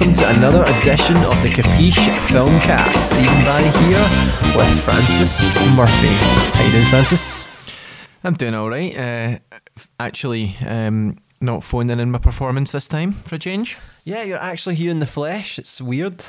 and 0.00 0.16
welcome 0.16 0.34
to 0.34 0.38
another 0.38 0.64
edition 0.78 1.16
of 1.16 1.42
the 1.42 1.48
Capiche 1.48 1.92
Filmcast. 2.28 2.96
Stephen 2.96 3.42
Barry 3.42 3.64
here 3.64 4.56
with 4.56 4.84
Francis 4.84 5.42
Murphy. 5.74 6.08
How 6.08 6.64
you 6.64 6.72
doing, 6.72 6.84
Francis? 6.86 7.48
I'm 8.24 8.34
doing 8.34 8.54
all 8.54 8.70
right. 8.70 8.96
Uh, 8.96 9.38
actually, 9.98 10.56
um, 10.66 11.18
not 11.40 11.62
phoning 11.62 12.00
in 12.00 12.10
my 12.10 12.18
performance 12.18 12.72
this 12.72 12.88
time 12.88 13.12
for 13.12 13.34
a 13.34 13.38
change. 13.38 13.78
Yeah, 14.04 14.22
you're 14.22 14.38
actually 14.38 14.76
here 14.76 14.90
in 14.90 15.00
the 15.00 15.06
flesh. 15.06 15.58
It's 15.58 15.80
weird. 15.80 16.24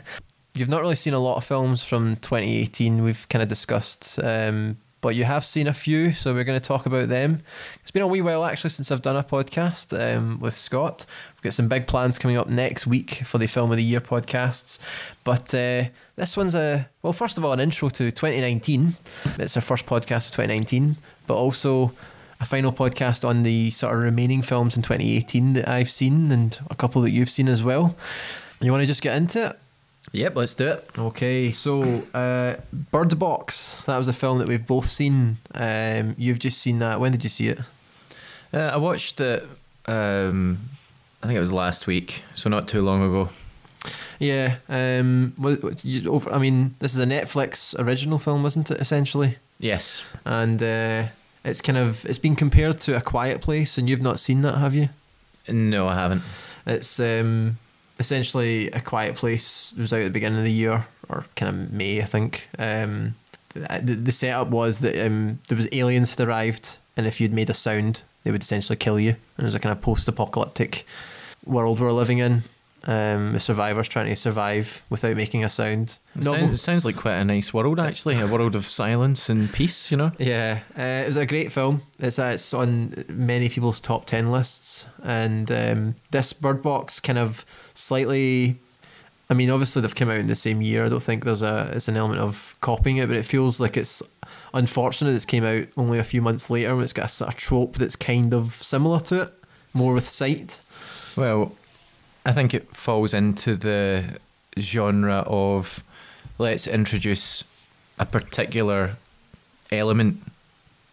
You've 0.54 0.68
not 0.68 0.82
really 0.82 0.96
seen 0.96 1.14
a 1.14 1.18
lot 1.18 1.36
of 1.36 1.44
films 1.44 1.82
from 1.82 2.16
2018. 2.16 3.02
We've 3.02 3.26
kind 3.28 3.42
of 3.42 3.48
discussed 3.48 4.18
um, 4.22 4.78
but 5.06 5.14
you 5.14 5.22
have 5.22 5.44
seen 5.44 5.68
a 5.68 5.72
few, 5.72 6.10
so 6.10 6.34
we're 6.34 6.42
going 6.42 6.58
to 6.58 6.66
talk 6.66 6.86
about 6.86 7.08
them. 7.08 7.40
It's 7.80 7.92
been 7.92 8.02
a 8.02 8.08
wee 8.08 8.22
while 8.22 8.44
actually 8.44 8.70
since 8.70 8.90
I've 8.90 9.02
done 9.02 9.16
a 9.16 9.22
podcast 9.22 9.96
um, 9.96 10.40
with 10.40 10.52
Scott. 10.52 11.06
Got 11.46 11.54
some 11.54 11.68
big 11.68 11.86
plans 11.86 12.18
coming 12.18 12.36
up 12.36 12.48
next 12.48 12.88
week 12.88 13.22
for 13.24 13.38
the 13.38 13.46
Film 13.46 13.70
of 13.70 13.76
the 13.76 13.84
Year 13.84 14.00
podcasts. 14.00 14.80
But 15.22 15.54
uh, 15.54 15.84
this 16.16 16.36
one's 16.36 16.56
a, 16.56 16.88
well, 17.02 17.12
first 17.12 17.38
of 17.38 17.44
all, 17.44 17.52
an 17.52 17.60
intro 17.60 17.88
to 17.88 18.10
2019. 18.10 18.94
It's 19.38 19.56
our 19.56 19.60
first 19.60 19.86
podcast 19.86 20.26
of 20.26 20.32
2019, 20.32 20.96
but 21.28 21.36
also 21.36 21.92
a 22.40 22.44
final 22.44 22.72
podcast 22.72 23.24
on 23.24 23.44
the 23.44 23.70
sort 23.70 23.94
of 23.94 24.02
remaining 24.02 24.42
films 24.42 24.76
in 24.76 24.82
2018 24.82 25.52
that 25.52 25.68
I've 25.68 25.88
seen 25.88 26.32
and 26.32 26.58
a 26.68 26.74
couple 26.74 27.00
that 27.02 27.12
you've 27.12 27.30
seen 27.30 27.48
as 27.48 27.62
well. 27.62 27.96
You 28.60 28.72
want 28.72 28.82
to 28.82 28.86
just 28.88 29.00
get 29.00 29.16
into 29.16 29.46
it? 29.46 29.58
Yep, 30.10 30.34
let's 30.34 30.54
do 30.54 30.66
it. 30.66 30.90
Okay, 30.98 31.52
so 31.52 32.02
uh, 32.12 32.56
Bird 32.90 33.16
Box. 33.20 33.80
That 33.84 33.98
was 33.98 34.08
a 34.08 34.12
film 34.12 34.38
that 34.38 34.48
we've 34.48 34.66
both 34.66 34.90
seen. 34.90 35.36
Um, 35.54 36.16
you've 36.18 36.40
just 36.40 36.58
seen 36.58 36.80
that. 36.80 36.98
When 36.98 37.12
did 37.12 37.22
you 37.22 37.30
see 37.30 37.50
it? 37.50 37.60
Uh, 38.52 38.70
I 38.74 38.78
watched 38.78 39.20
it. 39.20 39.46
Um, 39.86 40.58
I 41.26 41.28
think 41.28 41.38
it 41.38 41.40
was 41.40 41.52
last 41.52 41.88
week, 41.88 42.22
so 42.36 42.48
not 42.48 42.68
too 42.68 42.82
long 42.82 43.02
ago. 43.02 43.28
Yeah. 44.20 44.58
Um, 44.68 45.34
I 45.42 46.38
mean, 46.38 46.76
this 46.78 46.94
is 46.94 47.00
a 47.00 47.04
Netflix 47.04 47.76
original 47.76 48.20
film, 48.20 48.46
isn't 48.46 48.70
it? 48.70 48.80
Essentially. 48.80 49.34
Yes. 49.58 50.04
And 50.24 50.62
uh, 50.62 51.06
it's 51.44 51.60
kind 51.60 51.78
of 51.78 52.06
it's 52.06 52.20
been 52.20 52.36
compared 52.36 52.78
to 52.78 52.96
A 52.96 53.00
Quiet 53.00 53.40
Place, 53.40 53.76
and 53.76 53.90
you've 53.90 54.02
not 54.02 54.20
seen 54.20 54.42
that, 54.42 54.56
have 54.58 54.72
you? 54.72 54.88
No, 55.48 55.88
I 55.88 55.96
haven't. 55.96 56.22
It's 56.64 57.00
um, 57.00 57.58
essentially 57.98 58.70
a 58.70 58.80
quiet 58.80 59.16
place 59.16 59.74
it 59.76 59.80
was 59.80 59.92
out 59.92 60.02
at 60.02 60.04
the 60.04 60.10
beginning 60.10 60.38
of 60.38 60.44
the 60.44 60.52
year 60.52 60.86
or 61.08 61.24
kind 61.34 61.48
of 61.48 61.72
may 61.72 62.02
i 62.02 62.04
think 62.04 62.46
um, 62.58 63.14
the, 63.54 63.94
the 63.94 64.12
setup 64.12 64.48
was 64.48 64.80
that 64.80 65.02
um, 65.06 65.38
there 65.48 65.56
was 65.56 65.66
aliens 65.72 66.10
had 66.10 66.28
arrived 66.28 66.76
and 66.96 67.06
if 67.06 67.22
you'd 67.22 67.32
made 67.32 67.48
a 67.48 67.54
sound 67.54 68.02
they 68.22 68.30
would 68.30 68.42
essentially 68.42 68.76
kill 68.76 69.00
you 69.00 69.10
and 69.10 69.38
it 69.38 69.44
was 69.44 69.54
a 69.54 69.58
kind 69.58 69.72
of 69.72 69.80
post-apocalyptic 69.80 70.84
world 71.46 71.80
we're 71.80 71.92
living 71.92 72.18
in 72.18 72.42
um, 72.86 73.32
the 73.32 73.40
survivors 73.40 73.88
trying 73.88 74.06
to 74.06 74.16
survive 74.16 74.82
without 74.90 75.16
making 75.16 75.44
a 75.44 75.50
sound. 75.50 75.98
It 76.14 76.24
sounds, 76.24 76.52
it 76.52 76.58
sounds, 76.58 76.84
like 76.84 76.96
quite 76.96 77.16
a 77.16 77.24
nice 77.24 77.52
world, 77.52 77.80
actually. 77.80 78.20
A 78.20 78.26
world 78.26 78.54
of 78.54 78.66
silence 78.66 79.28
and 79.28 79.52
peace, 79.52 79.90
you 79.90 79.96
know? 79.96 80.12
Yeah. 80.18 80.60
Uh, 80.78 81.04
it 81.04 81.08
was 81.08 81.16
a 81.16 81.26
great 81.26 81.50
film. 81.50 81.82
It's, 81.98 82.18
uh, 82.18 82.30
it's 82.34 82.54
on 82.54 83.04
many 83.08 83.48
people's 83.48 83.80
top 83.80 84.06
10 84.06 84.30
lists. 84.30 84.86
And 85.02 85.50
um, 85.50 85.96
this 86.12 86.32
Bird 86.32 86.62
Box 86.62 87.00
kind 87.00 87.18
of 87.18 87.44
slightly. 87.74 88.60
I 89.28 89.34
mean, 89.34 89.50
obviously 89.50 89.82
they've 89.82 89.92
come 89.92 90.08
out 90.08 90.18
in 90.18 90.28
the 90.28 90.36
same 90.36 90.62
year. 90.62 90.84
I 90.84 90.88
don't 90.88 91.02
think 91.02 91.24
there's 91.24 91.42
a 91.42 91.72
it's 91.74 91.88
an 91.88 91.96
element 91.96 92.20
of 92.20 92.56
copying 92.60 92.98
it, 92.98 93.08
but 93.08 93.16
it 93.16 93.24
feels 93.24 93.60
like 93.60 93.76
it's 93.76 94.00
unfortunate 94.54 95.16
it's 95.16 95.24
came 95.24 95.42
out 95.42 95.66
only 95.76 95.98
a 95.98 96.04
few 96.04 96.22
months 96.22 96.48
later 96.48 96.76
when 96.76 96.84
it's 96.84 96.92
got 96.92 97.06
a 97.06 97.08
sort 97.08 97.34
of 97.34 97.36
trope 97.36 97.74
that's 97.74 97.96
kind 97.96 98.32
of 98.32 98.54
similar 98.54 99.00
to 99.00 99.22
it, 99.22 99.34
more 99.72 99.94
with 99.94 100.06
sight. 100.06 100.60
Well, 101.16 101.52
I 102.24 102.32
think 102.32 102.52
it 102.52 102.74
falls 102.76 103.14
into 103.14 103.56
the 103.56 104.18
genre 104.58 105.24
of 105.26 105.82
let's 106.38 106.66
introduce 106.66 107.44
a 107.98 108.06
particular 108.06 108.96
element 109.72 110.20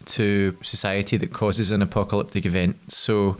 to 0.06 0.56
society 0.62 1.16
that 1.16 1.32
causes 1.32 1.70
an 1.70 1.82
apocalyptic 1.82 2.46
event. 2.46 2.76
So, 2.92 3.36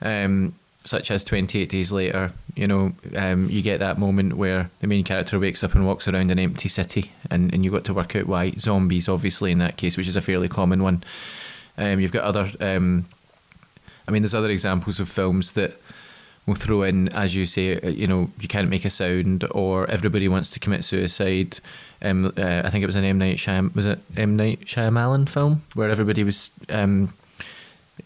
um, 0.00 0.54
such 0.84 1.10
as 1.10 1.24
28 1.24 1.68
Days 1.68 1.92
Later, 1.92 2.32
you 2.54 2.66
know, 2.66 2.92
um, 3.16 3.50
you 3.50 3.60
get 3.60 3.80
that 3.80 3.98
moment 3.98 4.34
where 4.34 4.70
the 4.80 4.86
main 4.86 5.04
character 5.04 5.38
wakes 5.38 5.64
up 5.64 5.74
and 5.74 5.86
walks 5.86 6.06
around 6.06 6.30
an 6.30 6.38
empty 6.38 6.68
city, 6.68 7.12
and, 7.30 7.52
and 7.52 7.64
you 7.64 7.70
got 7.70 7.84
to 7.84 7.94
work 7.94 8.14
out 8.14 8.26
why 8.26 8.52
zombies, 8.52 9.08
obviously, 9.08 9.52
in 9.52 9.58
that 9.58 9.76
case, 9.76 9.96
which 9.96 10.08
is 10.08 10.16
a 10.16 10.20
fairly 10.20 10.48
common 10.48 10.82
one. 10.82 11.02
Um, 11.76 12.00
you've 12.00 12.12
got 12.12 12.24
other, 12.24 12.50
um, 12.60 13.06
I 14.06 14.12
mean, 14.12 14.22
there's 14.22 14.34
other 14.34 14.50
examples 14.50 15.00
of 15.00 15.10
films 15.10 15.52
that 15.52 15.80
will 16.46 16.54
throw 16.54 16.82
in, 16.82 17.08
as 17.12 17.34
you 17.34 17.44
say, 17.44 17.80
uh, 17.80 17.88
you 17.88 18.06
know, 18.06 18.30
you 18.40 18.48
can't 18.48 18.68
make 18.68 18.84
a 18.84 18.90
sound, 18.90 19.44
or 19.50 19.88
everybody 19.90 20.28
wants 20.28 20.50
to 20.52 20.60
commit 20.60 20.84
suicide. 20.84 21.58
Um, 22.02 22.32
uh, 22.36 22.62
I 22.64 22.70
think 22.70 22.82
it 22.82 22.86
was 22.86 22.96
an 22.96 23.04
M 23.04 23.18
Night 23.18 23.36
Shyam- 23.36 23.74
was 23.74 23.86
it 23.86 23.98
M 24.16 24.36
Night 24.36 24.60
Shyamalan 24.60 25.28
film 25.28 25.64
where 25.74 25.90
everybody 25.90 26.22
was 26.22 26.50
um, 26.68 27.12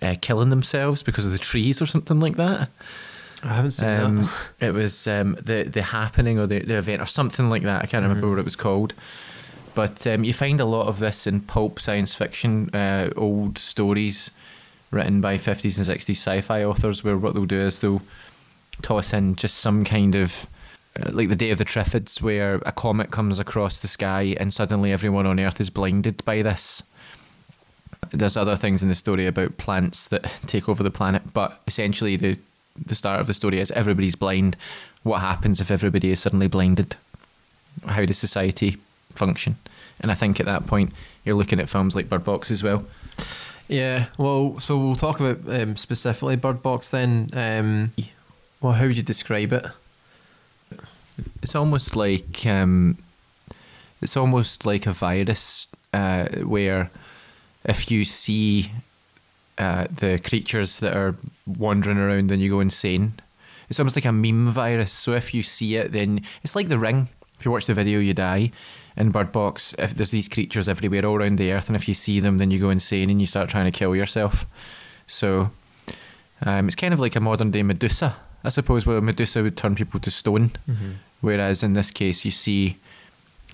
uh, 0.01 0.15
killing 0.21 0.51
themselves 0.51 1.03
because 1.03 1.27
of 1.27 1.33
the 1.33 1.39
trees 1.39 1.83
or 1.83 1.87
something 1.87 2.21
like 2.21 2.37
that. 2.37 2.71
I 3.43 3.55
haven't 3.55 3.73
seen 3.73 3.89
um, 3.89 4.17
that. 4.23 4.49
it 4.61 4.72
was 4.72 5.07
um, 5.07 5.37
the 5.41 5.65
the 5.65 5.83
happening 5.83 6.39
or 6.39 6.47
the, 6.47 6.61
the 6.61 6.78
event 6.78 7.03
or 7.03 7.07
something 7.07 7.51
like 7.51 7.62
that. 7.65 7.83
I 7.83 7.87
can't 7.87 8.03
remember 8.03 8.22
mm-hmm. 8.22 8.37
what 8.37 8.41
it 8.41 8.45
was 8.45 8.57
called. 8.57 8.95
But 9.75 10.07
um, 10.07 10.25
you 10.25 10.34
find 10.34 10.61
a 10.61 10.65
lot 10.65 10.89
of 10.89 10.99
this 10.99 11.27
in 11.27 11.41
pulp 11.41 11.78
science 11.78 12.15
fiction, 12.15 12.75
uh, 12.75 13.11
old 13.17 13.57
stories 13.57 14.31
written 14.91 15.21
by 15.21 15.39
50s 15.39 15.77
and 15.78 15.87
60s 15.87 16.11
sci-fi 16.11 16.65
authors, 16.65 17.05
where 17.05 17.17
what 17.17 17.34
they'll 17.34 17.45
do 17.45 17.61
is 17.61 17.81
they'll 17.81 18.03
toss 18.81 19.13
in 19.13 19.37
just 19.37 19.59
some 19.59 19.85
kind 19.85 20.15
of 20.15 20.47
uh, 20.99 21.11
like 21.13 21.29
the 21.29 21.37
day 21.37 21.51
of 21.51 21.59
the 21.59 21.65
Triffids, 21.65 22.21
where 22.21 22.57
a 22.67 22.73
comet 22.73 23.11
comes 23.11 23.39
across 23.39 23.81
the 23.81 23.89
sky 23.89 24.35
and 24.41 24.53
suddenly 24.53 24.93
everyone 24.93 25.27
on 25.27 25.39
Earth 25.39 25.61
is 25.61 25.71
blinded 25.71 26.25
by 26.25 26.43
this. 26.43 26.83
There's 28.13 28.37
other 28.37 28.57
things 28.57 28.83
in 28.83 28.89
the 28.89 28.95
story 28.95 29.27
about 29.27 29.57
plants 29.57 30.09
that 30.09 30.35
take 30.47 30.69
over 30.69 30.83
the 30.83 30.91
planet, 30.91 31.23
but 31.33 31.61
essentially 31.67 32.17
the 32.17 32.39
the 32.87 32.95
start 32.95 33.21
of 33.21 33.27
the 33.27 33.35
story 33.35 33.61
is 33.61 33.71
everybody's 33.73 34.15
blind. 34.15 34.57
What 35.03 35.21
happens 35.21 35.61
if 35.61 35.71
everybody 35.71 36.11
is 36.11 36.21
suddenly 36.21 36.47
blinded? 36.47 36.97
How 37.87 38.05
does 38.05 38.19
society 38.19 38.79
function? 39.11 39.57
And 40.01 40.11
I 40.11 40.15
think 40.15 40.41
at 40.41 40.47
that 40.47 40.67
point 40.67 40.93
you're 41.25 41.35
looking 41.35 41.61
at 41.61 41.69
films 41.69 41.95
like 41.95 42.09
Bird 42.09 42.25
Box 42.25 42.51
as 42.51 42.63
well. 42.63 42.85
Yeah, 43.69 44.07
well, 44.19 44.59
so 44.59 44.79
we'll 44.79 44.97
talk 44.97 45.21
about 45.21 45.39
um, 45.49 45.77
specifically 45.77 46.37
Bird 46.37 46.63
Box 46.63 46.91
then. 46.91 47.29
Um, 47.33 47.93
well, 48.60 48.72
how 48.72 48.87
would 48.87 48.97
you 48.97 49.03
describe 49.03 49.53
it? 49.53 49.66
It's 51.43 51.54
almost 51.54 51.97
like 51.97 52.47
um, 52.47 52.98
it's 54.00 54.16
almost 54.16 54.66
like 54.66 54.87
a 54.87 54.93
virus 54.93 55.66
uh, 55.93 56.28
where 56.43 56.91
if 57.65 57.91
you 57.91 58.04
see 58.04 58.71
uh, 59.59 59.87
the 59.91 60.19
creatures 60.19 60.81
that 60.81 60.97
are 60.97 61.16
wandering 61.47 61.98
around, 61.98 62.28
then 62.31 62.41
you 62.41 62.50
go 62.50 62.60
insane. 62.60 63.15
It's 63.69 63.78
almost 63.78 63.97
like 63.97 64.04
a 64.04 64.12
meme 64.12 64.50
virus. 64.50 64.92
So 64.92 65.12
if 65.12 65.32
you 65.32 65.42
see 65.42 65.77
it, 65.77 65.92
then 65.92 66.22
it's 66.42 66.56
like 66.56 66.69
the 66.69 66.78
ring. 66.78 67.09
If 67.38 67.44
you 67.44 67.50
watch 67.50 67.66
the 67.66 67.75
video, 67.75 68.00
you 68.00 68.15
die. 68.15 68.53
In 68.97 69.10
Bird 69.10 69.32
Box, 69.32 69.75
if 69.78 69.94
there's 69.94 70.10
these 70.10 70.28
creatures 70.28 70.69
everywhere 70.69 71.06
all 71.06 71.16
around 71.16 71.38
the 71.38 71.53
earth, 71.53 71.69
and 71.69 71.77
if 71.77 71.88
you 71.88 71.94
see 71.94 72.21
them, 72.21 72.38
then 72.38 72.50
you 72.50 72.59
go 72.59 72.71
insane 72.71 73.09
and 73.09 73.21
you 73.21 73.27
start 73.27 73.48
trying 73.48 73.71
to 73.71 73.78
kill 73.78 73.95
yourself. 73.95 74.45
So 75.06 75.51
um, 76.45 76.66
it's 76.66 76.77
kind 76.77 76.92
of 76.92 77.01
like 77.01 77.16
a 77.16 77.21
modern 77.21 77.51
day 77.51 77.63
Medusa 77.63 78.16
I 78.45 78.48
suppose 78.48 78.87
where 78.87 79.01
Medusa 79.01 79.42
would 79.42 79.57
turn 79.57 79.75
people 79.75 80.01
to 80.01 80.10
stone, 80.10 80.51
mm-hmm. 80.69 80.92
whereas 81.21 81.63
in 81.63 81.75
this 81.75 81.91
case 81.91 82.25
you 82.25 82.31
see 82.31 82.77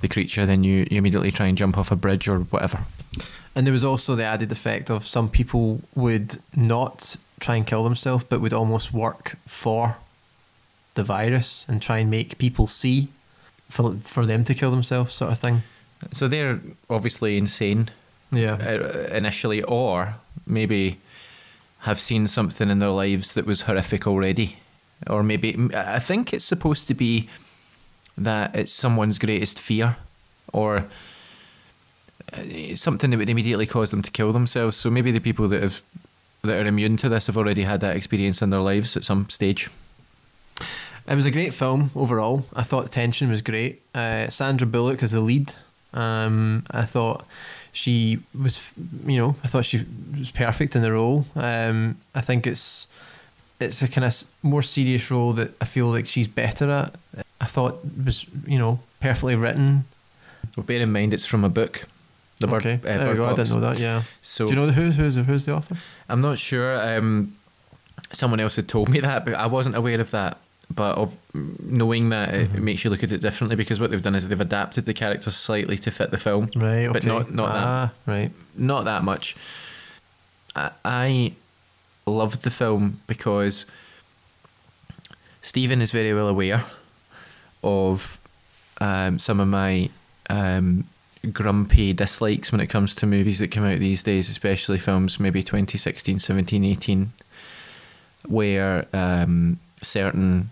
the 0.01 0.09
creature, 0.09 0.47
then 0.47 0.65
you, 0.65 0.87
you 0.91 0.99
immediately 0.99 1.33
try 1.33 1.47
and 1.47 1.59
jump 1.59 1.79
off 1.79 1.91
a 1.91 1.97
bridge 1.97 2.29
or 2.29 2.41
whatever. 2.41 2.81
And 3.55 3.67
there 3.67 3.73
was 3.73 3.85
also 3.85 4.15
the 4.15 4.25
added 4.25 4.53
effect 4.53 4.91
of 4.91 5.07
some 5.07 5.29
people 5.29 5.81
would 5.95 6.37
not 6.55 7.17
try 7.41 7.57
and 7.57 7.67
kill 7.67 7.85
themselves, 7.85 8.23
but 8.23 8.41
would 8.41 8.53
almost 8.53 8.93
work 8.93 9.37
for 9.47 9.97
the 10.95 11.03
virus 11.03 11.65
and 11.69 11.81
try 11.81 11.99
and 11.99 12.11
make 12.11 12.39
people 12.39 12.67
see 12.67 13.09
for 13.69 13.97
for 14.03 14.27
them 14.27 14.45
to 14.45 14.55
kill 14.55 14.71
themselves, 14.71 15.13
sort 15.13 15.33
of 15.33 15.39
thing. 15.39 15.63
So 16.13 16.29
they're 16.29 16.61
obviously 16.89 17.37
insane, 17.39 17.91
yeah, 18.31 18.55
uh, 18.55 19.09
initially, 19.13 19.63
or 19.63 20.17
maybe 20.47 20.99
have 21.81 21.99
seen 21.99 22.29
something 22.29 22.71
in 22.71 22.79
their 22.79 22.91
lives 22.91 23.35
that 23.35 23.47
was 23.47 23.63
horrific 23.63 24.07
already 24.07 24.59
or 25.09 25.23
maybe 25.23 25.57
I 25.75 25.99
think 25.99 26.33
it's 26.33 26.45
supposed 26.45 26.89
to 26.89 26.95
be 26.95 27.29
that 28.19 28.55
it's 28.55 28.73
someone's 28.73 29.19
greatest 29.19 29.61
fear, 29.61 29.97
or 30.53 30.87
uh, 32.33 32.75
something 32.75 33.11
that 33.11 33.19
would 33.19 33.29
immediately 33.29 33.67
cause 33.67 33.91
them 33.91 34.03
to 34.03 34.11
kill 34.11 34.33
themselves. 34.33 34.77
So 34.77 34.91
maybe 34.91 35.13
the 35.13 35.21
people 35.21 35.49
that 35.49 35.63
have 35.63 35.81
that 36.43 36.61
are 36.61 36.67
immune 36.67 36.97
to 36.99 37.09
this 37.09 37.27
have 37.27 37.37
already 37.37 37.63
had 37.63 37.81
that 37.81 37.97
experience 37.97 38.41
in 38.43 38.51
their 38.51 38.61
lives 38.61 38.97
at 38.97 39.05
some 39.05 39.29
stage. 39.29 39.69
It 41.09 41.15
was 41.15 41.25
a 41.25 41.31
great 41.31 41.55
film 41.55 41.91
overall. 41.95 42.45
I 42.55 42.63
thought 42.63 42.85
the 42.85 42.91
tension 42.91 43.29
was 43.29 43.43
great. 43.43 43.83
Uh, 43.95 44.29
Sandra 44.29 44.67
Bullock 44.67 45.03
as 45.03 45.13
the 45.13 45.21
lead. 45.21 45.55
Um, 45.93 46.65
I 46.71 46.85
thought 46.85 47.25
she 47.73 48.19
was, 48.41 48.73
you 49.07 49.17
know, 49.17 49.37
I 49.45 49.47
thought 49.47 49.65
she 49.65 49.85
was 50.19 50.31
perfect 50.31 50.75
in 50.75 50.83
the 50.83 50.93
role. 50.93 51.25
Um, 51.37 51.99
I 52.15 52.23
think 52.23 52.47
it's 52.47 52.87
it's 53.61 53.83
a 53.83 53.89
kind 53.89 54.05
of 54.05 54.23
more 54.43 54.63
serious 54.63 55.11
role 55.11 55.33
that 55.35 55.51
I 55.61 55.65
feel 55.65 55.87
like 55.89 56.07
she's 56.07 56.29
better 56.29 56.71
at. 56.71 56.95
I 57.41 57.47
thought 57.47 57.81
was 58.05 58.27
you 58.47 58.59
know 58.59 58.81
perfectly 59.01 59.35
written. 59.37 59.85
Well, 60.57 60.65
bear 60.65 60.81
in 60.81 60.93
mind 60.93 61.13
it's 61.15 61.27
from 61.27 61.45
a 61.45 61.49
book. 61.49 61.85
The 62.39 62.47
bird, 62.47 62.67
okay, 62.67 62.75
uh, 62.75 62.97
there 62.99 63.07
Bird 63.07 63.17
go. 63.17 63.27
I 63.27 63.35
didn't 63.35 63.51
know 63.53 63.61
that. 63.61 63.79
Yeah. 63.79 64.03
So 64.23 64.45
Do 64.47 64.51
you 64.55 64.57
know 64.61 64.67
the 64.67 64.73
who's 64.75 64.97
who's 64.97 65.17
who's 65.17 65.45
the 65.47 65.55
author? 65.55 65.77
I'm 66.09 66.21
not 66.21 66.39
sure. 66.39 66.79
Um, 66.99 67.35
someone 68.13 68.41
else 68.41 68.57
had 68.57 68.69
told 68.69 68.89
me 68.91 69.01
that, 69.01 69.25
but 69.25 69.35
I 69.35 69.47
wasn't 69.47 69.75
aware 69.75 70.01
of 70.01 70.11
that. 70.11 70.37
But 70.75 70.99
of 70.99 71.17
knowing 71.33 72.09
that, 72.11 72.35
it, 72.35 72.49
Mm-hmm. 72.49 72.57
it 72.57 72.61
makes 72.63 72.85
you 72.85 72.91
look 72.91 73.03
at 73.05 73.13
it 73.13 73.21
differently 73.23 73.55
because 73.57 73.79
what 73.81 73.91
they've 73.91 74.03
done 74.03 74.15
is 74.17 74.27
they've 74.29 74.41
adapted 74.41 74.85
the 74.85 74.93
characters 74.95 75.37
slightly 75.37 75.79
to 75.79 75.91
fit 75.93 76.11
the 76.11 76.19
film, 76.19 76.51
Right. 76.57 76.87
Okay. 76.87 76.93
But 76.93 77.05
not- 77.05 77.31
not 77.33 77.53
that. 77.53 77.65
ah, 77.65 77.93
Right. 78.05 78.31
not 78.57 78.85
that 78.85 79.03
much. 79.05 79.37
I, 80.57 80.71
I 80.85 81.33
loved 82.07 82.43
the 82.43 82.51
film 82.51 83.01
because 83.07 83.67
Stephen 85.43 85.81
is 85.83 85.91
very 85.91 86.15
well 86.15 86.29
aware 86.29 86.65
of 87.63 88.19
um, 88.81 89.19
some 89.19 89.41
of 89.41 89.49
my 89.49 89.91
um, 90.31 90.85
grumpy 91.33 91.93
dislikes 91.93 92.53
when 92.53 92.61
it 92.61 92.69
comes 92.69 92.95
to 92.97 93.07
movies 93.07 93.39
that 93.39 93.51
come 93.51 93.65
out 93.65 93.79
these 93.79 94.03
days, 94.03 94.29
especially 94.29 94.79
films 94.79 95.19
maybe 95.19 95.43
2016, 95.43 96.19
17, 96.19 96.65
18, 96.65 97.13
where 98.27 98.87
um, 98.93 99.59
certain 99.83 100.51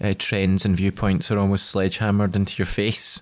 uh, 0.00 0.14
trends 0.18 0.64
and 0.64 0.76
viewpoints 0.76 1.30
are 1.30 1.38
almost 1.38 1.66
sledgehammered 1.66 2.36
into 2.36 2.58
your 2.58 2.66
face. 2.66 3.20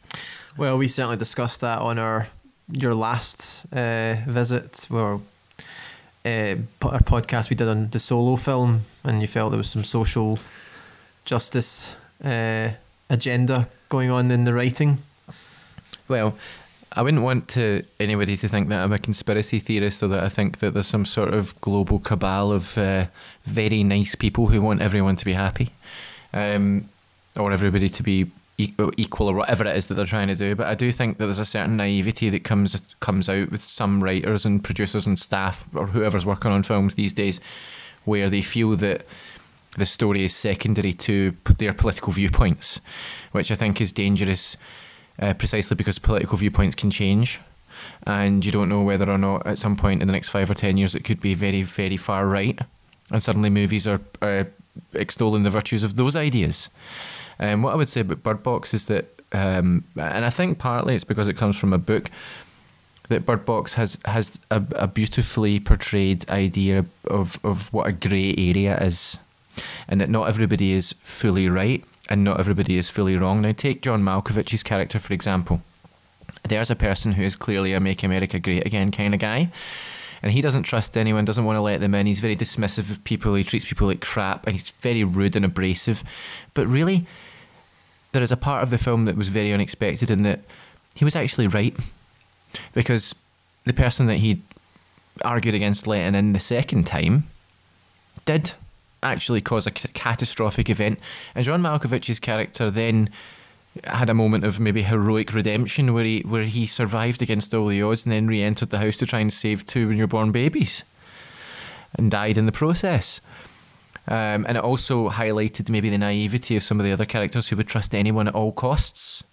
Well, 0.57 0.79
we 0.79 0.89
certainly 0.89 1.17
discussed 1.17 1.61
that 1.63 1.81
on 1.81 1.99
our 1.99 2.29
your 2.71 2.95
last 2.95 3.67
uh, 3.73 4.17
visit, 4.27 4.87
where 4.89 5.19
uh, 6.25 6.57
our 6.83 7.01
podcast 7.01 7.51
we 7.51 7.57
did 7.57 7.69
on 7.69 7.91
the 7.91 7.99
solo 7.99 8.37
film, 8.37 8.81
and 9.05 9.21
you 9.21 9.27
felt 9.27 9.51
there 9.51 9.59
was 9.59 9.71
some 9.71 9.85
social 9.85 10.39
justice 11.25 11.97
uh, 12.25 12.71
agenda 13.11 13.69
going 13.89 14.11
on 14.11 14.31
in 14.31 14.45
the 14.45 14.55
writing. 14.55 14.99
Well, 16.09 16.35
I 16.93 17.03
wouldn't 17.03 17.23
want 17.23 17.49
to 17.49 17.83
anybody 17.99 18.37
to 18.37 18.49
think 18.49 18.69
that 18.69 18.83
I'm 18.83 18.93
a 18.93 18.99
conspiracy 18.99 19.59
theorist 19.59 20.03
or 20.03 20.09
that 20.09 20.23
I 20.23 20.29
think 20.29 20.59
that 20.59 20.75
there's 20.75 20.87
some 20.87 21.05
sort 21.05 21.35
of 21.35 21.61
global 21.61 21.99
cabal 21.99 22.53
of 22.53 22.79
uh, 22.79 23.07
very 23.45 23.83
nice 23.83 24.15
people 24.15 24.47
who 24.47 24.63
want 24.63 24.81
everyone 24.81 25.17
to 25.17 25.25
be 25.25 25.33
happy, 25.33 25.71
um, 26.33 26.89
or 27.37 27.53
everybody 27.53 27.89
to 27.89 28.03
be 28.03 28.31
equal 28.57 29.29
or 29.29 29.35
whatever 29.35 29.67
it 29.67 29.77
is 29.77 29.89
that 29.89 29.95
they're 29.95 30.07
trying 30.07 30.29
to 30.29 30.37
do. 30.37 30.55
But 30.55 30.69
I 30.69 30.75
do 30.75 30.93
think 30.93 31.19
that 31.19 31.25
there's 31.25 31.39
a 31.39 31.45
certain 31.45 31.77
naivety 31.77 32.31
that 32.31 32.45
comes 32.45 32.81
comes 33.01 33.29
out 33.29 33.51
with 33.51 33.63
some 33.63 34.03
writers 34.03 34.47
and 34.47 34.63
producers 34.63 35.07
and 35.07 35.19
staff 35.19 35.69
or 35.75 35.87
whoever's 35.89 36.27
working 36.27 36.53
on 36.53 36.63
films 36.63 36.95
these 36.95 37.13
days, 37.13 37.41
where 38.05 38.31
they 38.31 38.43
feel 38.43 38.77
that 38.77 39.07
the 39.77 39.87
story 39.87 40.25
is 40.25 40.35
secondary 40.35 40.93
to 40.93 41.37
their 41.59 41.73
political 41.73 42.13
viewpoints, 42.13 42.81
which 43.33 43.51
I 43.51 43.57
think 43.57 43.81
is 43.81 43.91
dangerous 43.91 44.57
uh, 45.19 45.35
precisely 45.35 45.75
because 45.75 45.99
political 45.99 46.39
viewpoints 46.39 46.77
can 46.77 46.91
change. 46.91 47.41
And 48.07 48.45
you 48.45 48.53
don't 48.53 48.69
know 48.69 48.83
whether 48.83 49.11
or 49.11 49.19
not 49.19 49.47
at 49.47 49.59
some 49.59 49.77
point 49.77 50.01
in 50.01 50.07
the 50.07 50.13
next 50.13 50.29
five 50.29 50.49
or 50.49 50.55
ten 50.55 50.77
years 50.77 50.95
it 50.95 51.03
could 51.03 51.21
be 51.21 51.35
very, 51.35 51.63
very 51.63 51.97
far 51.97 52.27
right. 52.27 52.59
And 53.11 53.21
suddenly 53.21 53.51
movies 53.51 53.89
are, 53.89 54.01
are 54.23 54.47
extolling 54.95 55.43
the 55.43 55.51
virtues 55.51 55.83
of 55.83 55.97
those 55.97 56.15
ideas. 56.15 56.69
Um, 57.39 57.63
what 57.63 57.73
I 57.73 57.77
would 57.77 57.89
say 57.89 58.01
about 58.01 58.23
Bird 58.23 58.43
Box 58.43 58.75
is 58.75 58.87
that, 58.87 59.21
um, 59.33 59.85
and 59.97 60.25
I 60.25 60.31
think 60.31 60.59
partly 60.59 60.95
it's 60.95 61.05
because 61.05 61.29
it 61.29 61.37
comes 61.37 61.57
from 61.57 61.73
a 61.73 61.79
book, 61.79 62.11
that 63.09 63.27
Bird 63.27 63.45
Box 63.45 63.75
has 63.75 63.99
has 64.07 64.39
a, 64.51 64.63
a 64.77 64.87
beautifully 64.87 65.61
portrayed 65.61 66.29
idea 66.31 66.85
of, 67.07 67.39
of 67.45 67.73
what 67.73 67.87
a 67.87 67.93
grey 67.93 68.35
area 68.37 68.79
is, 68.81 69.19
and 69.89 70.01
that 70.01 70.09
not 70.09 70.29
everybody 70.29 70.73
is 70.73 70.95
fully 71.03 71.49
right 71.49 71.85
and 72.11 72.25
not 72.25 72.39
everybody 72.39 72.77
is 72.77 72.91
fully 72.91 73.17
wrong. 73.17 73.43
Now, 73.43 73.53
take 73.53 73.83
John 73.83 74.03
Malkovich's 74.03 74.63
character 74.63 74.99
for 74.99 75.13
example. 75.13 75.63
There's 76.43 76.71
a 76.71 76.77
person 76.77 77.13
who 77.13 77.23
is 77.23 77.37
clearly 77.37 77.73
a 77.73 77.81
"Make 77.81 78.03
America 78.03 78.39
Great 78.39 78.67
Again" 78.67 78.91
kind 78.91 79.15
of 79.15 79.21
guy, 79.21 79.51
and 80.25 80.33
he 80.33 80.41
doesn't 80.41 80.63
trust 80.63 80.97
anyone, 80.97 81.27
doesn't 81.27 81.45
want 81.45 81.59
to 81.59 81.61
let 81.61 81.81
them 81.81 81.95
in. 81.95 82.07
He's 82.07 82.21
very 82.21 82.35
dismissive 82.35 82.91
of 82.91 83.05
people. 83.05 83.35
He 83.35 83.45
treats 83.45 83.67
people 83.67 83.89
like 83.89 84.01
crap, 84.01 84.47
and 84.47 84.57
he's 84.57 84.71
very 84.81 85.05
rude 85.05 85.37
and 85.37 85.45
abrasive. 85.45 86.03
But 86.55 86.67
really, 86.67 87.07
there 88.13 88.23
is 88.23 88.33
a 88.33 88.37
part 88.39 88.63
of 88.63 88.71
the 88.71 88.79
film 88.79 89.05
that 89.05 89.17
was 89.17 89.29
very 89.29 89.53
unexpected 89.53 90.11
in 90.11 90.23
that 90.23 90.41
he 90.95 91.05
was 91.05 91.15
actually 91.15 91.47
right 91.47 91.77
because 92.73 93.15
the 93.67 93.75
person 93.75 94.07
that 94.07 94.17
he 94.17 94.41
argued 95.23 95.55
against 95.55 95.87
letting 95.87 96.15
in 96.15 96.33
the 96.33 96.39
second 96.39 96.87
time 96.87 97.25
did 98.25 98.55
actually 99.03 99.43
cause 99.43 99.67
a 99.67 99.73
catastrophic 99.73 100.71
event. 100.71 101.01
And 101.35 101.45
John 101.45 101.61
Malkovich's 101.61 102.19
character 102.19 102.71
then 102.71 103.11
had 103.83 104.09
a 104.09 104.15
moment 104.15 104.45
of 104.45 104.61
maybe 104.61 104.83
heroic 104.83 105.35
redemption 105.35 105.93
where 105.93 106.05
he 106.05 106.21
where 106.21 106.45
he 106.45 106.67
survived 106.67 107.23
against 107.23 107.53
all 107.53 107.67
the 107.67 107.83
odds 107.83 108.07
and 108.07 108.13
then 108.13 108.27
re-entered 108.27 108.71
the 108.71 108.79
house 108.79 108.97
to 108.99 109.07
try 109.07 109.19
and 109.21 109.33
save 109.33 109.67
two 109.67 109.93
newborn 109.93 110.31
babies 110.31 110.85
and 111.97 112.11
died 112.11 112.39
in 112.39 112.47
the 112.47 112.53
process. 112.53 113.21
Um, 114.07 114.45
and 114.47 114.57
it 114.57 114.63
also 114.63 115.09
highlighted 115.09 115.71
maybe 115.71 115.89
the 115.89 115.99
naivety 115.99 116.57
of 116.57 116.63
some 116.63 116.79
of 116.79 116.85
the 116.85 116.93
other 116.93 117.07
characters 117.07 117.49
who 117.49 117.57
would 117.57 117.69
trust 117.69 117.95
anyone 117.95 118.29
at 118.29 118.35
all 118.35 118.53
costs. 118.53 119.25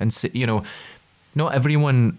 And 0.00 0.16
you 0.32 0.46
know, 0.46 0.64
not 1.34 1.54
everyone 1.54 2.18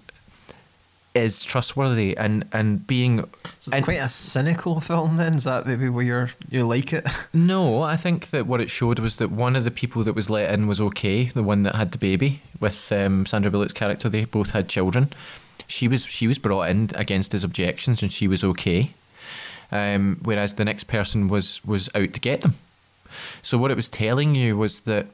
is 1.15 1.43
trustworthy, 1.43 2.15
and 2.17 2.45
and 2.51 2.85
being 2.85 3.23
So 3.61 3.71
And- 3.73 3.83
quite 3.85 4.01
a 4.01 4.09
cynical 4.09 4.79
film. 4.79 5.17
Then 5.17 5.35
is 5.35 5.45
that 5.45 5.65
maybe 5.65 5.89
where 5.89 6.03
you're 6.05 6.29
you 6.51 6.67
like 6.67 6.93
it? 6.93 7.07
No, 7.33 7.81
I 7.81 7.97
think 7.97 8.29
that 8.29 8.45
what 8.45 8.61
it 8.61 8.69
showed 8.69 8.99
was 8.99 9.17
that 9.17 9.31
one 9.31 9.55
of 9.55 9.63
the 9.63 9.71
people 9.71 10.03
that 10.03 10.13
was 10.13 10.29
let 10.29 10.51
in 10.53 10.67
was 10.67 10.79
okay. 10.81 11.25
The 11.25 11.41
one 11.43 11.63
that 11.63 11.75
had 11.75 11.91
the 11.91 11.97
baby 11.97 12.41
with 12.59 12.91
um, 12.91 13.25
Sandra 13.25 13.49
Bullock's 13.49 13.73
character, 13.73 14.09
they 14.09 14.25
both 14.25 14.51
had 14.51 14.67
children. 14.69 15.09
She 15.67 15.87
was 15.87 16.05
she 16.05 16.27
was 16.27 16.37
brought 16.37 16.69
in 16.69 16.91
against 16.95 17.31
his 17.31 17.43
objections, 17.43 18.03
and 18.03 18.11
she 18.13 18.27
was 18.27 18.43
okay. 18.43 18.91
Um, 19.71 20.19
whereas 20.21 20.53
the 20.53 20.65
next 20.65 20.83
person 20.85 21.27
was 21.27 21.63
was 21.65 21.89
out 21.95 22.13
to 22.13 22.19
get 22.19 22.41
them. 22.41 22.55
So 23.41 23.57
what 23.57 23.71
it 23.71 23.75
was 23.77 23.89
telling 23.89 24.35
you 24.35 24.57
was 24.57 24.81
that 24.81 25.07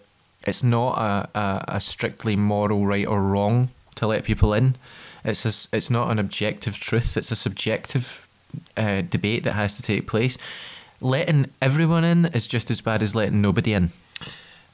it's 0.48 0.63
not 0.63 0.98
a, 0.98 1.39
a, 1.39 1.65
a 1.75 1.79
strictly 1.79 2.36
moral 2.36 2.86
right 2.86 3.05
or 3.08 3.22
wrong 3.22 3.70
to 3.96 4.08
let 4.08 4.24
people 4.24 4.53
in. 4.53 4.75
It's 5.24 5.46
a, 5.46 5.75
it's 5.75 5.90
not 5.90 6.10
an 6.12 6.20
objective 6.20 6.80
truth. 6.80 7.16
It's 7.18 7.32
a 7.32 7.36
subjective 7.36 8.28
uh, 8.78 9.01
debate 9.01 9.44
that 9.44 9.54
has 9.54 9.75
to 9.78 9.82
take 9.84 10.08
place. 10.08 10.38
Letting 11.00 11.50
everyone 11.62 12.04
in 12.04 12.25
is 12.28 12.48
just 12.48 12.70
as 12.72 12.82
bad 12.82 13.01
as 13.01 13.16
letting 13.16 13.42
nobody 13.42 13.74
in. 13.74 13.92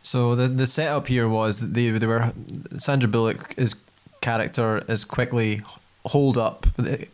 So 0.03 0.35
the 0.35 0.47
the 0.47 0.67
setup 0.67 1.07
here 1.07 1.27
was 1.27 1.59
that 1.59 1.73
they 1.73 1.89
they 1.89 2.07
were 2.07 2.31
Sandra 2.77 3.09
Bullock's 3.09 3.75
character 4.21 4.83
is 4.87 5.03
quickly 5.05 5.61
holed 6.05 6.37
up. 6.37 6.65
It- 6.77 7.11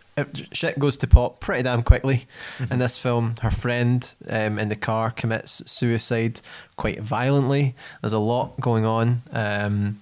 Shit 0.51 0.77
goes 0.77 0.95
to 0.97 1.07
pop 1.07 1.39
pretty 1.39 1.63
damn 1.63 1.81
quickly 1.81 2.27
in 2.69 2.77
this 2.77 2.99
film. 2.99 3.33
Her 3.41 3.49
friend 3.49 4.13
um, 4.29 4.59
in 4.59 4.69
the 4.69 4.75
car 4.75 5.09
commits 5.09 5.63
suicide 5.65 6.39
quite 6.77 7.01
violently. 7.01 7.73
There's 8.01 8.13
a 8.13 8.19
lot 8.19 8.59
going 8.59 8.85
on, 8.85 9.23
um, 9.31 9.99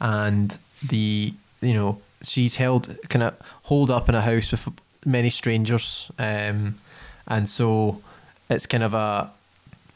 and 0.00 0.58
the 0.88 1.32
you 1.60 1.72
know 1.72 2.00
she's 2.22 2.56
held 2.56 2.96
kind 3.08 3.22
of 3.22 3.34
holed 3.64 3.90
up 3.90 4.08
in 4.08 4.14
a 4.14 4.20
house 4.20 4.50
with 4.50 4.68
many 5.04 5.30
strangers, 5.30 6.10
um, 6.18 6.76
and 7.26 7.48
so 7.48 8.00
it's 8.50 8.66
kind 8.66 8.82
of 8.82 8.94
a 8.94 9.30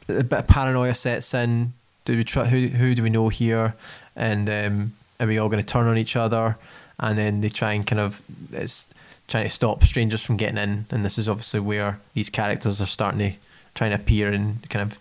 a 0.08 0.24
bit 0.24 0.38
of 0.38 0.46
paranoia 0.46 0.94
sets 0.94 1.32
in. 1.34 1.72
Do 2.04 2.16
we 2.16 2.24
try? 2.24 2.44
Who 2.46 2.68
who 2.68 2.94
do 2.94 3.02
we 3.02 3.10
know 3.10 3.28
here? 3.28 3.74
And 4.14 4.48
um, 4.50 4.92
are 5.20 5.26
we 5.26 5.38
all 5.38 5.48
going 5.48 5.62
to 5.62 5.66
turn 5.66 5.86
on 5.86 5.96
each 5.96 6.16
other? 6.16 6.56
And 7.00 7.18
then 7.18 7.40
they 7.40 7.48
try 7.48 7.72
and 7.72 7.86
kind 7.86 8.00
of 8.00 8.22
it's 8.52 8.86
trying 9.28 9.44
to 9.44 9.50
stop 9.50 9.82
strangers 9.84 10.22
from 10.24 10.36
getting 10.36 10.58
in. 10.58 10.84
And 10.90 11.04
this 11.04 11.18
is 11.18 11.28
obviously 11.28 11.60
where 11.60 11.98
these 12.14 12.28
characters 12.28 12.82
are 12.82 12.86
starting 12.86 13.18
to 13.18 13.36
trying 13.74 13.90
to 13.90 13.96
appear 13.96 14.28
and 14.28 14.68
kind 14.68 14.82
of 14.82 14.98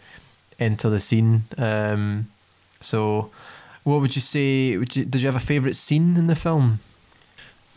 enter 0.60 0.90
the 0.90 1.00
scene. 1.00 1.44
Um, 1.58 2.28
so, 2.80 3.32
what 3.84 4.02
would 4.02 4.16
you 4.16 4.22
say? 4.22 4.78
Would 4.78 4.96
you, 4.96 5.06
did 5.06 5.22
you 5.22 5.28
have 5.28 5.36
a 5.36 5.46
favourite 5.46 5.76
scene 5.76 6.16
in 6.16 6.28
the 6.28 6.36
film? 6.36 6.80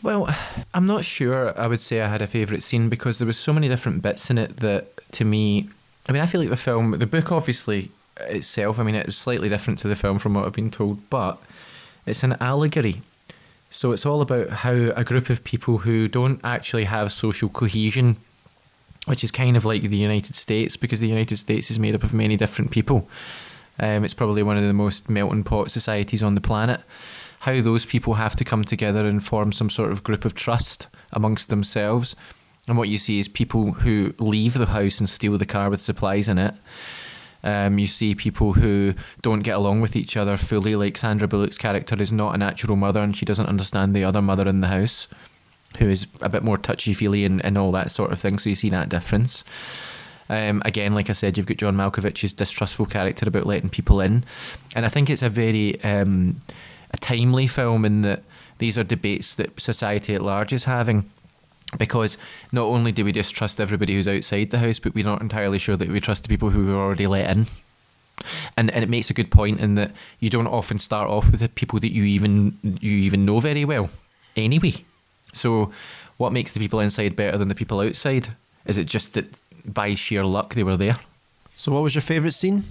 Well, 0.05 0.29
I'm 0.75 0.85
not 0.85 1.03
sure 1.03 1.59
I 1.59 1.65
would 1.65 1.81
say 1.81 1.99
I 1.99 2.07
had 2.07 2.21
a 2.21 2.27
favourite 2.27 2.61
scene 2.61 2.89
because 2.89 3.17
there 3.17 3.25
was 3.25 3.39
so 3.39 3.51
many 3.51 3.67
different 3.67 4.03
bits 4.03 4.29
in 4.29 4.37
it 4.37 4.57
that 4.57 4.99
to 5.13 5.25
me 5.25 5.67
I 6.07 6.11
mean 6.11 6.21
I 6.21 6.27
feel 6.27 6.39
like 6.39 6.51
the 6.51 6.55
film 6.55 6.91
the 6.91 7.07
book 7.07 7.31
obviously 7.31 7.89
itself, 8.19 8.77
I 8.77 8.83
mean 8.83 8.93
it's 8.93 9.17
slightly 9.17 9.49
different 9.49 9.79
to 9.79 9.87
the 9.87 9.95
film 9.95 10.19
from 10.19 10.35
what 10.35 10.45
I've 10.45 10.53
been 10.53 10.69
told, 10.69 11.09
but 11.09 11.41
it's 12.05 12.21
an 12.21 12.37
allegory. 12.39 13.01
So 13.71 13.93
it's 13.93 14.05
all 14.05 14.21
about 14.21 14.51
how 14.51 14.73
a 14.73 15.03
group 15.03 15.31
of 15.31 15.43
people 15.43 15.79
who 15.79 16.07
don't 16.07 16.39
actually 16.43 16.83
have 16.83 17.11
social 17.11 17.49
cohesion, 17.49 18.17
which 19.07 19.23
is 19.23 19.31
kind 19.31 19.57
of 19.57 19.65
like 19.65 19.81
the 19.81 19.97
United 19.97 20.35
States, 20.35 20.77
because 20.77 20.99
the 20.99 21.07
United 21.07 21.37
States 21.37 21.71
is 21.71 21.79
made 21.79 21.95
up 21.95 22.03
of 22.03 22.13
many 22.13 22.37
different 22.37 22.69
people. 22.69 23.09
Um, 23.79 24.05
it's 24.05 24.13
probably 24.13 24.43
one 24.43 24.55
of 24.55 24.63
the 24.63 24.71
most 24.71 25.09
melting 25.09 25.43
pot 25.43 25.71
societies 25.71 26.21
on 26.21 26.35
the 26.35 26.41
planet. 26.41 26.81
How 27.45 27.61
those 27.61 27.85
people 27.85 28.15
have 28.15 28.35
to 28.37 28.43
come 28.43 28.63
together 28.63 29.05
and 29.05 29.23
form 29.23 29.51
some 29.51 29.69
sort 29.69 29.91
of 29.91 30.03
group 30.03 30.25
of 30.25 30.33
trust 30.33 30.87
amongst 31.13 31.49
themselves 31.49 32.15
and 32.67 32.77
what 32.77 32.89
you 32.89 32.97
see 32.97 33.19
is 33.19 33.27
people 33.27 33.73
who 33.73 34.13
leave 34.17 34.55
the 34.55 34.65
house 34.65 34.99
and 34.99 35.07
steal 35.07 35.37
the 35.37 35.45
car 35.45 35.69
with 35.69 35.81
supplies 35.81 36.27
in 36.27 36.37
it. 36.37 36.55
Um, 37.43 37.77
you 37.77 37.85
see 37.85 38.15
people 38.15 38.53
who 38.53 38.95
don't 39.21 39.41
get 39.41 39.55
along 39.57 39.81
with 39.81 39.95
each 39.95 40.17
other 40.17 40.35
fully, 40.35 40.75
like 40.75 40.97
Sandra 40.97 41.27
Bullock's 41.27 41.59
character 41.59 42.01
is 42.01 42.11
not 42.11 42.33
a 42.33 42.39
natural 42.39 42.75
mother 42.75 43.03
and 43.03 43.15
she 43.15 43.25
doesn't 43.25 43.45
understand 43.45 43.95
the 43.95 44.03
other 44.03 44.21
mother 44.21 44.47
in 44.47 44.61
the 44.61 44.67
house, 44.67 45.07
who 45.77 45.87
is 45.87 46.07
a 46.21 46.29
bit 46.29 46.41
more 46.41 46.57
touchy 46.57 46.95
feely 46.95 47.23
and, 47.23 47.45
and 47.45 47.55
all 47.59 47.71
that 47.73 47.91
sort 47.91 48.11
of 48.11 48.19
thing. 48.19 48.39
So 48.39 48.49
you 48.49 48.55
see 48.55 48.71
that 48.71 48.89
difference. 48.89 49.43
Um, 50.27 50.63
again, 50.65 50.95
like 50.95 51.11
I 51.11 51.13
said, 51.13 51.37
you've 51.37 51.45
got 51.45 51.57
John 51.57 51.75
Malkovich's 51.75 52.33
distrustful 52.33 52.87
character 52.87 53.27
about 53.27 53.45
letting 53.45 53.69
people 53.69 54.01
in, 54.01 54.23
and 54.75 54.83
I 54.83 54.89
think 54.89 55.11
it's 55.11 55.21
a 55.21 55.29
very 55.29 55.79
um, 55.83 56.37
a 56.95 56.97
timely 56.97 57.45
film 57.45 57.83
in 57.83 58.01
that 58.03 58.23
these 58.57 58.77
are 58.77 58.83
debates 58.83 59.35
that 59.35 59.59
society 59.59 60.15
at 60.15 60.23
large 60.23 60.53
is 60.53 60.63
having 60.63 61.09
because 61.77 62.17
not 62.53 62.63
only 62.63 62.93
do 62.93 63.03
we 63.03 63.11
distrust 63.11 63.59
everybody 63.59 63.93
who's 63.93 64.07
outside 64.07 64.49
the 64.49 64.59
house, 64.59 64.79
but 64.79 64.95
we're 64.95 65.03
not 65.03 65.21
entirely 65.21 65.59
sure 65.59 65.75
that 65.75 65.89
we 65.89 65.99
trust 65.99 66.23
the 66.23 66.29
people 66.29 66.51
who 66.51 66.65
we're 66.65 66.79
already 66.79 67.05
let 67.05 67.29
in. 67.29 67.47
And 68.55 68.71
and 68.71 68.81
it 68.81 68.89
makes 68.89 69.09
a 69.09 69.13
good 69.13 69.29
point 69.29 69.59
in 69.59 69.75
that 69.75 69.91
you 70.21 70.29
don't 70.29 70.47
often 70.47 70.79
start 70.79 71.09
off 71.09 71.29
with 71.29 71.41
the 71.41 71.49
people 71.49 71.79
that 71.79 71.91
you 71.91 72.05
even 72.05 72.57
you 72.63 72.91
even 72.91 73.25
know 73.25 73.41
very 73.41 73.65
well, 73.65 73.89
anyway. 74.37 74.85
So, 75.33 75.73
what 76.15 76.31
makes 76.31 76.53
the 76.53 76.61
people 76.61 76.79
inside 76.79 77.17
better 77.17 77.37
than 77.37 77.49
the 77.49 77.55
people 77.55 77.81
outside? 77.81 78.29
Is 78.65 78.77
it 78.77 78.85
just 78.85 79.15
that 79.15 79.25
by 79.65 79.95
sheer 79.95 80.23
luck 80.23 80.53
they 80.53 80.63
were 80.63 80.77
there? 80.77 80.95
So, 81.57 81.73
what 81.73 81.83
was 81.83 81.93
your 81.93 82.03
favourite 82.03 82.35
scene? 82.35 82.63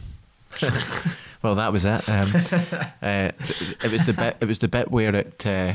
Well, 1.44 1.56
that 1.56 1.72
was 1.72 1.84
it. 1.84 2.08
Um, 2.08 2.32
uh, 3.02 3.30
it 3.84 3.92
was 3.92 4.06
the 4.06 4.14
bit. 4.14 4.38
It 4.40 4.46
was 4.46 4.60
the 4.60 4.68
bit 4.68 4.90
where 4.90 5.14
it 5.14 5.46
uh, 5.46 5.74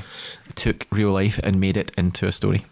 took 0.56 0.88
real 0.90 1.12
life 1.12 1.40
and 1.44 1.60
made 1.60 1.78
it 1.78 1.92
into 1.96 2.26
a 2.26 2.32
story, 2.32 2.66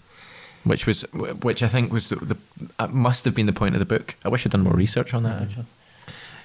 which 0.64 0.88
was, 0.88 1.04
which 1.44 1.62
I 1.62 1.68
think 1.68 1.94
was 1.94 2.10
the, 2.10 2.16
the 2.16 2.38
uh, 2.80 2.88
must 2.88 3.24
have 3.26 3.36
been 3.36 3.46
the 3.46 3.54
point 3.54 3.76
of 3.76 3.80
the 3.80 3.86
book. 3.86 4.16
I 4.26 4.30
wish 4.30 4.48
I'd 4.48 4.52
done 4.52 4.64
more 4.64 4.74
research 4.74 5.14
on 5.14 5.22
that. 5.24 5.44
Actually. 5.44 5.66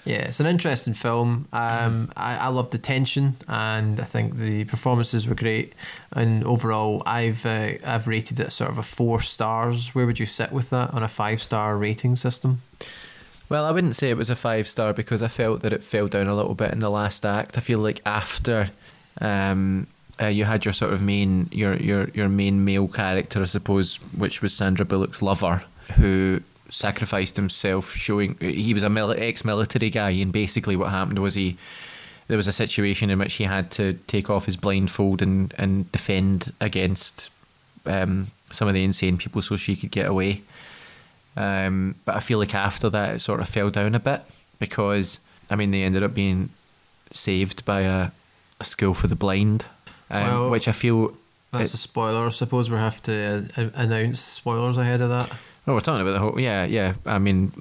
Yeah, 0.04 0.16
it's 0.16 0.40
an 0.40 0.46
interesting 0.46 0.92
film. 0.92 1.48
Um, 1.54 2.12
I, 2.18 2.36
I 2.36 2.48
love 2.48 2.68
the 2.68 2.76
tension, 2.76 3.34
and 3.48 3.98
I 3.98 4.04
think 4.04 4.36
the 4.36 4.64
performances 4.64 5.26
were 5.26 5.34
great. 5.34 5.72
And 6.12 6.44
overall, 6.44 7.02
I've 7.06 7.46
uh, 7.46 7.74
I've 7.82 8.06
rated 8.06 8.40
it 8.40 8.52
sort 8.52 8.70
of 8.70 8.76
a 8.76 8.82
four 8.82 9.22
stars. 9.22 9.94
Where 9.94 10.04
would 10.04 10.20
you 10.20 10.26
sit 10.26 10.52
with 10.52 10.68
that 10.68 10.92
on 10.92 11.02
a 11.02 11.08
five 11.08 11.42
star 11.42 11.78
rating 11.78 12.16
system? 12.16 12.60
Well, 13.52 13.66
I 13.66 13.70
wouldn't 13.70 13.96
say 13.96 14.08
it 14.08 14.16
was 14.16 14.30
a 14.30 14.34
five 14.34 14.66
star 14.66 14.94
because 14.94 15.22
I 15.22 15.28
felt 15.28 15.60
that 15.60 15.74
it 15.74 15.84
fell 15.84 16.08
down 16.08 16.26
a 16.26 16.34
little 16.34 16.54
bit 16.54 16.72
in 16.72 16.78
the 16.78 16.88
last 16.88 17.26
act. 17.26 17.58
I 17.58 17.60
feel 17.60 17.80
like 17.80 18.00
after 18.06 18.70
um, 19.20 19.86
uh, 20.18 20.28
you 20.28 20.46
had 20.46 20.64
your 20.64 20.72
sort 20.72 20.94
of 20.94 21.02
main 21.02 21.50
your 21.52 21.76
your 21.76 22.08
your 22.14 22.30
main 22.30 22.64
male 22.64 22.88
character, 22.88 23.42
I 23.42 23.44
suppose, 23.44 23.96
which 24.16 24.40
was 24.40 24.54
Sandra 24.54 24.86
Bullock's 24.86 25.20
lover, 25.20 25.62
who 25.96 26.40
sacrificed 26.70 27.36
himself, 27.36 27.94
showing 27.94 28.38
he 28.40 28.72
was 28.72 28.84
a 28.84 28.88
mil- 28.88 29.12
ex-military 29.12 29.90
guy, 29.90 30.08
and 30.12 30.32
basically 30.32 30.74
what 30.74 30.88
happened 30.88 31.18
was 31.18 31.34
he 31.34 31.58
there 32.28 32.38
was 32.38 32.48
a 32.48 32.54
situation 32.54 33.10
in 33.10 33.18
which 33.18 33.34
he 33.34 33.44
had 33.44 33.70
to 33.72 33.92
take 34.06 34.30
off 34.30 34.46
his 34.46 34.56
blindfold 34.56 35.20
and 35.20 35.52
and 35.58 35.92
defend 35.92 36.54
against 36.58 37.28
um, 37.84 38.30
some 38.50 38.66
of 38.66 38.72
the 38.72 38.82
insane 38.82 39.18
people 39.18 39.42
so 39.42 39.56
she 39.56 39.76
could 39.76 39.90
get 39.90 40.06
away. 40.06 40.40
Um, 41.36 41.94
but 42.04 42.14
I 42.16 42.20
feel 42.20 42.38
like 42.38 42.54
after 42.54 42.90
that, 42.90 43.14
it 43.16 43.20
sort 43.20 43.40
of 43.40 43.48
fell 43.48 43.70
down 43.70 43.94
a 43.94 44.00
bit 44.00 44.22
because 44.58 45.18
I 45.50 45.56
mean 45.56 45.70
they 45.70 45.82
ended 45.82 46.02
up 46.02 46.14
being 46.14 46.50
saved 47.12 47.64
by 47.64 47.80
a, 47.82 48.10
a 48.60 48.64
school 48.64 48.94
for 48.94 49.06
the 49.06 49.14
blind, 49.16 49.64
um, 50.10 50.26
Well, 50.26 50.50
which 50.50 50.68
I 50.68 50.72
feel. 50.72 51.16
That's 51.52 51.70
It- 51.72 51.74
a 51.74 51.78
spoiler. 51.78 52.26
I 52.26 52.30
suppose 52.30 52.70
we 52.70 52.76
have 52.78 53.02
to 53.02 53.46
uh, 53.58 53.68
announce 53.74 54.20
spoilers 54.20 54.78
ahead 54.78 55.00
of 55.02 55.10
that, 55.10 55.30
Oh, 55.66 55.74
we're 55.74 55.80
talking 55.80 56.00
about 56.00 56.12
the 56.12 56.18
whole. 56.18 56.40
Yeah, 56.40 56.64
yeah. 56.64 56.94
I 57.06 57.18
mean, 57.18 57.52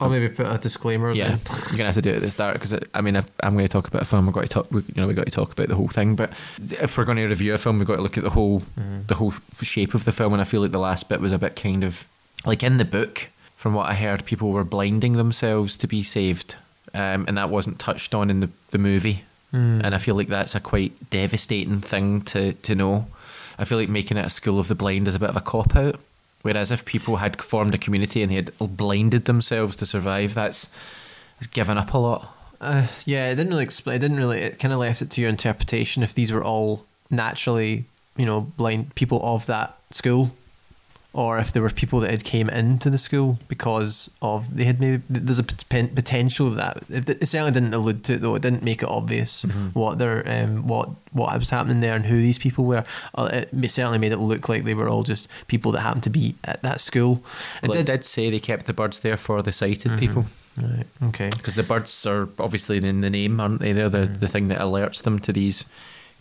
I'll 0.00 0.08
maybe 0.08 0.28
put 0.28 0.46
a 0.46 0.58
disclaimer. 0.58 1.12
yeah, 1.12 1.30
then. 1.36 1.40
you're 1.68 1.78
gonna 1.78 1.84
have 1.86 1.94
to 1.96 2.02
do 2.02 2.10
it 2.10 2.16
at 2.16 2.22
the 2.22 2.30
start 2.30 2.54
because 2.54 2.74
I 2.94 3.00
mean, 3.00 3.16
if 3.16 3.26
I'm 3.42 3.54
going 3.54 3.66
to 3.66 3.72
talk 3.72 3.88
about 3.88 4.02
a 4.02 4.04
film, 4.04 4.26
we've 4.26 4.34
got 4.34 4.42
to 4.42 4.48
talk. 4.48 4.70
we- 4.70 4.80
You 4.82 4.94
know, 4.96 5.06
we've 5.06 5.16
got 5.16 5.26
to 5.26 5.30
talk 5.32 5.52
about 5.52 5.68
the 5.68 5.74
whole 5.74 5.88
thing. 5.88 6.14
But 6.16 6.32
if 6.70 6.96
we're 6.96 7.04
going 7.04 7.18
to 7.18 7.26
review 7.26 7.52
a 7.54 7.58
film, 7.58 7.78
we've 7.78 7.88
got 7.88 7.96
to 7.96 8.02
look 8.02 8.16
at 8.18 8.24
the 8.24 8.30
whole 8.30 8.60
Mhm. 8.78 9.06
the 9.08 9.14
whole 9.16 9.34
shape 9.62 9.94
of 9.94 10.04
the 10.04 10.12
film. 10.12 10.32
And 10.32 10.40
I 10.40 10.44
feel 10.44 10.60
like 10.60 10.72
the 10.72 10.78
last 10.78 11.08
bit 11.08 11.20
was 11.20 11.32
a 11.32 11.38
bit 11.38 11.56
kind 11.56 11.82
of 11.84 12.04
like 12.44 12.62
in 12.62 12.78
the 12.78 12.84
book. 12.84 13.28
From 13.56 13.74
what 13.74 13.88
I 13.88 13.94
heard, 13.94 14.24
people 14.24 14.50
were 14.50 14.64
blinding 14.64 15.14
themselves 15.14 15.76
to 15.78 15.86
be 15.86 16.02
saved, 16.02 16.56
um, 16.94 17.24
and 17.26 17.36
that 17.36 17.50
wasn't 17.50 17.78
touched 17.78 18.14
on 18.14 18.30
in 18.30 18.40
the 18.40 18.50
the 18.70 18.78
movie. 18.78 19.24
Mm. 19.52 19.82
And 19.82 19.94
I 19.94 19.98
feel 19.98 20.14
like 20.14 20.28
that's 20.28 20.54
a 20.54 20.60
quite 20.60 21.10
devastating 21.10 21.80
thing 21.80 22.20
to 22.22 22.52
to 22.52 22.74
know. 22.74 23.06
I 23.58 23.64
feel 23.64 23.78
like 23.78 23.88
making 23.88 24.18
it 24.18 24.26
a 24.26 24.30
school 24.30 24.60
of 24.60 24.68
the 24.68 24.74
blind 24.74 25.08
is 25.08 25.14
a 25.14 25.18
bit 25.18 25.30
of 25.30 25.36
a 25.36 25.40
cop 25.40 25.74
out. 25.74 25.98
Whereas 26.42 26.70
if 26.70 26.84
people 26.84 27.16
had 27.16 27.42
formed 27.42 27.74
a 27.74 27.78
community 27.78 28.22
and 28.22 28.30
they 28.30 28.36
had 28.36 28.52
blinded 28.60 29.24
themselves 29.24 29.76
to 29.78 29.86
survive, 29.86 30.34
that's 30.34 30.68
given 31.52 31.76
up 31.76 31.92
a 31.92 31.98
lot. 31.98 32.32
Uh, 32.60 32.86
yeah, 33.04 33.30
it 33.30 33.34
didn't 33.34 33.50
really 33.50 33.64
explain. 33.64 33.96
It 33.96 34.00
didn't 34.00 34.18
really. 34.18 34.38
It 34.40 34.58
kind 34.58 34.72
of 34.72 34.78
left 34.78 35.02
it 35.02 35.10
to 35.10 35.20
your 35.20 35.30
interpretation. 35.30 36.02
If 36.02 36.14
these 36.14 36.32
were 36.32 36.44
all 36.44 36.84
naturally, 37.10 37.84
you 38.16 38.26
know, 38.26 38.40
blind 38.40 38.94
people 38.94 39.20
of 39.24 39.46
that 39.46 39.76
school, 39.90 40.30
or 41.16 41.38
if 41.38 41.52
there 41.52 41.62
were 41.62 41.70
people 41.70 41.98
that 42.00 42.10
had 42.10 42.24
came 42.24 42.48
into 42.50 42.90
the 42.90 42.98
school 42.98 43.38
because 43.48 44.10
of 44.20 44.54
they 44.54 44.64
had 44.64 44.78
maybe 44.80 45.02
there's 45.08 45.38
a 45.38 45.42
potential 45.44 46.50
that 46.50 46.82
it 46.90 47.26
certainly 47.26 47.50
didn't 47.50 47.72
allude 47.72 48.04
to 48.04 48.14
it 48.14 48.20
though. 48.20 48.34
It 48.34 48.42
didn't 48.42 48.62
make 48.62 48.82
it 48.82 48.88
obvious 48.88 49.44
Mhm. 49.44 49.74
what 49.74 49.98
their 49.98 50.16
um 50.28 50.66
what 50.68 50.90
what 51.12 51.36
was 51.38 51.48
happening 51.50 51.80
there 51.80 51.94
and 51.96 52.04
who 52.04 52.18
these 52.20 52.38
people 52.38 52.64
were. 52.66 52.84
Uh, 53.14 53.28
it 53.32 53.70
certainly 53.70 53.98
made 53.98 54.12
it 54.12 54.18
look 54.18 54.48
like 54.50 54.64
they 54.64 54.74
were 54.74 54.88
all 54.90 55.02
just 55.02 55.28
people 55.46 55.72
that 55.72 55.80
happened 55.80 56.02
to 56.02 56.10
be 56.10 56.34
at 56.44 56.60
that 56.62 56.80
school. 56.82 57.22
It 57.62 57.68
Well, 57.70 57.78
it 57.78 57.86
did. 57.86 57.92
did 57.92 58.04
say 58.04 58.30
they 58.30 58.38
kept 58.38 58.66
the 58.66 58.74
birds 58.74 59.00
there 59.00 59.16
for 59.16 59.40
the 59.42 59.52
sighted 59.52 59.92
Mhm. 59.92 59.98
people 59.98 60.24
Right. 60.58 60.86
Okay. 61.04 61.30
because 61.30 61.54
the 61.54 61.62
birds 61.62 62.04
are 62.04 62.28
obviously 62.38 62.76
in 62.76 63.00
the 63.00 63.10
name, 63.10 63.40
aren't 63.40 63.60
they? 63.60 63.72
They're 63.72 63.88
the, 63.88 64.06
Mhm. 64.06 64.20
the 64.20 64.28
thing 64.28 64.48
that 64.48 64.58
alerts 64.60 65.02
them 65.02 65.18
to 65.20 65.32
these 65.32 65.64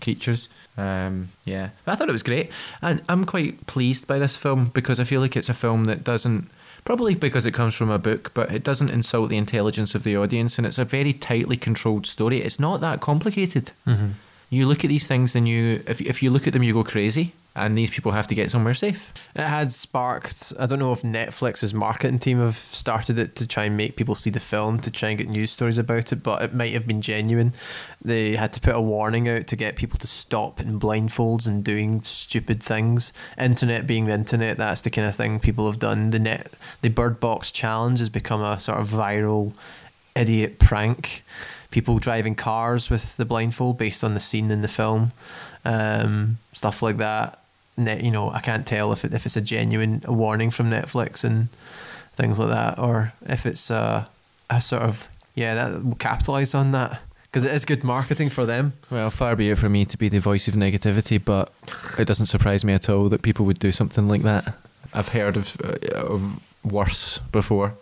creatures. 0.01 0.47
Um, 0.77 1.29
yeah, 1.45 1.69
I 1.87 1.95
thought 1.95 2.09
it 2.09 2.11
was 2.11 2.23
great, 2.23 2.51
and 2.81 3.01
I'm 3.07 3.25
quite 3.25 3.65
pleased 3.65 4.07
by 4.07 4.19
this 4.19 4.35
film 4.35 4.71
because 4.73 4.99
I 4.99 5.03
feel 5.05 5.21
like 5.21 5.37
it's 5.37 5.49
a 5.49 5.53
film 5.53 5.85
that 5.85 6.03
doesn't. 6.03 6.49
Probably 6.83 7.15
because 7.15 7.47
it 7.47 7.53
comes 7.53 7.73
from 7.73 7.89
a 7.89 7.97
book, 7.97 8.31
but 8.35 8.51
it 8.51 8.63
doesn't 8.63 8.89
insult 8.91 9.29
the 9.29 9.37
intelligence 9.37 9.95
of 9.95 10.03
the 10.03 10.15
audience, 10.15 10.59
and 10.59 10.67
it's 10.67 10.77
a 10.77 10.85
very 10.85 11.13
tightly 11.13 11.57
controlled 11.57 12.05
story. 12.05 12.43
It's 12.43 12.59
not 12.59 12.79
that 12.81 13.01
complicated. 13.01 13.71
Mm-hmm. 13.87 14.09
You 14.55 14.67
look 14.67 14.85
at 14.85 14.87
these 14.87 15.07
things, 15.07 15.33
then 15.33 15.45
you, 15.45 15.83
if 15.85 15.99
if 15.99 16.23
you 16.23 16.29
look 16.29 16.47
at 16.47 16.53
them, 16.53 16.63
you 16.63 16.73
go 16.73 16.83
crazy, 16.83 17.33
and 17.55 17.77
these 17.77 17.89
people 17.89 18.11
have 18.13 18.27
to 18.27 18.35
get 18.35 18.51
somewhere 18.51 18.73
safe. 18.73 19.11
It 19.35 19.43
had 19.43 19.71
sparked. 19.71 20.53
I 20.57 20.65
don't 20.65 20.79
know 20.79 20.93
if 20.93 21.01
Netflix's 21.01 21.73
marketing 21.73 22.19
team 22.19 22.39
have 22.39 22.55
started 22.55 23.19
it 23.19 23.35
to 23.35 23.47
try 23.47 23.65
and 23.65 23.75
make 23.75 23.95
people 23.95 24.15
see 24.15 24.29
the 24.29 24.39
film 24.39 24.79
to 24.79 24.91
try 24.91 25.09
and 25.09 25.17
get 25.17 25.29
news 25.29 25.51
stories 25.51 25.77
about 25.77 26.13
it, 26.13 26.23
but 26.23 26.41
it 26.41 26.53
might 26.53 26.73
have 26.73 26.87
been 26.87 27.01
genuine. 27.01 27.53
They 28.03 28.35
had 28.35 28.53
to 28.53 28.61
put 28.61 28.75
a 28.75 28.81
warning 28.81 29.27
out 29.27 29.47
to 29.47 29.55
get 29.55 29.75
people 29.75 29.99
to 29.99 30.07
stop 30.07 30.61
in 30.61 30.79
blindfolds 30.79 31.47
and 31.47 31.63
doing 31.63 32.01
stupid 32.01 32.63
things. 32.63 33.11
Internet 33.37 33.87
being 33.87 34.05
the 34.05 34.13
internet, 34.13 34.57
that's 34.57 34.83
the 34.83 34.89
kind 34.89 35.07
of 35.07 35.15
thing 35.15 35.39
people 35.39 35.65
have 35.65 35.79
done. 35.79 36.11
The 36.11 36.19
net, 36.19 36.51
the 36.81 36.89
Bird 36.89 37.19
Box 37.19 37.51
challenge 37.51 37.99
has 37.99 38.09
become 38.09 38.41
a 38.41 38.59
sort 38.59 38.79
of 38.79 38.89
viral 38.89 39.53
idiot 40.15 40.59
prank. 40.59 41.23
People 41.75 41.99
driving 41.99 42.35
cars 42.35 42.89
with 42.89 43.17
the 43.17 43.25
blindfold 43.25 43.77
based 43.77 44.01
on 44.01 44.13
the 44.13 44.21
scene 44.21 44.49
in 44.49 44.61
the 44.61 44.69
film, 44.69 45.11
um, 45.65 46.37
stuff 46.53 46.81
like 46.81 46.95
that. 46.97 47.39
You 47.77 48.11
know, 48.11 48.31
I 48.31 48.39
can't 48.39 48.65
tell 48.65 48.93
if 48.93 49.03
it, 49.03 49.13
if 49.13 49.25
it's 49.25 49.35
a 49.35 49.41
genuine 49.41 50.01
warning 50.07 50.51
from 50.51 50.69
Netflix 50.69 51.25
and 51.25 51.49
things 52.13 52.39
like 52.39 52.47
that, 52.47 52.79
or 52.79 53.11
if 53.27 53.45
it's 53.45 53.69
a, 53.69 54.07
a 54.49 54.61
sort 54.61 54.83
of 54.83 55.09
yeah 55.35 55.53
that 55.55 55.83
will 55.83 55.95
capitalize 55.95 56.55
on 56.55 56.71
that 56.71 57.01
because 57.23 57.43
it 57.43 57.53
is 57.53 57.65
good 57.65 57.83
marketing 57.83 58.29
for 58.29 58.45
them. 58.45 58.71
Well, 58.89 59.11
far 59.11 59.35
be 59.35 59.49
it 59.49 59.57
for 59.57 59.67
me 59.67 59.83
to 59.83 59.97
be 59.97 60.07
the 60.07 60.19
voice 60.19 60.47
of 60.47 60.53
negativity, 60.53 61.21
but 61.23 61.51
it 61.99 62.05
doesn't 62.05 62.27
surprise 62.27 62.63
me 62.63 62.71
at 62.71 62.87
all 62.87 63.09
that 63.09 63.21
people 63.21 63.45
would 63.47 63.59
do 63.59 63.73
something 63.73 64.07
like 64.07 64.21
that. 64.21 64.55
I've 64.93 65.09
heard 65.09 65.35
of 65.35 65.57
uh, 65.61 65.75
of 65.93 66.21
worse 66.63 67.19
before. 67.33 67.73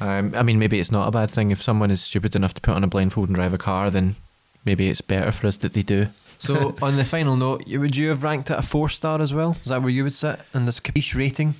Um, 0.00 0.32
I 0.34 0.42
mean, 0.42 0.58
maybe 0.58 0.80
it's 0.80 0.92
not 0.92 1.08
a 1.08 1.10
bad 1.10 1.30
thing 1.30 1.50
if 1.50 1.62
someone 1.62 1.90
is 1.90 2.00
stupid 2.00 2.36
enough 2.36 2.54
to 2.54 2.60
put 2.60 2.74
on 2.74 2.84
a 2.84 2.86
blindfold 2.86 3.28
and 3.28 3.34
drive 3.34 3.52
a 3.52 3.58
car. 3.58 3.90
Then 3.90 4.16
maybe 4.64 4.88
it's 4.88 5.00
better 5.00 5.32
for 5.32 5.46
us 5.46 5.56
that 5.58 5.72
they 5.72 5.82
do. 5.82 6.06
So 6.38 6.74
on 6.82 6.96
the 6.96 7.04
final 7.04 7.36
note, 7.36 7.66
would 7.66 7.96
you 7.96 8.08
have 8.08 8.22
ranked 8.22 8.50
it 8.50 8.58
a 8.58 8.62
four 8.62 8.88
star 8.88 9.20
as 9.20 9.34
well? 9.34 9.52
Is 9.52 9.66
that 9.66 9.82
where 9.82 9.90
you 9.90 10.04
would 10.04 10.14
sit 10.14 10.40
in 10.54 10.64
this 10.64 10.80
capiche 10.80 11.14
rating? 11.14 11.54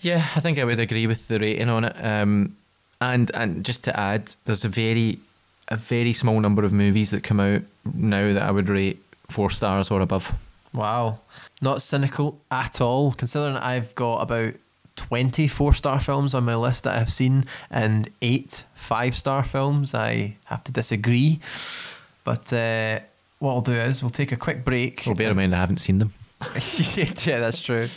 Yeah, 0.00 0.26
I 0.34 0.40
think 0.40 0.58
I 0.58 0.64
would 0.64 0.80
agree 0.80 1.06
with 1.06 1.28
the 1.28 1.38
rating 1.38 1.68
on 1.68 1.84
it. 1.84 1.96
Um, 2.04 2.56
and 3.00 3.30
and 3.34 3.64
just 3.64 3.84
to 3.84 3.98
add, 3.98 4.34
there's 4.44 4.64
a 4.64 4.68
very 4.68 5.18
a 5.68 5.76
very 5.76 6.12
small 6.12 6.40
number 6.40 6.64
of 6.64 6.72
movies 6.72 7.10
that 7.10 7.22
come 7.22 7.40
out 7.40 7.62
now 7.94 8.32
that 8.32 8.42
I 8.42 8.50
would 8.50 8.68
rate 8.68 9.02
four 9.28 9.50
stars 9.50 9.90
or 9.90 10.00
above. 10.00 10.32
Wow, 10.72 11.18
not 11.60 11.82
cynical 11.82 12.38
at 12.50 12.80
all. 12.80 13.12
Considering 13.12 13.56
I've 13.56 13.94
got 13.94 14.18
about 14.18 14.54
20 15.08 15.48
four 15.48 15.74
star 15.74 15.98
films 15.98 16.32
on 16.32 16.44
my 16.44 16.54
list 16.54 16.84
that 16.84 16.96
I've 16.96 17.12
seen 17.12 17.44
and 17.70 18.08
eight 18.22 18.64
five 18.74 19.16
star 19.16 19.42
films. 19.42 19.94
I 19.94 20.36
have 20.44 20.62
to 20.64 20.72
disagree. 20.72 21.40
But 22.22 22.52
uh, 22.52 23.00
what 23.40 23.52
I'll 23.52 23.60
do 23.62 23.72
is 23.72 24.00
we'll 24.00 24.10
take 24.10 24.30
a 24.30 24.36
quick 24.36 24.64
break. 24.64 25.02
Well, 25.04 25.16
bear 25.16 25.30
in 25.30 25.36
mind, 25.36 25.56
I 25.56 25.58
haven't 25.58 25.78
seen 25.78 25.98
them. 25.98 26.12
yeah, 26.94 27.40
that's 27.40 27.60
true. 27.60 27.88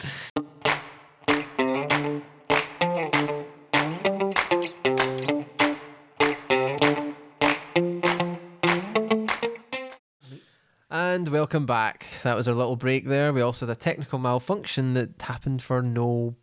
And 10.90 11.28
welcome 11.28 11.68
back. 11.68 12.08
That 12.24 12.36
was 12.36 12.48
our 12.48 12.56
little 12.56 12.76
break 12.76 13.06
there. 13.06 13.32
We 13.32 13.42
also 13.42 13.68
had 13.68 13.78
a 13.78 13.80
technical 13.80 14.18
malfunction 14.18 14.94
that 14.94 15.22
happened 15.22 15.62
for 15.62 15.84
no 15.84 16.36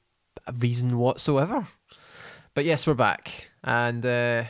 reason 0.59 0.99
whatsoever. 0.99 1.67
But 2.55 2.65
yes, 2.65 2.87
we're 2.87 2.95
back. 2.95 3.51
And 3.65 4.05
uh, 4.05 4.45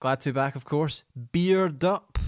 glad 0.00 0.20
to 0.22 0.30
be 0.30 0.32
back, 0.32 0.56
of 0.56 0.64
course. 0.64 1.04
Beard 1.32 1.84
up. 1.84 2.18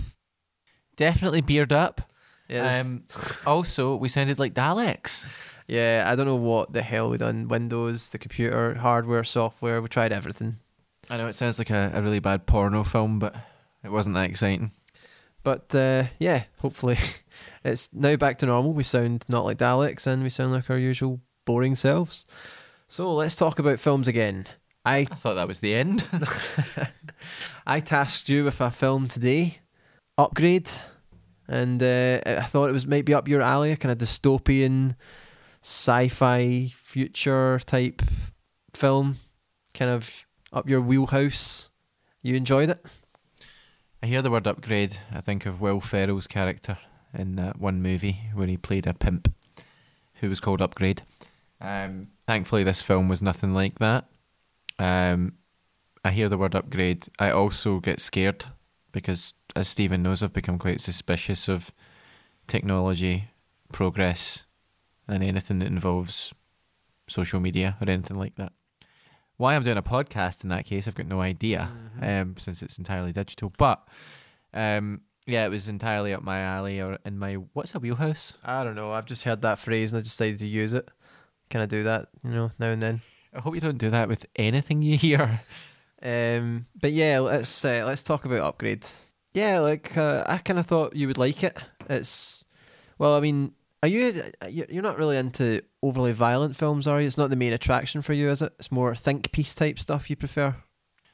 Definitely 0.96 1.40
beard 1.40 1.72
up. 1.72 2.00
Yes. 2.48 2.86
Um, 2.86 3.04
also, 3.46 3.96
we 3.96 4.08
sounded 4.08 4.38
like 4.38 4.54
Daleks. 4.54 5.26
yeah, 5.66 6.04
I 6.06 6.16
don't 6.16 6.26
know 6.26 6.36
what 6.36 6.72
the 6.72 6.82
hell 6.82 7.10
we 7.10 7.18
done. 7.18 7.48
Windows, 7.48 8.10
the 8.10 8.18
computer, 8.18 8.74
hardware, 8.74 9.24
software. 9.24 9.82
We 9.82 9.88
tried 9.88 10.12
everything. 10.12 10.54
I 11.10 11.16
know 11.16 11.26
it 11.26 11.34
sounds 11.34 11.58
like 11.58 11.70
a, 11.70 11.92
a 11.94 12.02
really 12.02 12.20
bad 12.20 12.46
porno 12.46 12.84
film, 12.84 13.18
but 13.18 13.34
it 13.84 13.90
wasn't 13.90 14.14
that 14.16 14.28
exciting. 14.30 14.72
But 15.42 15.74
uh, 15.74 16.04
yeah, 16.18 16.44
hopefully 16.58 16.98
it's 17.64 17.92
now 17.92 18.16
back 18.16 18.38
to 18.38 18.46
normal. 18.46 18.72
We 18.72 18.82
sound 18.82 19.24
not 19.28 19.44
like 19.44 19.58
Daleks 19.58 20.06
and 20.06 20.22
we 20.22 20.30
sound 20.30 20.52
like 20.52 20.68
our 20.70 20.78
usual 20.78 21.20
boring 21.46 21.74
selves. 21.76 22.24
So 22.88 23.12
let's 23.12 23.36
talk 23.36 23.58
about 23.58 23.78
films 23.78 24.08
again. 24.08 24.46
I 24.84 24.98
I 24.98 25.04
thought 25.04 25.34
that 25.34 25.46
was 25.46 25.60
the 25.60 25.74
end. 25.74 26.04
I 27.66 27.80
tasked 27.80 28.30
you 28.30 28.44
with 28.44 28.60
a 28.62 28.70
film 28.70 29.08
today, 29.08 29.58
Upgrade, 30.16 30.70
and 31.46 31.82
uh, 31.82 32.20
I 32.24 32.42
thought 32.42 32.70
it 32.70 32.72
was 32.72 32.86
maybe 32.86 33.12
up 33.12 33.28
your 33.28 33.42
alley, 33.42 33.72
a 33.72 33.76
kind 33.76 33.92
of 33.92 33.98
dystopian, 33.98 34.94
sci-fi 35.62 36.72
future 36.74 37.58
type 37.66 38.00
film, 38.72 39.16
kind 39.74 39.90
of 39.90 40.24
up 40.50 40.66
your 40.66 40.80
wheelhouse. 40.80 41.68
You 42.22 42.36
enjoyed 42.36 42.70
it? 42.70 42.84
I 44.02 44.06
hear 44.06 44.22
the 44.22 44.30
word 44.30 44.46
upgrade. 44.46 44.96
I 45.12 45.20
think 45.20 45.44
of 45.44 45.60
Will 45.60 45.80
Ferrell's 45.80 46.26
character 46.26 46.78
in 47.12 47.36
that 47.36 47.58
one 47.58 47.82
movie 47.82 48.20
where 48.32 48.46
he 48.46 48.56
played 48.56 48.86
a 48.86 48.94
pimp 48.94 49.32
who 50.14 50.30
was 50.30 50.40
called 50.40 50.62
Upgrade. 50.62 51.02
Um, 51.60 52.08
thankfully, 52.26 52.64
this 52.64 52.82
film 52.82 53.08
was 53.08 53.22
nothing 53.22 53.52
like 53.52 53.78
that. 53.78 54.06
Um, 54.78 55.34
I 56.04 56.10
hear 56.10 56.28
the 56.28 56.38
word 56.38 56.54
upgrade. 56.54 57.06
I 57.18 57.30
also 57.30 57.80
get 57.80 58.00
scared 58.00 58.44
because, 58.92 59.34
as 59.56 59.68
Stephen 59.68 60.02
knows, 60.02 60.22
I've 60.22 60.32
become 60.32 60.58
quite 60.58 60.80
suspicious 60.80 61.48
of 61.48 61.72
technology, 62.46 63.30
progress, 63.72 64.44
and 65.06 65.24
anything 65.24 65.58
that 65.58 65.66
involves 65.68 66.32
social 67.08 67.40
media 67.40 67.76
or 67.80 67.90
anything 67.90 68.18
like 68.18 68.36
that. 68.36 68.52
Why 69.36 69.54
I'm 69.54 69.62
doing 69.62 69.76
a 69.76 69.82
podcast 69.82 70.42
in 70.42 70.50
that 70.50 70.66
case, 70.66 70.88
I've 70.88 70.94
got 70.94 71.06
no 71.06 71.20
idea, 71.20 71.70
um, 72.02 72.36
since 72.38 72.62
it's 72.62 72.78
entirely 72.78 73.12
digital. 73.12 73.52
But 73.56 73.86
um, 74.52 75.02
yeah, 75.26 75.44
it 75.44 75.50
was 75.50 75.68
entirely 75.68 76.12
up 76.12 76.22
my 76.22 76.40
alley 76.40 76.80
or 76.80 76.98
in 77.04 77.18
my 77.18 77.34
what's 77.34 77.74
a 77.74 77.78
wheelhouse. 77.78 78.32
I 78.44 78.64
don't 78.64 78.74
know. 78.74 78.92
I've 78.92 79.06
just 79.06 79.24
heard 79.24 79.42
that 79.42 79.58
phrase 79.58 79.92
and 79.92 80.00
I 80.00 80.02
decided 80.02 80.38
to 80.38 80.46
use 80.46 80.72
it. 80.72 80.90
Can 81.50 81.60
I 81.60 81.66
do 81.66 81.84
that? 81.84 82.08
You 82.24 82.30
know, 82.30 82.50
now 82.58 82.68
and 82.68 82.82
then. 82.82 83.00
I 83.34 83.40
hope 83.40 83.54
you 83.54 83.60
don't 83.60 83.78
do 83.78 83.90
that 83.90 84.08
with 84.08 84.26
anything 84.36 84.82
you 84.82 84.96
hear. 84.96 85.40
Um, 86.02 86.66
but 86.80 86.92
yeah, 86.92 87.18
let's 87.18 87.64
uh, 87.64 87.82
let's 87.86 88.02
talk 88.02 88.24
about 88.24 88.40
Upgrade. 88.40 88.86
Yeah, 89.34 89.60
like 89.60 89.96
uh, 89.96 90.24
I 90.26 90.38
kind 90.38 90.58
of 90.58 90.66
thought 90.66 90.96
you 90.96 91.06
would 91.06 91.18
like 91.18 91.42
it. 91.44 91.56
It's 91.88 92.44
well, 92.98 93.14
I 93.14 93.20
mean, 93.20 93.52
are 93.82 93.88
you 93.88 94.22
you're 94.48 94.82
not 94.82 94.98
really 94.98 95.16
into 95.16 95.62
overly 95.82 96.12
violent 96.12 96.56
films, 96.56 96.86
are 96.86 97.00
you? 97.00 97.06
It's 97.06 97.18
not 97.18 97.30
the 97.30 97.36
main 97.36 97.52
attraction 97.52 98.02
for 98.02 98.12
you, 98.12 98.30
is 98.30 98.42
it? 98.42 98.52
It's 98.58 98.72
more 98.72 98.94
think 98.94 99.32
piece 99.32 99.54
type 99.54 99.78
stuff 99.78 100.10
you 100.10 100.16
prefer. 100.16 100.56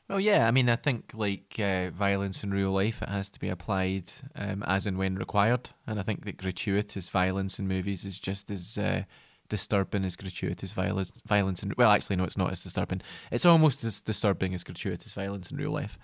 Well, 0.09 0.21
yeah, 0.21 0.47
I 0.47 0.51
mean, 0.51 0.69
I 0.69 0.77
think 0.77 1.13
like 1.15 1.59
uh, 1.59 1.91
violence 1.91 2.45
in 2.45 2.51
real 2.51 2.73
life, 2.73 3.01
it 3.01 3.09
has 3.09 3.31
to 3.31 3.41
be 3.41 3.49
applied 3.49 4.13
um, 4.37 4.63
as 4.67 4.87
and 4.87 4.99
when 4.99 5.17
required, 5.17 5.71
and 5.87 5.99
I 5.99 6.03
think 6.03 6.25
that 6.25 6.37
gratuitous 6.37 7.09
violence 7.09 7.59
in 7.59 7.67
movies 7.67 8.05
is 8.05 8.19
just 8.19 8.51
as 8.51 8.77
uh, 8.77 9.05
disturbing 9.49 10.05
as 10.05 10.17
gratuitous 10.17 10.73
violence. 10.73 11.13
Violence 11.27 11.63
in 11.63 11.73
well, 11.77 11.91
actually, 11.91 12.17
no, 12.17 12.25
it's 12.25 12.39
not 12.39 12.53
as 12.53 12.63
disturbing. 12.63 13.01
It's 13.31 13.47
almost 13.47 13.85
as 13.85 14.01
disturbing 14.01 14.55
as 14.55 14.65
gratuitous 14.65 15.13
violence 15.13 15.51
in 15.51 15.57
real 15.59 15.71
life. 15.71 15.99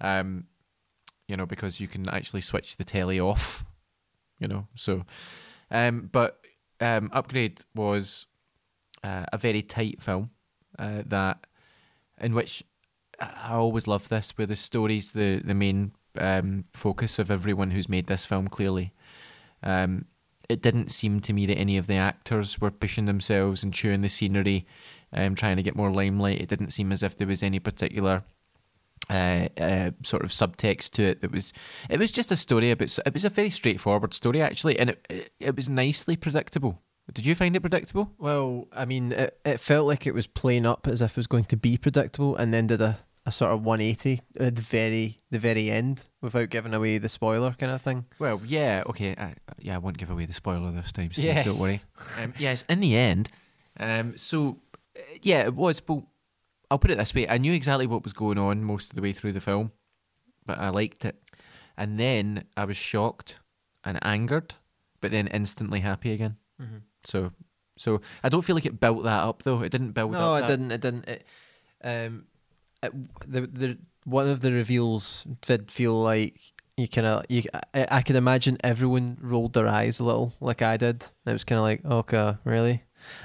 Um, 0.00 0.44
you 1.28 1.36
know, 1.36 1.46
because 1.46 1.80
you 1.80 1.88
can 1.88 2.08
actually 2.08 2.42
switch 2.42 2.76
the 2.76 2.84
telly 2.84 3.20
off. 3.20 3.64
You 4.38 4.48
know, 4.48 4.66
so, 4.74 5.04
um, 5.70 6.08
but 6.10 6.44
um, 6.80 7.10
Upgrade 7.12 7.60
was 7.76 8.26
uh, 9.04 9.24
a 9.32 9.38
very 9.38 9.62
tight 9.62 10.02
film 10.02 10.30
uh, 10.78 11.02
that 11.06 11.46
in 12.20 12.34
which 12.34 12.64
I 13.20 13.54
always 13.54 13.86
love 13.86 14.08
this, 14.08 14.32
where 14.36 14.46
the 14.46 14.56
story's 14.56 15.12
the 15.12 15.40
the 15.44 15.54
main 15.54 15.92
um, 16.18 16.64
focus 16.74 17.18
of 17.18 17.30
everyone 17.30 17.70
who's 17.70 17.88
made 17.88 18.06
this 18.06 18.26
film. 18.26 18.48
Clearly, 18.48 18.92
um, 19.62 20.06
it 20.52 20.62
didn't 20.62 20.90
seem 20.90 21.20
to 21.20 21.32
me 21.32 21.46
that 21.46 21.58
any 21.58 21.76
of 21.76 21.86
the 21.86 21.96
actors 21.96 22.60
were 22.60 22.70
pushing 22.70 23.06
themselves 23.06 23.62
and 23.62 23.72
chewing 23.72 24.02
the 24.02 24.08
scenery, 24.08 24.66
um, 25.12 25.34
trying 25.34 25.56
to 25.56 25.62
get 25.62 25.76
more 25.76 25.90
limelight. 25.90 26.40
It 26.40 26.48
didn't 26.48 26.70
seem 26.70 26.92
as 26.92 27.02
if 27.02 27.16
there 27.16 27.26
was 27.26 27.42
any 27.42 27.58
particular 27.58 28.22
uh, 29.10 29.48
uh, 29.58 29.90
sort 30.02 30.22
of 30.24 30.30
subtext 30.30 30.90
to 30.90 31.02
it. 31.02 31.20
That 31.20 31.32
was 31.32 31.52
it 31.88 31.98
was 31.98 32.12
just 32.12 32.30
a 32.30 32.36
story 32.36 32.70
about. 32.70 32.98
It 33.04 33.12
was 33.12 33.24
a 33.24 33.30
very 33.30 33.50
straightforward 33.50 34.14
story 34.14 34.42
actually, 34.42 34.78
and 34.78 34.90
it 34.90 35.06
it, 35.10 35.32
it 35.40 35.56
was 35.56 35.68
nicely 35.68 36.16
predictable. 36.16 36.80
Did 37.12 37.26
you 37.26 37.34
find 37.34 37.56
it 37.56 37.60
predictable? 37.60 38.12
Well, 38.18 38.68
I 38.72 38.84
mean, 38.84 39.12
it, 39.12 39.38
it 39.44 39.60
felt 39.60 39.88
like 39.88 40.06
it 40.06 40.14
was 40.14 40.28
playing 40.28 40.66
up 40.66 40.86
as 40.86 41.02
if 41.02 41.12
it 41.12 41.16
was 41.16 41.26
going 41.26 41.44
to 41.44 41.56
be 41.56 41.76
predictable, 41.76 42.36
and 42.36 42.54
then 42.54 42.68
did 42.68 42.80
a, 42.80 42.98
a 43.24 43.30
sort 43.32 43.52
of 43.52 43.64
180 43.64 44.20
at 44.40 44.56
the 44.56 44.62
very 44.62 45.16
the 45.30 45.38
very 45.38 45.70
end 45.70 46.06
without 46.20 46.50
giving 46.50 46.74
away 46.74 46.98
the 46.98 47.08
spoiler 47.08 47.52
kind 47.52 47.70
of 47.72 47.80
thing. 47.80 48.04
Well, 48.18 48.40
yeah, 48.44 48.82
okay, 48.88 49.14
I, 49.16 49.34
yeah, 49.60 49.76
I 49.76 49.78
won't 49.78 49.98
give 49.98 50.10
away 50.10 50.26
the 50.26 50.32
spoiler 50.32 50.70
this 50.72 50.90
time, 50.92 51.12
Steve. 51.12 51.26
Yes. 51.26 51.46
Don't 51.46 51.58
worry. 51.60 51.78
Um, 52.22 52.34
yes, 52.38 52.64
in 52.68 52.80
the 52.80 52.96
end, 52.96 53.28
um, 53.78 54.16
so 54.16 54.58
uh, 54.96 55.00
yeah, 55.22 55.42
it 55.44 55.54
was. 55.54 55.80
But 55.80 56.02
I'll 56.70 56.78
put 56.78 56.90
it 56.90 56.98
this 56.98 57.14
way: 57.14 57.28
I 57.28 57.38
knew 57.38 57.52
exactly 57.52 57.86
what 57.86 58.02
was 58.02 58.12
going 58.12 58.38
on 58.38 58.64
most 58.64 58.90
of 58.90 58.96
the 58.96 59.02
way 59.02 59.12
through 59.12 59.32
the 59.32 59.40
film, 59.40 59.72
but 60.44 60.58
I 60.58 60.68
liked 60.70 61.04
it, 61.04 61.16
and 61.76 61.98
then 62.00 62.44
I 62.56 62.64
was 62.64 62.76
shocked 62.76 63.36
and 63.84 63.98
angered, 64.04 64.54
but 65.00 65.10
then 65.12 65.26
instantly 65.28 65.80
happy 65.80 66.12
again. 66.12 66.36
Mm-hmm. 66.60 66.78
So, 67.04 67.32
so 67.78 68.00
I 68.22 68.28
don't 68.28 68.42
feel 68.42 68.54
like 68.56 68.66
it 68.66 68.78
built 68.80 69.04
that 69.04 69.22
up 69.22 69.42
though. 69.44 69.62
It 69.62 69.70
didn't 69.70 69.92
build 69.92 70.12
No, 70.12 70.34
up. 70.34 70.44
it 70.44 70.46
that- 70.46 70.56
didn't. 70.56 70.72
It 70.72 70.80
didn't. 70.80 71.08
It, 71.08 71.26
um, 71.84 72.26
the 73.26 73.40
the 73.46 73.78
one 74.04 74.28
of 74.28 74.40
the 74.40 74.52
reveals 74.52 75.24
did 75.42 75.70
feel 75.70 76.00
like 76.02 76.38
you 76.76 76.88
kind 76.88 77.06
of 77.06 77.24
you. 77.28 77.42
I, 77.74 77.86
I 77.90 78.02
could 78.02 78.16
imagine 78.16 78.58
everyone 78.64 79.18
rolled 79.20 79.52
their 79.52 79.68
eyes 79.68 80.00
a 80.00 80.04
little, 80.04 80.32
like 80.40 80.62
I 80.62 80.76
did. 80.76 81.04
It 81.26 81.32
was 81.32 81.44
kind 81.44 81.58
of 81.58 81.62
like, 81.64 81.84
okay, 81.84 82.36
really, 82.44 82.82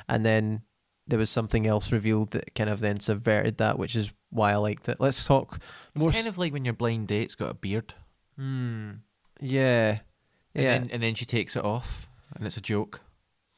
and 0.08 0.26
then 0.26 0.62
there 1.08 1.18
was 1.20 1.30
something 1.30 1.66
else 1.66 1.92
revealed 1.92 2.32
that 2.32 2.54
kind 2.56 2.70
of 2.70 2.80
then 2.82 3.00
subverted 3.00 3.58
that, 3.58 3.80
which 3.80 3.96
is 3.96 4.12
why 4.30 4.52
I 4.52 4.58
liked 4.58 4.90
it. 4.90 4.98
Let's 5.00 5.26
talk 5.26 5.60
more. 5.96 6.10
It's 6.10 6.18
kind 6.18 6.28
of 6.28 6.38
like 6.38 6.52
when 6.54 6.66
your 6.66 6.74
blind 6.74 7.08
date's 7.08 7.36
got 7.36 7.50
a 7.52 7.54
beard, 7.54 7.94
Hmm. 8.36 8.92
Yeah. 9.40 10.00
and 10.54 10.64
Yeah. 10.64 10.78
then, 10.80 10.90
and 10.92 11.02
then 11.04 11.16
she 11.16 11.26
takes 11.26 11.56
it 11.56 11.64
off, 11.64 12.08
and 12.36 12.46
it's 12.46 12.58
a 12.58 12.62
joke. 12.62 13.02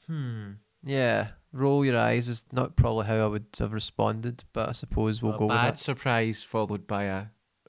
Hmm. 0.07 0.51
Yeah. 0.83 1.29
Roll 1.51 1.83
your 1.83 1.97
eyes 1.97 2.27
is 2.29 2.45
not 2.51 2.75
probably 2.75 3.07
how 3.07 3.15
I 3.15 3.27
would 3.27 3.47
have 3.59 3.73
responded, 3.73 4.43
but 4.53 4.69
I 4.69 4.71
suppose 4.71 5.21
we'll 5.21 5.33
a 5.33 5.37
go 5.37 5.45
with 5.47 5.55
bad 5.57 5.73
that. 5.75 5.79
surprise 5.79 6.43
followed 6.43 6.85
by 6.85 7.03
a, 7.05 7.25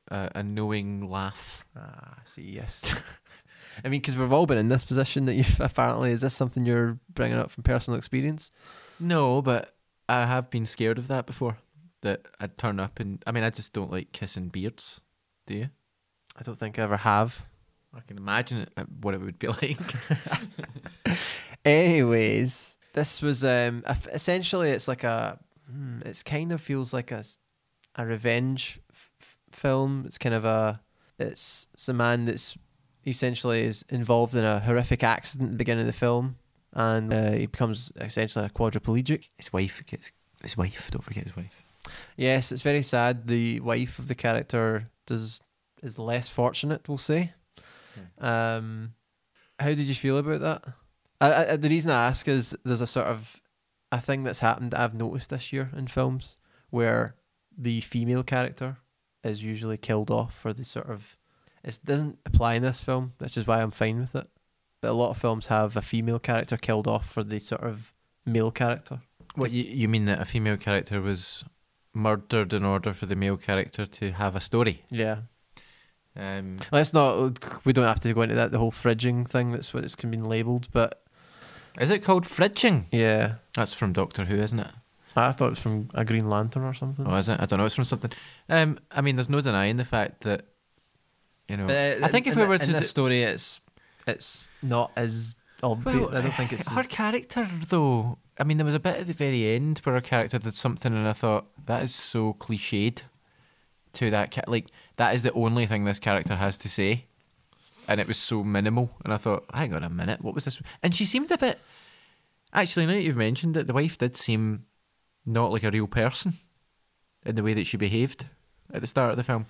a 0.08 0.30
a 0.36 0.42
knowing 0.42 1.08
laugh. 1.08 1.64
Ah, 1.76 2.18
see, 2.26 2.42
yes. 2.42 3.02
I 3.84 3.88
mean, 3.88 4.00
because 4.00 4.16
we've 4.16 4.32
all 4.32 4.44
been 4.46 4.58
in 4.58 4.68
this 4.68 4.84
position 4.84 5.24
that 5.26 5.34
you've 5.34 5.60
apparently. 5.60 6.12
Is 6.12 6.20
this 6.20 6.34
something 6.34 6.66
you're 6.66 6.98
bringing 7.14 7.38
up 7.38 7.50
from 7.50 7.62
personal 7.62 7.96
experience? 7.96 8.50
No, 8.98 9.40
but 9.40 9.74
I 10.08 10.26
have 10.26 10.50
been 10.50 10.66
scared 10.66 10.98
of 10.98 11.08
that 11.08 11.24
before. 11.26 11.56
That 12.02 12.26
I'd 12.40 12.56
turn 12.58 12.80
up 12.80 12.98
and 13.00 13.22
I 13.26 13.32
mean 13.32 13.44
I 13.44 13.50
just 13.50 13.72
don't 13.72 13.90
like 13.92 14.12
kissing 14.12 14.48
beards. 14.48 15.00
Do 15.46 15.54
you? 15.54 15.68
I 16.36 16.42
don't 16.42 16.56
think 16.56 16.78
I 16.78 16.82
ever 16.82 16.96
have. 16.98 17.46
I 17.94 18.00
can 18.00 18.16
imagine 18.18 18.58
it, 18.60 18.70
what 19.00 19.14
it 19.14 19.20
would 19.20 19.38
be 19.38 19.48
like. 19.62 19.78
Anyways, 21.64 22.78
this 22.92 23.22
was 23.22 23.44
um 23.44 23.84
essentially 24.12 24.70
it's 24.70 24.88
like 24.88 25.04
a. 25.04 25.38
Hmm, 25.70 26.00
it's 26.04 26.22
kind 26.22 26.52
of 26.52 26.60
feels 26.60 26.92
like 26.92 27.12
a 27.12 27.22
a 27.96 28.06
revenge 28.06 28.80
f- 28.92 29.38
film. 29.52 30.04
It's 30.06 30.18
kind 30.18 30.34
of 30.34 30.44
a. 30.44 30.80
It's 31.18 31.66
it's 31.74 31.88
a 31.88 31.92
man 31.92 32.24
that's 32.24 32.56
essentially 33.06 33.62
is 33.62 33.84
involved 33.88 34.34
in 34.34 34.44
a 34.44 34.60
horrific 34.60 35.02
accident 35.02 35.48
at 35.48 35.52
the 35.52 35.58
beginning 35.58 35.82
of 35.82 35.86
the 35.86 35.92
film, 35.98 36.36
and 36.72 37.12
uh, 37.12 37.32
he 37.32 37.46
becomes 37.46 37.92
essentially 37.96 38.46
a 38.46 38.50
quadriplegic. 38.50 39.28
his 39.36 39.52
wife 39.52 39.84
gets 39.86 40.12
his 40.42 40.56
wife. 40.56 40.90
Don't 40.90 41.02
forget 41.02 41.24
his 41.24 41.36
wife. 41.36 41.64
Yes, 42.16 42.52
it's 42.52 42.62
very 42.62 42.82
sad. 42.82 43.26
The 43.26 43.60
wife 43.60 43.98
of 43.98 44.08
the 44.08 44.14
character 44.14 44.90
does 45.06 45.40
is 45.82 45.98
less 45.98 46.28
fortunate, 46.28 46.88
we'll 46.88 46.98
say. 46.98 47.32
Um, 48.18 48.94
how 49.58 49.68
did 49.68 49.80
you 49.80 49.94
feel 49.94 50.18
about 50.18 50.40
that? 50.40 50.64
I, 51.20 51.52
I, 51.52 51.56
the 51.56 51.68
reason 51.68 51.90
I 51.90 52.06
ask 52.06 52.26
is 52.28 52.56
there's 52.64 52.80
a 52.80 52.86
sort 52.86 53.06
of 53.06 53.40
a 53.92 54.00
thing 54.00 54.24
that's 54.24 54.40
happened 54.40 54.70
that 54.70 54.80
I've 54.80 54.94
noticed 54.94 55.30
this 55.30 55.52
year 55.52 55.70
in 55.76 55.86
films 55.86 56.36
where 56.70 57.16
the 57.56 57.80
female 57.80 58.22
character 58.22 58.78
is 59.22 59.44
usually 59.44 59.76
killed 59.76 60.10
off 60.10 60.34
for 60.34 60.52
the 60.52 60.64
sort 60.64 60.88
of 60.88 61.16
it 61.62 61.78
doesn't 61.84 62.18
apply 62.24 62.54
in 62.54 62.62
this 62.62 62.80
film, 62.80 63.12
which 63.18 63.36
is 63.36 63.46
why 63.46 63.60
I'm 63.60 63.70
fine 63.70 64.00
with 64.00 64.14
it. 64.14 64.26
but 64.80 64.90
a 64.90 64.94
lot 64.94 65.10
of 65.10 65.18
films 65.18 65.48
have 65.48 65.76
a 65.76 65.82
female 65.82 66.18
character 66.18 66.56
killed 66.56 66.88
off 66.88 67.06
for 67.06 67.22
the 67.22 67.38
sort 67.38 67.60
of 67.62 67.92
male 68.24 68.50
character. 68.50 69.00
What 69.34 69.50
you, 69.50 69.64
you 69.64 69.88
mean 69.88 70.06
that 70.06 70.20
a 70.20 70.24
female 70.24 70.56
character 70.56 71.02
was 71.02 71.44
murdered 71.92 72.52
in 72.52 72.64
order 72.64 72.94
for 72.94 73.06
the 73.06 73.16
male 73.16 73.36
character 73.36 73.84
to 73.84 74.12
have 74.12 74.34
a 74.36 74.40
story? 74.40 74.82
Yeah. 74.90 75.18
Um, 76.16 76.58
Let's 76.72 76.92
not. 76.94 77.64
We 77.64 77.72
don't 77.72 77.86
have 77.86 78.00
to 78.00 78.12
go 78.14 78.22
into 78.22 78.34
that. 78.36 78.52
The 78.52 78.58
whole 78.58 78.72
fridging 78.72 79.28
thing. 79.28 79.52
That's 79.52 79.72
what 79.74 79.84
it's 79.84 79.94
been 79.96 80.24
labelled. 80.24 80.68
But 80.72 81.02
is 81.78 81.90
it 81.90 82.02
called 82.04 82.24
fridging? 82.24 82.84
yeah, 82.92 83.34
That's 83.54 83.74
from 83.74 83.92
Doctor 83.92 84.24
Who, 84.24 84.36
isn't 84.36 84.58
it? 84.58 84.70
I 85.16 85.32
thought 85.32 85.46
it 85.46 85.50
was 85.50 85.58
from 85.60 85.88
a 85.94 86.04
Green 86.04 86.26
Lantern 86.30 86.62
or 86.62 86.72
something. 86.72 87.06
Oh, 87.06 87.16
is 87.16 87.28
it? 87.28 87.40
I 87.40 87.46
don't 87.46 87.58
know. 87.58 87.64
It's 87.64 87.74
from 87.74 87.84
something. 87.84 88.12
Um, 88.48 88.78
I 88.92 89.00
mean, 89.00 89.16
there's 89.16 89.28
no 89.28 89.40
denying 89.40 89.76
the 89.76 89.84
fact 89.84 90.20
that 90.22 90.46
you 91.48 91.56
know. 91.56 91.66
But, 91.66 92.02
uh, 92.02 92.06
I 92.06 92.08
think 92.08 92.26
if 92.26 92.34
in 92.34 92.38
we 92.38 92.44
the- 92.44 92.48
were 92.48 92.54
in 92.54 92.60
to 92.60 92.66
this 92.72 92.82
do- 92.82 92.86
story, 92.86 93.22
it's 93.24 93.60
it's 94.06 94.50
not 94.62 94.92
as 94.96 95.34
obvious. 95.62 95.96
Well, 95.96 96.16
I 96.16 96.22
don't 96.22 96.32
think 96.34 96.52
it's. 96.52 96.70
her 96.70 96.80
as- 96.80 96.86
character 96.88 97.48
though. 97.68 98.18
I 98.38 98.44
mean, 98.44 98.56
there 98.56 98.64
was 98.64 98.74
a 98.74 98.80
bit 98.80 98.96
at 99.00 99.06
the 99.08 99.12
very 99.12 99.54
end 99.54 99.78
where 99.80 99.96
her 99.96 100.00
character 100.00 100.38
did 100.38 100.54
something, 100.54 100.94
and 100.94 101.06
I 101.06 101.12
thought 101.12 101.46
that 101.66 101.82
is 101.82 101.94
so 101.94 102.32
cliched 102.34 103.02
to 103.94 104.10
that. 104.10 104.30
Ca- 104.32 104.44
like 104.46 104.68
that 104.96 105.14
is 105.14 105.24
the 105.24 105.32
only 105.32 105.66
thing 105.66 105.84
this 105.84 105.98
character 105.98 106.36
has 106.36 106.56
to 106.58 106.68
say, 106.68 107.06
and 107.90 108.00
it 108.00 108.06
was 108.08 108.16
so 108.16 108.42
minimal. 108.42 108.90
And 109.04 109.12
I 109.12 109.16
thought, 109.18 109.44
hang 109.52 109.74
on 109.74 109.82
a 109.82 109.90
minute, 109.90 110.22
what 110.22 110.34
was 110.34 110.44
this? 110.46 110.62
And 110.82 110.94
she 110.94 111.04
seemed 111.04 111.30
a 111.30 111.36
bit. 111.36 111.58
Actually, 112.54 112.86
now 112.86 112.94
that 112.94 113.02
you've 113.02 113.16
mentioned 113.16 113.56
it, 113.56 113.66
the 113.66 113.74
wife 113.74 113.98
did 113.98 114.16
seem 114.16 114.64
not 115.26 115.52
like 115.52 115.64
a 115.64 115.70
real 115.70 115.86
person 115.86 116.32
in 117.26 117.34
the 117.34 117.42
way 117.42 117.52
that 117.54 117.66
she 117.66 117.76
behaved 117.76 118.26
at 118.72 118.80
the 118.80 118.86
start 118.86 119.10
of 119.10 119.16
the 119.16 119.24
film. 119.24 119.44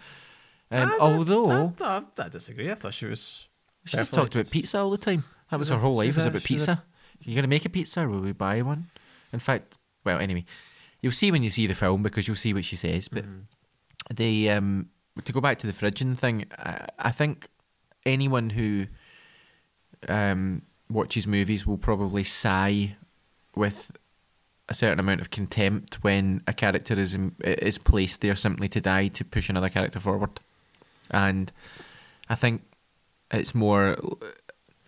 Um, 0.71 0.89
I- 0.91 0.99
although 1.01 1.73
I, 1.81 1.85
I, 1.85 2.03
I 2.19 2.29
disagree. 2.29 2.71
I 2.71 2.75
thought 2.75 2.95
she 2.95 3.07
was. 3.07 3.47
she 3.85 3.97
just 3.97 4.13
talked 4.13 4.35
about 4.35 4.51
pizza 4.51 4.79
all 4.79 4.91
the 4.91 4.99
time. 4.99 5.25
That 5.51 5.59
was 5.59 5.69
her 5.69 5.79
whole 5.79 5.97
life 5.97 6.17
was 6.17 6.27
about 6.27 6.43
pizza. 6.45 6.83
You're 7.23 7.35
gonna 7.37 7.49
make 7.49 7.67
a 7.67 7.71
pizza, 7.71 8.03
or 8.03 8.09
will 8.09 8.21
we 8.21 8.33
buy 8.33 8.63
one? 8.63 8.87
In 9.33 9.39
fact, 9.41 9.75
well, 10.05 10.19
anyway, 10.19 10.45
you'll 11.03 11.13
see 11.13 11.31
when 11.31 11.43
you 11.43 11.51
see 11.51 11.67
the 11.67 11.75
film 11.75 12.03
because 12.03 12.27
you'll 12.27 12.37
see 12.37 12.55
what 12.55 12.65
she 12.65 12.77
says. 12.77 13.09
But 13.09 13.25
Mhm. 13.27 13.43
the 14.15 14.51
um, 14.51 14.89
to 15.25 15.33
go 15.33 15.41
back 15.41 15.59
to 15.59 15.67
the 15.67 15.73
fridging 15.73 16.17
thing, 16.17 16.47
I, 16.59 16.87
I 16.99 17.11
think 17.11 17.49
anyone 18.07 18.51
who 18.51 18.87
um, 20.09 20.63
watches 20.89 21.27
movies 21.27 21.67
will 21.67 21.79
probably 21.79 22.25
sigh 22.25 22.97
with 23.55 23.91
a 24.69 24.75
certain 24.75 25.01
amount 25.01 25.21
of 25.21 25.31
contempt 25.31 25.97
when 26.03 26.43
a 26.47 26.53
character 26.53 26.95
is 26.99 27.17
is 27.43 27.79
placed 27.79 28.21
there 28.21 28.37
simply 28.37 28.69
to 28.69 28.81
die 28.81 29.09
to 29.09 29.25
push 29.25 29.49
another 29.49 29.69
character 29.69 29.99
forward, 29.99 30.41
and 31.11 31.53
I 32.29 32.35
think 32.35 32.63
it's 33.31 33.55
more. 33.55 33.97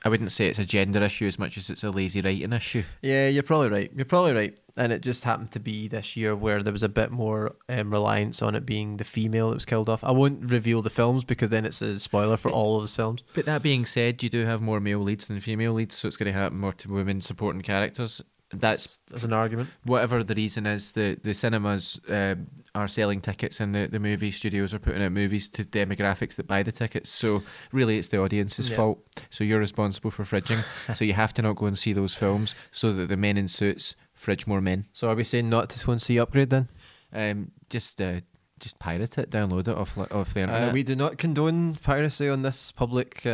I 0.05 0.09
wouldn't 0.09 0.33
say 0.33 0.49
it's 0.49 0.59
a 0.59 0.65
gender 0.65 1.03
issue 1.03 1.27
as 1.27 1.39
much 1.39 1.57
as 1.57 1.71
it's 1.71 1.85
a 1.85 1.91
lazy 1.91 2.21
writing 2.21 2.53
issue. 2.53 2.83
Yeah, 3.03 3.29
you're 3.29 3.43
probably 3.43 3.69
right. 3.69 3.91
You're 3.95 4.05
probably 4.05 4.33
right. 4.33 4.59
And 4.77 4.93
it 4.93 5.03
just 5.03 5.23
happened 5.25 5.53
to 5.53 5.61
be 5.61 5.87
this 5.87 6.17
year 6.17 6.35
where 6.35 6.63
there 6.63 6.73
was 6.73 6.83
a 6.83 6.89
bit 6.89 7.11
more 7.11 7.57
um, 7.69 7.91
reliance 7.91 8.41
on 8.41 8.55
it 8.55 8.65
being 8.65 8.97
the 8.97 9.05
female 9.05 9.49
that 9.49 9.55
was 9.55 9.65
killed 9.65 9.89
off. 9.89 10.03
I 10.03 10.11
won't 10.11 10.51
reveal 10.51 10.83
the 10.83 10.91
films 10.91 11.25
because 11.25 11.51
then 11.51 11.65
it's 11.65 11.83
a 11.83 12.01
spoiler 12.01 12.37
for 12.37 12.51
all 12.51 12.77
of 12.77 12.83
the 12.83 12.93
films. 12.93 13.23
But 13.35 13.45
that 13.45 13.63
being 13.63 13.85
said, 13.85 14.23
you 14.23 14.31
do 14.31 14.45
have 14.47 14.63
more 14.63 14.81
male 14.81 15.01
leads 15.01 15.29
than 15.29 15.41
female 15.41 15.75
leads, 15.75 15.97
so 15.97 16.09
it's 16.09 16.17
going 16.17 16.33
to 16.33 16.39
happen 16.39 16.59
more 16.59 16.73
to 16.73 16.93
women 16.93 17.21
supporting 17.21 17.61
characters. 17.61 18.23
That's 18.55 18.99
as 19.13 19.25
an 19.25 19.33
argument. 19.33 19.71
whatever 19.85 20.23
the 20.25 20.35
reason 20.35 20.67
is. 20.67 20.93
The 20.93 21.19
the 21.23 21.35
cinemas 21.35 21.99
um 22.09 22.47
are 22.75 22.89
selling 22.89 23.21
tickets, 23.21 23.61
and 23.61 23.75
the, 23.75 23.87
the 23.87 23.99
movie 24.01 24.31
studios 24.31 24.73
are 24.75 24.79
putting 24.79 25.03
out 25.03 25.13
movies 25.13 25.49
to 25.51 25.65
demographics 25.65 26.37
that 26.37 26.47
buy 26.47 26.63
the 26.63 26.73
tickets. 26.73 27.11
So 27.11 27.43
really, 27.73 27.99
it's 27.99 28.09
the 28.09 28.19
audience's 28.19 28.71
Yeah. 28.71 28.77
fault. 28.77 28.99
So 29.31 29.45
you're 29.45 29.59
responsible 29.61 30.11
for 30.11 30.25
fridging. 30.25 30.63
so 30.97 31.05
you 31.05 31.13
have 31.15 31.33
to 31.35 31.43
not 31.43 31.57
go 31.57 31.67
and 31.67 31.79
see 31.79 31.93
those 31.93 32.15
films, 32.15 32.55
so 32.71 32.93
that 32.93 33.09
the 33.09 33.17
men 33.17 33.37
in 33.37 33.49
suits 33.49 33.95
fridge 34.15 34.47
more 34.47 34.61
men. 34.61 34.87
So 34.93 35.09
are 35.11 35.15
we 35.15 35.25
saying 35.25 35.49
not 35.51 35.69
to 35.71 35.85
go 35.87 35.93
and 35.93 36.01
see 36.01 36.19
Upgrade 36.19 36.51
then? 36.51 36.69
Um, 37.13 37.51
just 37.69 38.01
uh, 38.01 38.21
just 38.61 38.79
pirate 38.79 39.19
it, 39.19 39.31
download 39.31 39.69
it 39.69 39.77
off 39.77 39.99
off 39.99 40.33
the 40.35 40.41
internet. 40.41 40.69
Uh, 40.71 40.73
we 40.73 40.83
do 40.83 40.95
not 40.97 41.19
condone 41.19 41.75
piracy 41.75 42.29
on 42.29 42.43
this 42.43 42.73
public 42.73 43.27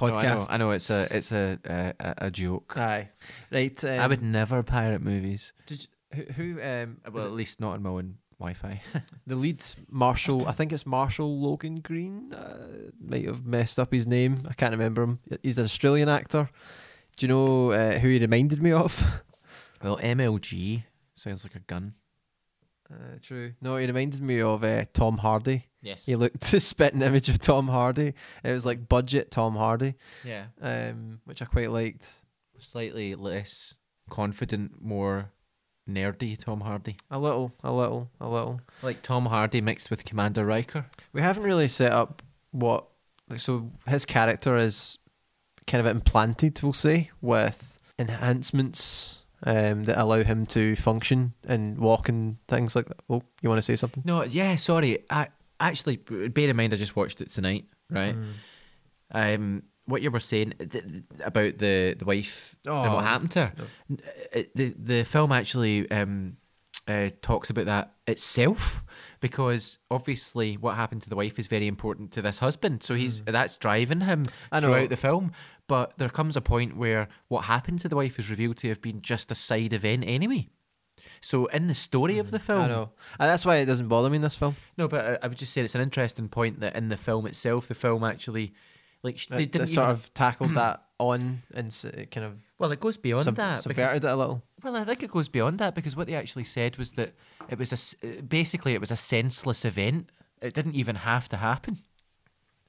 uh, 0.00 0.06
No, 0.06 0.14
I 0.14 0.22
know, 0.22 0.36
podcast. 0.36 0.46
I 0.50 0.56
know 0.56 0.70
it's 0.70 0.90
a 0.90 1.08
it's 1.10 1.32
a 1.32 1.58
a, 1.64 2.14
a- 2.18 2.30
joke. 2.30 2.76
Aye, 2.76 3.08
right. 3.50 3.84
Um, 3.84 4.00
I 4.00 4.06
would 4.06 4.22
never 4.22 4.62
pirate 4.62 5.02
movies. 5.02 5.52
Did 5.66 5.82
you, 5.82 6.24
who? 6.24 6.32
who 6.32 6.62
um, 6.62 6.96
was 7.04 7.24
Well, 7.24 7.26
at 7.26 7.32
least 7.32 7.60
not 7.60 7.72
on 7.74 7.82
my 7.82 7.90
own 7.90 8.18
Wi-Fi. 8.38 8.80
the 9.26 9.36
lead 9.36 9.62
Marshall? 9.90 10.46
I 10.46 10.52
think 10.52 10.72
it's 10.72 10.86
Marshall 10.86 11.38
Logan 11.40 11.80
Green. 11.80 12.32
Uh, 12.32 12.90
might 13.00 13.26
have 13.26 13.46
messed 13.46 13.78
up 13.78 13.92
his 13.92 14.06
name. 14.06 14.46
I 14.48 14.54
can't 14.54 14.72
remember 14.72 15.02
him. 15.02 15.18
He's 15.42 15.58
an 15.58 15.64
Australian 15.64 16.08
actor. 16.08 16.48
Do 17.16 17.26
you 17.26 17.28
know 17.28 17.70
uh, 17.70 17.98
who 17.98 18.08
he 18.08 18.18
reminded 18.18 18.62
me 18.62 18.72
of? 18.72 19.22
well, 19.82 19.98
MLG 19.98 20.82
sounds 21.14 21.44
like 21.44 21.54
a 21.54 21.60
gun. 21.60 21.94
Uh, 22.92 23.18
true. 23.22 23.52
No, 23.60 23.76
he 23.76 23.86
reminded 23.86 24.20
me 24.20 24.40
of 24.40 24.62
uh, 24.62 24.84
Tom 24.92 25.16
Hardy. 25.18 25.64
Yes. 25.82 26.04
He 26.06 26.16
looked 26.16 26.40
the 26.50 26.60
spitting 26.60 27.02
image 27.02 27.28
of 27.28 27.38
Tom 27.38 27.68
Hardy. 27.68 28.14
It 28.42 28.52
was 28.52 28.66
like 28.66 28.88
budget 28.88 29.30
Tom 29.30 29.56
Hardy, 29.56 29.94
Yeah. 30.24 30.46
um, 30.60 31.20
which 31.24 31.40
I 31.42 31.46
quite 31.46 31.70
liked. 31.70 32.08
Slightly 32.58 33.14
less 33.14 33.74
confident, 34.10 34.82
more 34.82 35.30
nerdy 35.88 36.38
Tom 36.38 36.60
Hardy. 36.60 36.96
A 37.10 37.18
little, 37.18 37.52
a 37.64 37.72
little, 37.72 38.10
a 38.20 38.28
little. 38.28 38.60
Like 38.82 39.02
Tom 39.02 39.26
Hardy 39.26 39.60
mixed 39.60 39.90
with 39.90 40.04
Commander 40.04 40.44
Riker. 40.44 40.86
We 41.12 41.20
haven't 41.22 41.42
really 41.44 41.68
set 41.68 41.92
up 41.92 42.22
what. 42.52 42.86
Like, 43.28 43.40
so 43.40 43.70
his 43.88 44.04
character 44.04 44.56
is 44.56 44.98
kind 45.66 45.80
of 45.84 45.86
implanted, 45.94 46.60
we'll 46.62 46.74
say, 46.74 47.10
with 47.22 47.78
enhancements 47.98 49.23
um, 49.44 49.84
that 49.84 50.00
allow 50.00 50.22
him 50.22 50.46
to 50.46 50.74
function 50.76 51.34
and 51.46 51.78
walk 51.78 52.08
and 52.08 52.36
things 52.48 52.74
like 52.74 52.86
that. 52.88 52.98
Oh, 53.08 53.22
you 53.42 53.48
want 53.48 53.58
to 53.58 53.62
say 53.62 53.76
something? 53.76 54.02
No, 54.06 54.22
yeah, 54.24 54.56
sorry. 54.56 55.04
I 55.10 55.28
actually 55.60 55.96
bear 55.96 56.48
in 56.48 56.56
mind 56.56 56.72
I 56.72 56.76
just 56.76 56.96
watched 56.96 57.20
it 57.20 57.30
tonight, 57.30 57.66
right? 57.90 58.16
Mm. 58.16 58.32
Um, 59.34 59.62
what 59.86 60.02
you 60.02 60.10
were 60.10 60.20
saying 60.20 60.54
th- 60.58 60.70
th- 60.72 61.02
about 61.24 61.58
the 61.58 61.94
the 61.98 62.04
wife 62.06 62.56
and 62.66 62.74
Oh, 62.74 62.94
what 62.94 63.04
happened 63.04 63.30
to 63.32 63.46
her. 63.46 63.52
no. 63.88 63.96
Uh, 64.34 64.42
The 64.54 64.74
the 64.78 65.04
film 65.04 65.30
actually 65.30 65.90
um, 65.90 66.36
uh, 66.88 67.10
talks 67.22 67.50
about 67.50 67.66
that 67.66 67.92
itself 68.06 68.82
because 69.20 69.78
obviously 69.90 70.56
what 70.56 70.74
happened 70.76 71.02
to 71.02 71.08
the 71.10 71.16
wife 71.16 71.38
is 71.38 71.46
very 71.46 71.66
important 71.66 72.12
to 72.12 72.22
this 72.22 72.38
husband. 72.38 72.82
So 72.82 72.94
he's 72.94 73.20
that's 73.22 73.56
driving 73.58 74.00
him 74.00 74.24
Mm. 74.24 74.30
I 74.52 74.60
know. 74.60 74.68
throughout 74.72 74.88
the 74.88 74.96
film. 74.96 75.32
But 75.66 75.94
there 75.96 76.10
comes 76.10 76.36
a 76.36 76.40
point 76.42 76.76
where 76.76 77.08
what 77.28 77.44
happened 77.44 77.80
to 77.80 77.88
the 77.88 77.96
wife 77.96 78.18
is 78.18 78.28
revealed 78.30 78.58
to 78.58 78.68
have 78.68 78.82
been 78.82 79.00
just 79.00 79.30
a 79.30 79.34
side 79.34 79.72
event 79.72 80.04
anyway. 80.06 80.48
So 81.20 81.46
in 81.46 81.66
the 81.66 81.74
story 81.74 82.18
of 82.18 82.30
the 82.30 82.38
film, 82.38 82.60
Mm. 82.60 82.64
I 82.64 82.68
know. 82.68 82.90
And 83.18 83.28
that's 83.30 83.44
why 83.46 83.56
it 83.56 83.66
doesn't 83.66 83.88
bother 83.88 84.10
me 84.10 84.16
in 84.16 84.22
this 84.22 84.34
film. 84.36 84.56
no, 84.76 84.88
but 84.88 85.04
I, 85.04 85.18
I 85.24 85.26
would 85.28 85.38
just 85.38 85.52
say 85.52 85.62
it's 85.62 85.74
an 85.74 85.80
interesting 85.80 86.28
point 86.28 86.60
that 86.60 86.76
in 86.76 86.88
the 86.88 86.96
film 86.96 87.26
itself, 87.26 87.68
the 87.68 87.74
film 87.74 88.04
actually, 88.04 88.52
like, 89.02 89.18
they 89.26 89.46
didn't 89.46 89.68
sort 89.68 89.84
even- 89.86 89.90
of 89.96 90.14
tackled 90.14 90.54
that 90.54 90.82
on 91.00 91.42
and 91.54 91.76
it 91.94 92.10
kind 92.10 92.26
of 92.26 92.34
Well, 92.58 92.70
it 92.72 92.78
goes 92.80 92.96
beyond 92.96 93.24
sub- 93.24 93.36
that. 93.36 93.64
because- 93.64 93.90
subverted 93.90 94.04
it 94.04 94.10
a 94.10 94.16
little. 94.16 94.42
well, 94.62 94.76
I 94.76 94.84
think 94.84 95.02
it 95.02 95.10
goes 95.10 95.28
beyond 95.28 95.58
that 95.58 95.74
because 95.74 95.96
what 95.96 96.06
they 96.06 96.14
actually 96.14 96.44
said 96.44 96.76
was 96.76 96.92
that 96.92 97.14
it 97.48 97.58
was 97.58 97.72
a 98.02 98.06
uh, 98.06 98.20
basically 98.22 98.74
it 98.74 98.80
was 98.80 98.90
a 98.90 98.96
senseless 98.96 99.64
event. 99.64 100.10
It 100.40 100.54
didn't 100.54 100.74
even 100.74 100.96
have 100.96 101.28
to 101.30 101.36
happen. 101.38 101.78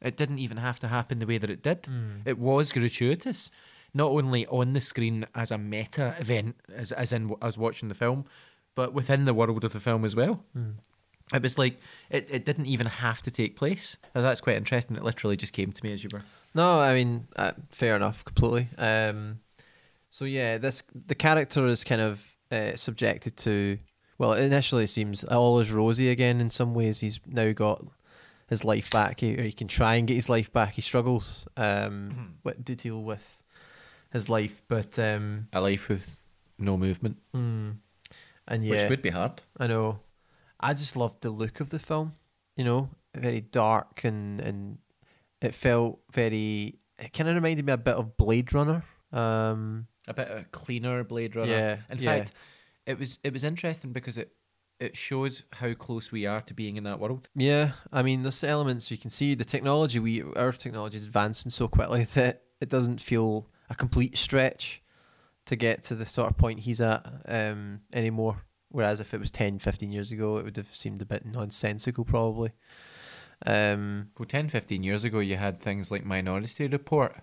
It 0.01 0.17
didn't 0.17 0.39
even 0.39 0.58
have 0.58 0.79
to 0.81 0.88
happen 0.88 1.19
the 1.19 1.25
way 1.25 1.38
that 1.38 1.49
it 1.49 1.63
did. 1.63 1.88
It 2.25 2.38
was 2.38 2.71
gratuitous, 2.71 3.49
not 3.93 4.12
only 4.12 4.45
on 4.47 4.73
the 4.73 4.81
screen 4.81 5.25
as 5.34 5.51
a 5.51 5.58
meta 5.58 6.15
event, 6.19 6.55
as 6.73 6.91
as 6.91 7.13
in 7.13 7.34
us 7.41 7.58
watching 7.58 7.89
the 7.89 7.95
film, 7.95 8.25
but 8.75 8.93
within 8.93 9.25
the 9.25 9.34
world 9.34 9.63
of 9.63 9.71
the 9.73 9.79
film 9.79 10.05
as 10.05 10.15
well. 10.15 10.43
It 11.34 11.41
was 11.41 11.58
like 11.58 11.79
it, 12.12 12.27
it 12.29 12.45
didn't 12.45 12.67
even 12.67 12.86
have 12.88 13.23
to 13.23 13.31
take 13.31 13.55
place. 13.55 13.97
That's 14.13 14.41
quite 14.41 14.58
interesting. 14.58 14.95
It 14.95 15.03
literally 15.03 15.38
just 15.38 15.53
came 15.53 15.71
to 15.71 15.84
me 15.84 15.91
as 15.91 16.03
you 16.03 16.10
were. 16.13 16.21
No, 16.53 16.79
I 16.79 16.93
mean, 16.93 17.27
uh, 17.36 17.53
fair 17.71 17.95
enough, 17.95 18.23
completely. 18.23 18.67
Um, 18.77 19.39
so 20.12 20.25
yeah, 20.25 20.60
this 20.60 20.84
the 21.08 21.15
character 21.15 21.65
is 21.65 21.84
kind 21.84 22.01
of 22.01 22.36
uh, 22.51 22.75
subjected 22.75 23.38
to. 23.38 23.77
Well, 24.17 24.34
initially 24.34 24.86
it 24.86 24.89
seems 24.89 25.23
all 25.25 25.60
is 25.60 25.71
rosy 25.71 26.10
again. 26.10 26.39
In 26.39 26.49
some 26.49 26.73
ways, 26.73 26.99
he's 26.99 27.19
now 27.27 27.51
got 27.53 27.84
his 28.47 28.63
life 28.63 28.91
back, 28.91 29.19
he, 29.21 29.36
or 29.38 29.43
he 29.43 29.51
can 29.51 29.67
try 29.67 29.95
and 29.95 30.08
get 30.08 30.15
his 30.15 30.29
life 30.29 30.51
back. 30.53 30.73
He 30.73 30.81
struggles 30.81 31.47
um, 31.58 32.36
with, 32.43 32.63
to 32.65 32.75
deal 32.75 33.03
with 33.03 33.43
his 34.12 34.29
life, 34.29 34.62
but 34.67 34.97
um, 34.99 35.47
A 35.53 35.62
life 35.62 35.89
with 35.89 36.25
no 36.58 36.77
movement, 36.77 37.17
mm, 37.34 37.75
and 38.47 38.63
yeah, 38.63 38.71
which 38.71 38.89
would 38.89 39.01
be 39.01 39.10
hard. 39.10 39.41
I 39.60 39.67
know. 39.67 39.99
I 40.60 40.73
just 40.73 40.95
loved 40.95 41.21
the 41.21 41.29
look 41.29 41.60
of 41.60 41.69
the 41.69 41.79
film. 41.79 42.13
You 42.55 42.63
know, 42.63 42.89
very 43.15 43.41
dark 43.41 44.03
and 44.05 44.39
and 44.39 44.77
it 45.41 45.53
felt 45.53 45.99
very. 46.12 46.79
It 46.97 47.12
kind 47.12 47.27
of 47.27 47.36
reminded 47.36 47.65
me 47.65 47.73
a 47.73 47.77
bit 47.77 47.95
of 47.95 48.15
Blade 48.15 48.53
Runner. 48.53 48.84
Um, 49.12 49.88
a 50.08 50.13
bit 50.13 50.29
of 50.29 50.38
a 50.39 50.43
cleaner 50.45 51.03
Blade 51.03 51.36
Runner. 51.36 51.51
Yeah, 51.51 51.77
In 51.89 51.99
yeah. 51.99 52.17
fact, 52.17 52.31
it 52.86 52.97
was 52.97 53.19
it 53.23 53.34
was 53.34 53.43
interesting 53.43 53.91
because 53.91 54.17
it 54.17 54.31
it 54.80 54.98
shows 54.98 55.44
how 55.54 55.74
close 55.74 56.12
we 56.12 56.26
are 56.26 56.42
to 56.42 56.54
being 56.54 56.76
in 56.76 56.84
that 56.84 57.00
world. 57.00 57.30
yeah, 57.36 57.72
I 57.92 58.02
mean, 58.04 58.24
there's 58.24 58.44
elements 58.44 58.92
you 58.92 58.98
can 58.98 59.10
see 59.10 59.36
the 59.36 59.46
technology. 59.46 60.00
We 60.00 60.24
our 60.24 60.52
technology 60.52 60.98
is 60.98 61.06
advancing 61.06 61.50
so 61.52 61.68
quickly 61.68 62.04
that 62.16 62.44
it 62.62 62.70
doesn't 62.70 63.02
feel 63.02 63.48
a 63.70 63.76
complete 63.76 64.18
stretch 64.18 64.82
to 65.46 65.56
get 65.56 65.84
to 65.84 65.96
the 65.96 66.06
sort 66.06 66.30
of 66.30 66.38
point 66.38 66.60
he's 66.60 66.82
at 66.82 67.06
um, 67.28 67.82
anymore. 67.94 68.42
Whereas 68.70 69.00
if 69.00 69.14
it 69.14 69.20
was 69.20 69.32
10, 69.32 69.60
15 69.60 69.92
years 69.92 70.12
ago, 70.12 70.38
it 70.38 70.44
would 70.44 70.58
have 70.58 70.68
seemed 70.68 71.02
a 71.02 71.06
bit 71.06 71.26
nonsensical, 71.26 72.04
probably. 72.04 72.52
Um, 73.46 74.10
Well, 74.18 74.26
10, 74.26 74.50
15 74.50 74.84
years 74.84 75.04
ago, 75.04 75.20
you 75.20 75.38
had 75.38 75.60
things 75.60 75.92
like 75.92 76.04
Minority 76.04 76.68
Report, 76.68 77.16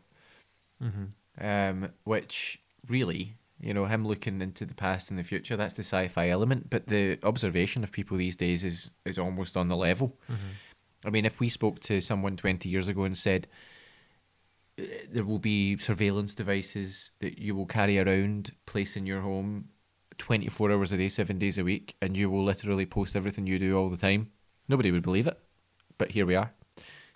mhm. 0.82 1.10
um, 1.38 1.90
which 2.04 2.62
really, 2.88 3.36
you 3.62 3.72
know, 3.72 3.86
him 3.86 4.06
looking 4.06 4.42
into 4.42 4.66
the 4.66 4.74
past 4.74 5.08
and 5.10 5.18
the 5.18 5.24
future, 5.24 5.56
that's 5.56 5.74
the 5.74 5.84
sci 5.84 6.08
fi 6.08 6.28
element. 6.28 6.68
But 6.68 6.88
the 6.88 7.18
observation 7.22 7.84
of 7.84 7.92
people 7.92 8.16
these 8.16 8.36
days 8.36 8.64
is, 8.64 8.90
is 9.04 9.18
almost 9.18 9.56
on 9.56 9.68
the 9.68 9.76
level. 9.76 10.18
I 11.04 11.10
mean, 11.10 11.24
if 11.24 11.40
we 11.40 11.48
spoke 11.48 11.80
to 11.80 12.00
someone 12.00 12.36
20 12.36 12.68
years 12.68 12.88
ago 12.88 13.04
and 13.04 13.16
said, 13.16 13.48
"Uh, 14.78 14.84
there 15.10 15.24
will 15.24 15.38
be 15.38 15.76
surveillance 15.76 16.34
devices 16.34 17.10
that 17.20 17.38
you 17.38 17.54
will 17.54 17.66
carry 17.66 17.98
around, 17.98 18.52
place 18.66 18.96
in 18.96 19.06
your 19.06 19.20
home 19.20 19.68
24 20.18 20.72
hours 20.72 20.92
a 20.92 20.96
day, 20.96 21.08
seven 21.08 21.38
days 21.38 21.58
a 21.58 21.64
week, 21.64 21.96
and 22.00 22.16
you 22.16 22.30
will 22.30 22.44
literally 22.44 22.86
post 22.86 23.16
everything 23.16 23.46
you 23.46 23.58
do 23.58 23.76
all 23.76 23.88
the 23.88 23.96
time, 23.96 24.30
nobody 24.68 24.90
would 24.90 25.02
believe 25.02 25.26
it. 25.26 25.38
But 25.98 26.12
here 26.12 26.26
we 26.26 26.34
are. 26.34 26.52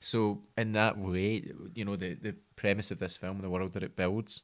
So, 0.00 0.42
in 0.56 0.72
that 0.72 0.98
way, 0.98 1.52
you 1.74 1.84
know, 1.84 1.96
the, 1.96 2.14
the 2.14 2.34
premise 2.54 2.90
of 2.90 2.98
this 2.98 3.16
film, 3.16 3.40
the 3.40 3.50
world 3.50 3.72
that 3.72 3.82
it 3.82 3.96
builds, 3.96 4.42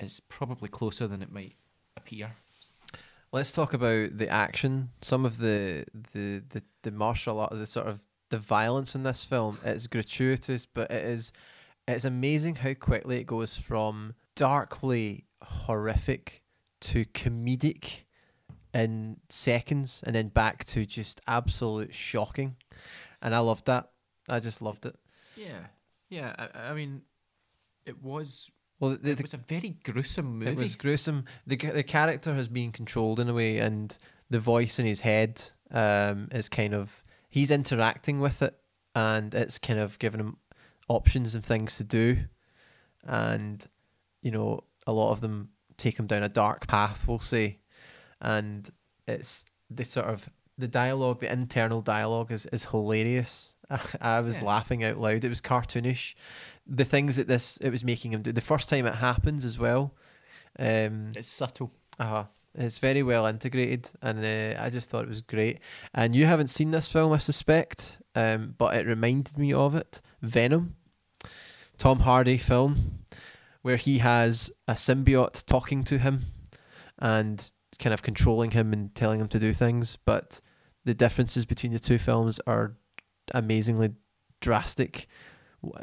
is 0.00 0.20
probably 0.28 0.68
closer 0.68 1.06
than 1.06 1.22
it 1.22 1.32
might 1.32 1.54
appear. 1.96 2.32
Let's 3.32 3.52
talk 3.52 3.74
about 3.74 4.16
the 4.16 4.28
action. 4.28 4.90
Some 5.02 5.24
of 5.24 5.38
the 5.38 5.84
the 6.12 6.42
the, 6.48 6.62
the 6.82 6.90
martial 6.90 7.40
art, 7.40 7.52
the 7.52 7.66
sort 7.66 7.86
of 7.86 8.06
the 8.30 8.38
violence 8.38 8.94
in 8.94 9.02
this 9.02 9.24
film. 9.24 9.58
It's 9.64 9.86
gratuitous, 9.86 10.66
but 10.66 10.90
it 10.90 11.04
is 11.04 11.32
it's 11.86 12.04
amazing 12.04 12.56
how 12.56 12.74
quickly 12.74 13.18
it 13.18 13.26
goes 13.26 13.56
from 13.56 14.14
darkly 14.34 15.24
horrific 15.42 16.42
to 16.80 17.04
comedic 17.06 18.02
in 18.74 19.16
seconds, 19.28 20.02
and 20.06 20.14
then 20.14 20.28
back 20.28 20.64
to 20.66 20.86
just 20.86 21.20
absolute 21.26 21.92
shocking. 21.92 22.56
And 23.20 23.34
I 23.34 23.38
loved 23.40 23.66
that. 23.66 23.90
I 24.30 24.40
just 24.40 24.62
loved 24.62 24.86
it. 24.86 24.96
Yeah. 25.36 25.66
Yeah. 26.08 26.34
I, 26.38 26.70
I 26.70 26.74
mean, 26.74 27.02
it 27.84 28.02
was. 28.02 28.50
Well, 28.80 28.90
the, 28.90 29.10
it 29.10 29.16
the, 29.16 29.22
was 29.22 29.34
a 29.34 29.38
very 29.38 29.76
gruesome 29.82 30.38
movie. 30.38 30.50
It 30.52 30.56
was 30.58 30.76
gruesome. 30.76 31.24
The 31.46 31.56
the 31.56 31.82
character 31.82 32.34
has 32.34 32.48
been 32.48 32.72
controlled 32.72 33.20
in 33.20 33.28
a 33.28 33.34
way, 33.34 33.58
and 33.58 33.96
the 34.30 34.38
voice 34.38 34.78
in 34.78 34.86
his 34.86 35.00
head 35.00 35.42
um, 35.70 36.28
is 36.32 36.48
kind 36.48 36.74
of 36.74 37.02
he's 37.28 37.50
interacting 37.50 38.20
with 38.20 38.42
it, 38.42 38.54
and 38.94 39.34
it's 39.34 39.58
kind 39.58 39.78
of 39.80 39.98
giving 39.98 40.20
him 40.20 40.36
options 40.88 41.34
and 41.34 41.44
things 41.44 41.76
to 41.78 41.84
do, 41.84 42.18
and 43.06 43.66
you 44.22 44.30
know 44.30 44.60
a 44.86 44.92
lot 44.92 45.10
of 45.12 45.20
them 45.20 45.50
take 45.76 45.98
him 45.98 46.06
down 46.06 46.22
a 46.22 46.28
dark 46.28 46.66
path, 46.66 47.06
we'll 47.06 47.18
say, 47.18 47.58
and 48.20 48.68
it's 49.06 49.44
the 49.70 49.84
sort 49.84 50.06
of 50.06 50.28
the 50.56 50.68
dialogue, 50.68 51.20
the 51.20 51.32
internal 51.32 51.80
dialogue 51.80 52.32
is 52.32 52.46
is 52.46 52.64
hilarious. 52.64 53.54
I 54.00 54.20
was 54.20 54.38
Yeah. 54.38 54.46
laughing 54.46 54.82
out 54.84 54.96
loud. 54.98 55.24
It 55.24 55.28
was 55.28 55.40
cartoonish. 55.40 56.14
The 56.68 56.84
things 56.84 57.16
that 57.16 57.28
this 57.28 57.56
it 57.58 57.70
was 57.70 57.84
making 57.84 58.12
him 58.12 58.22
do. 58.22 58.32
The 58.32 58.40
first 58.40 58.68
time 58.68 58.86
it 58.86 58.94
happens 58.96 59.44
as 59.44 59.58
well. 59.58 59.94
Um, 60.58 61.12
It's 61.16 61.28
subtle. 61.28 61.72
Uh 61.98 62.04
huh. 62.04 62.24
It's 62.54 62.78
very 62.78 63.02
well 63.02 63.26
integrated, 63.26 63.90
and 64.02 64.18
uh, 64.24 64.60
I 64.60 64.70
just 64.70 64.90
thought 64.90 65.04
it 65.04 65.08
was 65.08 65.22
great. 65.22 65.60
And 65.94 66.14
you 66.16 66.26
haven't 66.26 66.48
seen 66.48 66.72
this 66.72 66.88
film, 66.88 67.12
I 67.12 67.18
suspect, 67.18 67.98
um, 68.14 68.54
but 68.58 68.74
it 68.76 68.86
reminded 68.86 69.38
me 69.38 69.52
of 69.52 69.76
it. 69.76 70.00
Venom, 70.22 70.74
Tom 71.76 72.00
Hardy 72.00 72.36
film, 72.36 73.04
where 73.62 73.76
he 73.76 73.98
has 73.98 74.50
a 74.66 74.72
symbiote 74.74 75.44
talking 75.46 75.84
to 75.84 75.98
him, 75.98 76.22
and 76.98 77.52
kind 77.78 77.94
of 77.94 78.02
controlling 78.02 78.50
him 78.50 78.72
and 78.72 78.92
telling 78.94 79.20
him 79.20 79.28
to 79.28 79.38
do 79.38 79.52
things. 79.52 79.96
But 80.04 80.40
the 80.84 80.94
differences 80.94 81.46
between 81.46 81.72
the 81.72 81.78
two 81.78 81.98
films 81.98 82.40
are 82.46 82.76
amazingly 83.32 83.90
drastic, 84.40 85.06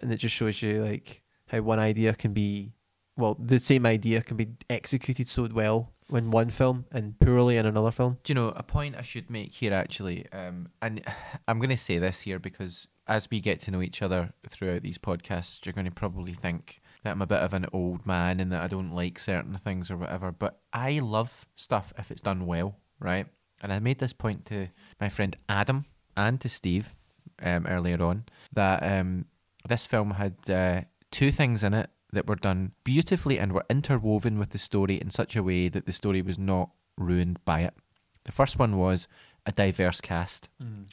and 0.02 0.12
it 0.12 0.18
just 0.18 0.36
shows 0.36 0.62
you 0.62 0.84
like 0.84 1.22
how 1.48 1.62
one 1.62 1.80
idea 1.80 2.14
can 2.14 2.34
be 2.34 2.74
well, 3.18 3.38
the 3.40 3.60
same 3.60 3.86
idea 3.86 4.22
can 4.22 4.38
be 4.38 4.50
executed 4.70 5.30
so 5.30 5.48
well 5.52 5.94
in 6.12 6.32
one 6.32 6.50
film 6.50 6.86
and 6.92 7.20
poorly 7.20 7.58
in 7.58 7.66
another 7.66 7.92
film. 7.92 8.18
Do 8.24 8.32
you 8.32 8.36
know 8.36 8.50
a 8.50 8.64
point 8.64 8.96
I 8.96 9.02
should 9.02 9.30
make 9.30 9.54
here 9.54 9.74
actually? 9.74 10.32
Um, 10.32 10.70
and 10.82 11.02
I'm 11.48 11.60
going 11.60 11.70
to 11.70 11.78
say 11.78 11.98
this 11.98 12.22
here 12.22 12.40
because 12.40 12.88
as 13.08 13.30
we 13.30 13.40
get 13.40 13.60
to 13.62 13.72
know 13.72 13.82
each 13.82 14.02
other 14.02 14.34
throughout 14.50 14.82
these 14.82 14.98
podcasts, 14.98 15.66
you're 15.66 15.74
going 15.74 15.86
to 15.86 15.92
probably 15.92 16.34
think 16.34 16.82
that 17.04 17.12
I'm 17.12 17.22
a 17.22 17.28
bit 17.28 17.40
of 17.40 17.54
an 17.54 17.68
old 17.72 18.06
man 18.06 18.40
and 18.40 18.52
that 18.52 18.64
I 18.64 18.68
don't 18.68 18.94
like 18.94 19.20
certain 19.20 19.58
things 19.58 19.90
or 19.90 19.98
whatever. 19.98 20.32
But 20.32 20.60
I 20.74 21.00
love 21.00 21.46
stuff 21.56 21.94
if 21.98 22.12
it's 22.12 22.22
done 22.22 22.46
well, 22.46 22.76
right? 23.00 23.28
And 23.62 23.72
I 23.72 23.80
made 23.80 24.00
this 24.00 24.14
point 24.14 24.46
to 24.48 24.68
my 25.00 25.10
friend 25.10 25.36
Adam 25.48 25.86
and 26.18 26.42
to 26.42 26.50
Steve 26.50 26.96
um, 27.42 27.66
earlier 27.68 28.02
on 28.02 28.26
that 28.54 28.84
um, 28.84 29.26
this 29.68 29.86
film 29.86 30.12
had 30.12 30.36
uh, 30.50 30.82
two 31.12 31.32
things 31.32 31.64
in 31.64 31.74
it 31.74 31.90
that 32.14 32.28
were 32.28 32.36
done 32.36 32.72
beautifully 32.84 33.40
and 33.40 33.52
were 33.52 33.66
interwoven 33.70 34.40
with 34.40 34.52
the 34.52 34.58
story 34.58 34.96
in 34.96 35.10
such 35.10 35.36
a 35.36 35.44
way 35.44 35.70
that 35.70 35.86
the 35.86 35.92
story 35.92 36.22
was 36.22 36.40
not 36.40 36.70
ruined 36.98 37.40
by 37.46 37.62
it. 37.62 37.74
The 38.24 38.32
first 38.32 38.58
one 38.58 38.78
was 38.78 39.08
a 39.46 39.52
diverse 39.52 40.02
cast. 40.02 40.50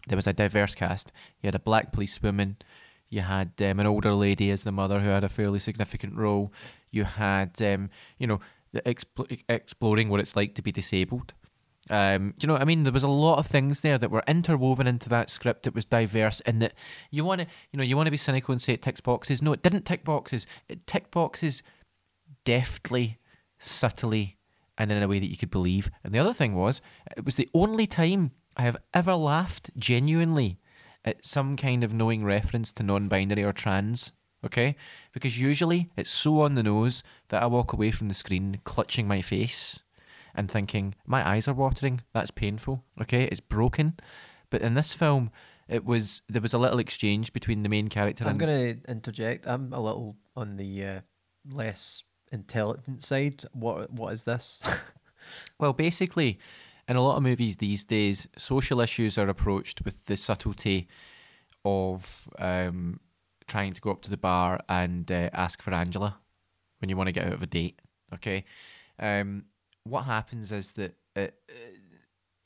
There 0.08 0.16
was 0.16 0.26
a 0.26 0.32
diverse 0.32 0.74
cast. 0.74 1.12
You 1.40 1.46
had 1.46 1.54
a 1.54 1.60
black 1.60 1.92
policewoman. 1.92 2.56
You 3.08 3.20
had 3.20 3.52
um, 3.60 3.80
an 3.80 3.86
older 3.86 4.14
lady 4.14 4.50
as 4.50 4.64
the 4.64 4.72
mother 4.72 5.00
who 5.00 5.08
had 5.08 5.24
a 5.24 5.28
fairly 5.28 5.58
significant 5.58 6.16
role. 6.16 6.52
You 6.90 7.04
had, 7.04 7.60
um, 7.62 7.90
you 8.18 8.26
know, 8.26 8.40
the 8.72 8.82
expl- 8.82 9.40
exploring 9.48 10.08
what 10.08 10.20
it's 10.20 10.36
like 10.36 10.54
to 10.54 10.62
be 10.62 10.72
disabled. 10.72 11.34
Um, 11.90 12.34
do 12.38 12.44
you 12.44 12.46
know 12.46 12.54
what 12.54 12.62
I 12.62 12.66
mean? 12.66 12.84
There 12.84 12.92
was 12.92 13.02
a 13.02 13.08
lot 13.08 13.38
of 13.38 13.46
things 13.46 13.80
there 13.80 13.98
that 13.98 14.10
were 14.10 14.22
interwoven 14.28 14.86
into 14.86 15.08
that 15.08 15.30
script. 15.30 15.66
It 15.66 15.74
was 15.74 15.84
diverse, 15.84 16.40
and 16.42 16.62
that 16.62 16.74
you 17.10 17.24
want 17.24 17.40
to, 17.40 17.46
you 17.72 17.76
know, 17.76 17.82
you 17.82 17.96
want 17.96 18.06
to 18.06 18.12
be 18.12 18.16
cynical 18.16 18.52
and 18.52 18.62
say 18.62 18.74
it 18.74 18.82
ticks 18.82 19.00
boxes. 19.00 19.42
No, 19.42 19.52
it 19.52 19.62
didn't 19.62 19.84
tick 19.84 20.04
boxes. 20.04 20.46
It 20.68 20.86
ticked 20.86 21.10
boxes 21.10 21.62
deftly, 22.44 23.18
subtly, 23.58 24.36
and 24.78 24.92
in 24.92 25.02
a 25.02 25.08
way 25.08 25.18
that 25.18 25.30
you 25.30 25.36
could 25.36 25.50
believe. 25.50 25.90
And 26.04 26.14
the 26.14 26.18
other 26.18 26.32
thing 26.32 26.54
was, 26.54 26.80
it 27.16 27.24
was 27.24 27.36
the 27.36 27.50
only 27.52 27.86
time 27.86 28.30
I 28.56 28.62
have 28.62 28.76
ever 28.94 29.14
laughed 29.14 29.70
genuinely 29.76 30.60
at 31.04 31.24
some 31.24 31.56
kind 31.56 31.82
of 31.82 31.92
knowing 31.92 32.24
reference 32.24 32.72
to 32.74 32.82
non-binary 32.82 33.42
or 33.42 33.52
trans. 33.52 34.12
Okay, 34.44 34.74
because 35.12 35.38
usually 35.38 35.88
it's 35.96 36.10
so 36.10 36.40
on 36.40 36.54
the 36.54 36.64
nose 36.64 37.04
that 37.28 37.44
I 37.44 37.46
walk 37.46 37.72
away 37.72 37.92
from 37.92 38.08
the 38.08 38.14
screen 38.14 38.60
clutching 38.64 39.06
my 39.06 39.22
face 39.22 39.78
and 40.34 40.50
thinking 40.50 40.94
my 41.06 41.26
eyes 41.26 41.48
are 41.48 41.54
watering. 41.54 42.00
That's 42.12 42.30
painful. 42.30 42.84
Okay, 43.00 43.24
it's 43.24 43.40
broken. 43.40 43.98
But 44.50 44.62
in 44.62 44.74
this 44.74 44.94
film, 44.94 45.30
it 45.68 45.84
was 45.84 46.22
there 46.28 46.42
was 46.42 46.52
a 46.52 46.58
little 46.58 46.78
exchange 46.78 47.32
between 47.32 47.62
the 47.62 47.68
main 47.68 47.88
character 47.88 48.26
I'm 48.26 48.38
going 48.38 48.76
to 48.82 48.90
interject. 48.90 49.46
I'm 49.46 49.72
a 49.72 49.80
little 49.80 50.16
on 50.36 50.56
the 50.56 50.84
uh, 50.84 51.00
less 51.50 52.04
intelligent 52.30 53.04
side. 53.04 53.44
What 53.52 53.92
What 53.92 54.12
is 54.12 54.24
this? 54.24 54.62
Well, 55.58 55.72
basically, 55.72 56.38
in 56.88 56.96
a 56.96 57.00
lot 57.00 57.16
of 57.16 57.22
movies 57.22 57.56
these 57.56 57.84
days, 57.84 58.26
social 58.36 58.80
issues 58.80 59.18
are 59.18 59.28
approached 59.28 59.84
with 59.84 60.06
the 60.06 60.16
subtlety 60.16 60.88
of 61.64 62.28
um, 62.38 63.00
trying 63.46 63.72
to 63.72 63.80
go 63.80 63.90
up 63.90 64.02
to 64.02 64.10
the 64.10 64.16
bar 64.16 64.60
and 64.68 65.10
uh, 65.10 65.30
ask 65.32 65.62
for 65.62 65.72
Angela 65.72 66.18
when 66.80 66.88
you 66.88 66.96
want 66.96 67.06
to 67.06 67.12
get 67.12 67.26
out 67.26 67.34
of 67.34 67.42
a 67.42 67.46
date. 67.46 67.78
Okay, 68.14 68.44
um, 68.98 69.44
what 69.84 70.02
happens 70.02 70.52
is 70.52 70.72
that 70.72 70.94
uh, 71.16 71.20
uh, 71.20 71.28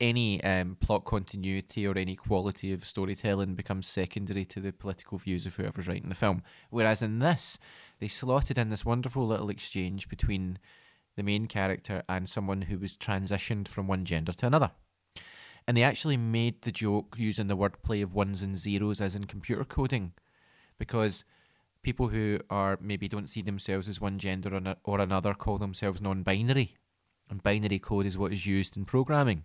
any 0.00 0.42
um, 0.44 0.76
plot 0.80 1.04
continuity 1.04 1.86
or 1.86 1.96
any 1.96 2.16
quality 2.16 2.72
of 2.72 2.84
storytelling 2.84 3.54
becomes 3.54 3.86
secondary 3.86 4.44
to 4.44 4.60
the 4.60 4.72
political 4.72 5.18
views 5.18 5.46
of 5.46 5.54
whoever's 5.54 5.88
writing 5.88 6.08
the 6.08 6.14
film. 6.14 6.42
Whereas 6.70 7.02
in 7.02 7.18
this, 7.18 7.58
they 8.00 8.08
slotted 8.08 8.58
in 8.58 8.70
this 8.70 8.84
wonderful 8.84 9.26
little 9.26 9.48
exchange 9.48 10.08
between 10.08 10.58
the 11.16 11.22
main 11.22 11.46
character 11.46 12.02
and 12.08 12.28
someone 12.28 12.62
who 12.62 12.78
was 12.78 12.96
transitioned 12.96 13.68
from 13.68 13.86
one 13.86 14.04
gender 14.04 14.32
to 14.32 14.46
another. 14.46 14.70
And 15.66 15.76
they 15.76 15.82
actually 15.82 16.16
made 16.16 16.62
the 16.62 16.70
joke 16.70 17.16
using 17.18 17.48
the 17.48 17.56
wordplay 17.56 18.02
of 18.02 18.14
ones 18.14 18.42
and 18.42 18.56
zeros 18.56 19.00
as 19.00 19.16
in 19.16 19.24
computer 19.24 19.64
coding 19.64 20.12
because 20.78 21.24
people 21.82 22.08
who 22.08 22.38
are 22.50 22.78
maybe 22.80 23.08
don't 23.08 23.28
see 23.30 23.42
themselves 23.42 23.88
as 23.88 24.00
one 24.00 24.18
gender 24.18 24.54
or, 24.54 24.76
or 24.84 25.00
another 25.00 25.34
call 25.34 25.58
themselves 25.58 26.02
non-binary 26.02 26.76
and 27.30 27.42
binary 27.42 27.78
code 27.78 28.06
is 28.06 28.18
what 28.18 28.32
is 28.32 28.46
used 28.46 28.76
in 28.76 28.84
programming 28.84 29.44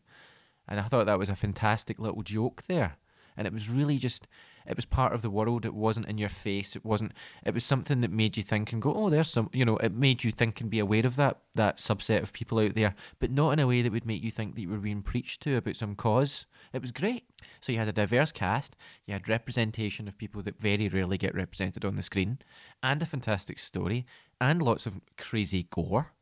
and 0.68 0.80
i 0.80 0.84
thought 0.84 1.06
that 1.06 1.20
was 1.20 1.30
a 1.30 1.36
fantastic 1.36 2.00
little 2.00 2.24
joke 2.24 2.64
there 2.68 2.98
and 3.38 3.48
it 3.48 3.54
was 3.54 3.70
really 3.70 3.98
just 3.98 4.28
it 4.66 4.76
was 4.76 4.86
part 4.86 5.14
of 5.14 5.22
the 5.22 5.30
world. 5.30 5.66
It 5.66 5.74
wasn't 5.74 6.08
in 6.08 6.18
your 6.18 6.30
face. 6.30 6.76
It 6.76 6.86
wasn't. 6.86 7.14
It 7.44 7.54
was 7.54 7.64
something 7.64 8.02
that 8.02 8.12
made 8.12 8.38
you 8.38 8.44
think 8.44 8.72
and 8.72 8.82
go, 8.82 8.94
oh, 8.94 9.10
there's 9.10 9.30
some. 9.30 9.50
You 9.54 9.66
know, 9.66 9.78
it 9.78 9.94
made 9.94 10.24
you 10.24 10.32
think 10.32 10.62
and 10.62 10.70
be 10.70 10.80
aware 10.80 11.06
of 11.06 11.16
that 11.16 11.40
that 11.56 11.78
subset 11.78 12.22
of 12.22 12.34
people 12.34 12.60
out 12.60 12.76
there, 12.76 12.96
but 13.20 13.32
not 13.32 13.52
in 13.52 13.60
a 13.60 13.68
way 13.68 13.82
that 13.82 13.92
would 13.92 14.06
make 14.06 14.24
you 14.24 14.32
think 14.32 14.56
that 14.56 14.62
you 14.62 14.70
were 14.70 14.78
being 14.78 15.02
preached 15.02 15.42
to 15.44 15.58
about 15.58 15.76
some 15.76 15.96
cause. 15.96 16.46
It 16.74 16.82
was 16.82 16.92
great. 16.92 17.26
So 17.60 17.72
you 17.72 17.80
had 17.80 17.88
a 17.88 17.94
diverse 17.94 18.32
cast. 18.32 18.76
You 19.06 19.14
had 19.14 19.28
representation 19.28 20.08
of 20.08 20.18
people 20.18 20.42
that 20.44 20.60
very 20.60 20.88
rarely 20.88 21.18
get 21.18 21.36
represented 21.36 21.84
on 21.84 21.96
the 21.96 22.04
screen, 22.04 22.40
and 22.84 23.02
a 23.02 23.06
fantastic 23.06 23.60
story, 23.60 24.06
and 24.40 24.62
lots 24.62 24.86
of 24.86 25.00
crazy 25.18 25.68
gore, 25.72 26.14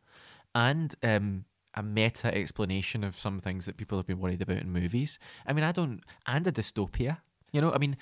and 0.56 0.96
um, 1.04 1.46
a 1.76 1.84
meta 1.84 2.34
explanation 2.34 3.04
of 3.04 3.18
some 3.18 3.40
things 3.40 3.66
that 3.66 3.78
people 3.78 3.98
have 3.98 4.08
been 4.08 4.20
worried 4.20 4.42
about 4.42 4.58
in 4.58 4.72
movies. 4.72 5.20
I 5.46 5.54
mean, 5.54 5.64
I 5.64 5.72
don't, 5.72 6.02
and 6.26 6.46
a 6.48 6.52
dystopia. 6.52 7.18
You 7.52 7.62
know, 7.62 7.72
I 7.72 7.78
mean, 7.78 7.98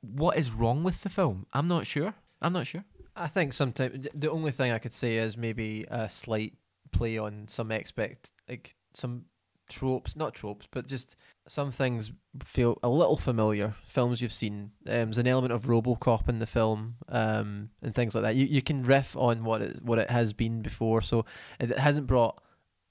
what 0.00 0.36
is 0.36 0.52
wrong 0.52 0.82
with 0.82 1.02
the 1.02 1.08
film? 1.08 1.46
I'm 1.52 1.66
not 1.66 1.86
sure. 1.86 2.14
I'm 2.40 2.52
not 2.52 2.66
sure. 2.66 2.84
I 3.14 3.28
think 3.28 3.52
sometimes 3.52 4.08
the 4.14 4.30
only 4.30 4.52
thing 4.52 4.72
I 4.72 4.78
could 4.78 4.92
say 4.92 5.16
is 5.16 5.36
maybe 5.36 5.84
a 5.90 6.08
slight 6.08 6.54
play 6.92 7.18
on 7.18 7.46
some 7.48 7.70
expect 7.70 8.32
like 8.48 8.74
some 8.94 9.24
tropes, 9.68 10.16
not 10.16 10.34
tropes, 10.34 10.66
but 10.70 10.86
just 10.86 11.16
some 11.48 11.70
things 11.70 12.12
feel 12.42 12.78
a 12.82 12.88
little 12.88 13.16
familiar. 13.16 13.74
Films 13.86 14.20
you've 14.20 14.32
seen. 14.32 14.70
Um, 14.86 15.10
there's 15.10 15.18
an 15.18 15.26
element 15.26 15.52
of 15.52 15.64
RoboCop 15.64 16.28
in 16.28 16.38
the 16.38 16.46
film, 16.46 16.96
um, 17.08 17.70
and 17.82 17.94
things 17.94 18.14
like 18.14 18.22
that. 18.22 18.36
You 18.36 18.46
you 18.46 18.62
can 18.62 18.82
riff 18.82 19.16
on 19.16 19.44
what 19.44 19.62
it 19.62 19.82
what 19.82 19.98
it 19.98 20.10
has 20.10 20.32
been 20.32 20.62
before, 20.62 21.00
so 21.00 21.24
it 21.60 21.76
hasn't 21.78 22.06
brought 22.06 22.42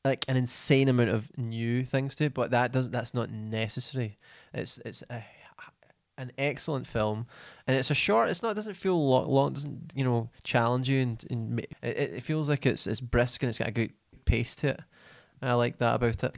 like 0.04 0.26
an 0.28 0.36
insane 0.36 0.90
amount 0.90 1.10
of 1.10 1.30
new 1.38 1.86
things 1.86 2.16
to 2.16 2.30
but 2.30 2.52
that 2.52 2.72
doesn't 2.72 2.92
that's 2.92 3.14
not 3.14 3.30
necessary. 3.30 4.18
It's 4.54 4.80
it's 4.80 5.04
a 5.10 5.24
an 6.22 6.32
excellent 6.38 6.86
film, 6.86 7.26
and 7.68 7.76
it's 7.76 7.90
a 7.90 7.96
short. 7.96 8.30
It's 8.30 8.44
not. 8.44 8.52
It 8.52 8.56
doesn't 8.56 8.76
feel 8.76 9.04
long. 9.10 9.30
long 9.30 9.54
doesn't 9.54 9.94
you 9.96 10.04
know 10.04 10.30
challenge 10.44 10.88
you, 10.90 11.02
and, 11.02 11.26
and 11.30 11.60
it, 11.60 11.72
it 11.82 12.24
feels 12.24 12.48
like 12.48 12.66
it's 12.66 12.88
it's 12.88 13.02
brisk 13.02 13.44
and 13.44 13.50
it's 13.50 13.58
got 13.58 13.68
a 13.68 13.72
good 13.72 13.94
pace 14.26 14.56
to 14.58 14.70
it. 14.70 14.80
I 15.42 15.54
like 15.54 15.80
that 15.80 15.96
about 15.96 16.24
it. 16.24 16.36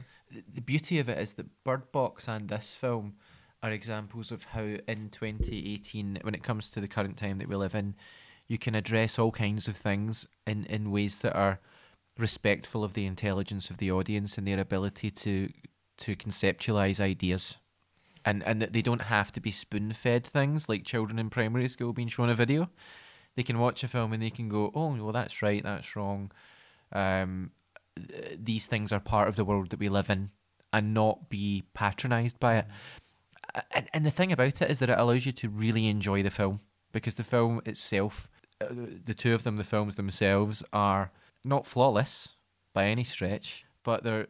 The 0.54 0.62
beauty 0.62 0.98
of 0.98 1.08
it 1.08 1.18
is 1.18 1.34
that 1.34 1.62
Bird 1.62 1.92
Box 1.92 2.26
and 2.26 2.48
this 2.48 2.74
film 2.74 3.16
are 3.62 3.70
examples 3.70 4.32
of 4.32 4.42
how 4.42 4.62
in 4.62 5.10
2018, 5.10 6.18
when 6.22 6.34
it 6.34 6.42
comes 6.42 6.70
to 6.70 6.80
the 6.80 6.88
current 6.88 7.16
time 7.16 7.38
that 7.38 7.48
we 7.48 7.54
live 7.54 7.74
in, 7.74 7.94
you 8.48 8.58
can 8.58 8.74
address 8.74 9.18
all 9.18 9.30
kinds 9.30 9.68
of 9.68 9.76
things 9.76 10.26
in 10.46 10.64
in 10.64 10.90
ways 10.90 11.18
that 11.20 11.36
are 11.36 11.60
respectful 12.18 12.84
of 12.84 12.94
the 12.94 13.06
intelligence 13.06 13.70
of 13.70 13.78
the 13.78 13.90
audience 13.90 14.38
and 14.38 14.46
their 14.46 14.60
ability 14.60 15.10
to 15.10 15.50
to 15.96 16.16
conceptualize 16.16 17.00
ideas 17.00 17.56
and 18.24 18.42
and 18.44 18.60
that 18.60 18.72
they 18.72 18.82
don't 18.82 19.02
have 19.02 19.32
to 19.32 19.40
be 19.40 19.50
spoon 19.50 19.92
fed 19.92 20.24
things 20.24 20.68
like 20.68 20.84
children 20.84 21.18
in 21.18 21.30
primary 21.30 21.68
school 21.68 21.92
being 21.92 22.08
shown 22.08 22.28
a 22.28 22.34
video. 22.34 22.70
They 23.36 23.42
can 23.42 23.58
watch 23.58 23.82
a 23.82 23.88
film 23.88 24.12
and 24.12 24.22
they 24.22 24.30
can 24.30 24.48
go, 24.48 24.70
oh, 24.74 24.94
well, 24.94 25.12
that's 25.12 25.42
right, 25.42 25.62
that's 25.62 25.96
wrong. 25.96 26.30
Um, 26.92 27.50
these 28.38 28.66
things 28.66 28.92
are 28.92 29.00
part 29.00 29.28
of 29.28 29.36
the 29.36 29.44
world 29.44 29.70
that 29.70 29.80
we 29.80 29.88
live 29.88 30.08
in, 30.08 30.30
and 30.72 30.94
not 30.94 31.28
be 31.28 31.64
patronised 31.74 32.38
by 32.38 32.58
it. 32.58 32.66
And, 33.72 33.88
and 33.92 34.06
the 34.06 34.10
thing 34.10 34.32
about 34.32 34.62
it 34.62 34.70
is 34.70 34.78
that 34.78 34.90
it 34.90 34.98
allows 34.98 35.26
you 35.26 35.32
to 35.32 35.48
really 35.48 35.88
enjoy 35.88 36.22
the 36.22 36.30
film 36.30 36.60
because 36.92 37.16
the 37.16 37.24
film 37.24 37.60
itself, 37.66 38.28
uh, 38.60 38.66
the 39.04 39.14
two 39.14 39.34
of 39.34 39.42
them, 39.42 39.56
the 39.56 39.64
films 39.64 39.96
themselves, 39.96 40.62
are 40.72 41.10
not 41.44 41.66
flawless 41.66 42.28
by 42.72 42.86
any 42.86 43.04
stretch, 43.04 43.64
but 43.82 44.02
they're 44.02 44.26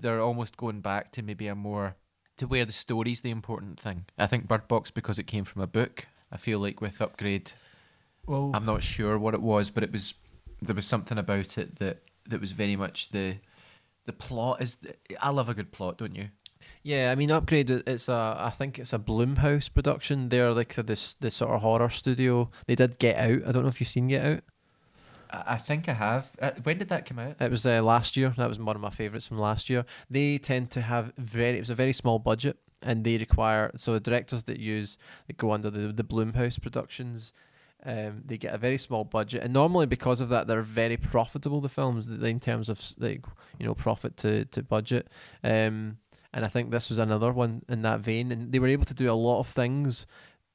they're 0.00 0.20
almost 0.20 0.56
going 0.56 0.80
back 0.80 1.12
to 1.12 1.22
maybe 1.22 1.46
a 1.46 1.54
more 1.54 1.96
to 2.36 2.46
where 2.46 2.64
the 2.64 2.72
story's 2.72 3.20
the 3.20 3.30
important 3.30 3.78
thing. 3.78 4.06
I 4.18 4.26
think 4.26 4.48
Bird 4.48 4.66
Box 4.66 4.90
because 4.90 5.18
it 5.18 5.26
came 5.26 5.44
from 5.44 5.62
a 5.62 5.66
book. 5.66 6.06
I 6.32 6.36
feel 6.36 6.58
like 6.58 6.80
with 6.80 7.00
Upgrade, 7.00 7.52
well, 8.26 8.50
I'm 8.54 8.64
not 8.64 8.82
sure 8.82 9.18
what 9.18 9.34
it 9.34 9.42
was, 9.42 9.70
but 9.70 9.84
it 9.84 9.92
was 9.92 10.14
there 10.60 10.74
was 10.74 10.86
something 10.86 11.18
about 11.18 11.58
it 11.58 11.76
that 11.76 12.02
that 12.28 12.40
was 12.40 12.52
very 12.52 12.76
much 12.76 13.10
the 13.10 13.36
the 14.06 14.12
plot 14.12 14.62
is. 14.62 14.76
The, 14.76 14.94
I 15.20 15.30
love 15.30 15.48
a 15.48 15.54
good 15.54 15.72
plot, 15.72 15.98
don't 15.98 16.14
you? 16.14 16.28
Yeah, 16.82 17.10
I 17.10 17.14
mean, 17.14 17.30
Upgrade. 17.30 17.70
It's 17.70 18.08
a. 18.08 18.36
I 18.38 18.50
think 18.50 18.78
it's 18.78 18.92
a 18.92 18.98
Blumhouse 18.98 19.72
production. 19.72 20.28
They're 20.28 20.52
like 20.52 20.74
this 20.74 21.14
this 21.14 21.36
sort 21.36 21.52
of 21.52 21.60
horror 21.60 21.90
studio. 21.90 22.50
They 22.66 22.74
did 22.74 22.98
Get 22.98 23.16
Out. 23.16 23.42
I 23.46 23.52
don't 23.52 23.62
know 23.62 23.68
if 23.68 23.80
you've 23.80 23.88
seen 23.88 24.08
Get 24.08 24.24
Out. 24.24 24.44
I 25.46 25.56
think 25.56 25.88
I 25.88 25.92
have. 25.92 26.30
Uh, 26.40 26.52
when 26.62 26.78
did 26.78 26.88
that 26.88 27.06
come 27.06 27.18
out? 27.18 27.36
It 27.40 27.50
was 27.50 27.66
uh, 27.66 27.82
last 27.82 28.16
year. 28.16 28.32
That 28.36 28.48
was 28.48 28.58
one 28.58 28.76
of 28.76 28.82
my 28.82 28.90
favourites 28.90 29.26
from 29.26 29.38
last 29.38 29.70
year. 29.70 29.84
They 30.10 30.38
tend 30.38 30.70
to 30.72 30.80
have 30.80 31.12
very. 31.16 31.56
It 31.56 31.60
was 31.60 31.70
a 31.70 31.74
very 31.74 31.92
small 31.92 32.18
budget, 32.18 32.58
and 32.82 33.04
they 33.04 33.18
require 33.18 33.70
so 33.76 33.94
the 33.94 34.00
directors 34.00 34.44
that 34.44 34.58
use 34.58 34.98
that 35.26 35.36
go 35.36 35.52
under 35.52 35.70
the 35.70 35.92
the 35.92 36.04
Blumhouse 36.04 36.60
productions. 36.60 37.32
Um, 37.86 38.22
they 38.24 38.38
get 38.38 38.54
a 38.54 38.58
very 38.58 38.78
small 38.78 39.04
budget, 39.04 39.42
and 39.42 39.52
normally 39.52 39.86
because 39.86 40.20
of 40.20 40.30
that, 40.30 40.46
they're 40.46 40.62
very 40.62 40.96
profitable. 40.96 41.60
The 41.60 41.68
films, 41.68 42.08
in 42.08 42.40
terms 42.40 42.68
of 42.68 42.80
like 42.98 43.24
you 43.58 43.66
know 43.66 43.74
profit 43.74 44.16
to 44.18 44.44
to 44.46 44.62
budget, 44.62 45.08
um, 45.42 45.98
and 46.32 46.44
I 46.44 46.48
think 46.48 46.70
this 46.70 46.88
was 46.90 46.98
another 46.98 47.32
one 47.32 47.62
in 47.68 47.82
that 47.82 48.00
vein. 48.00 48.32
And 48.32 48.52
they 48.52 48.58
were 48.58 48.68
able 48.68 48.86
to 48.86 48.94
do 48.94 49.10
a 49.10 49.14
lot 49.14 49.38
of 49.40 49.46
things. 49.46 50.06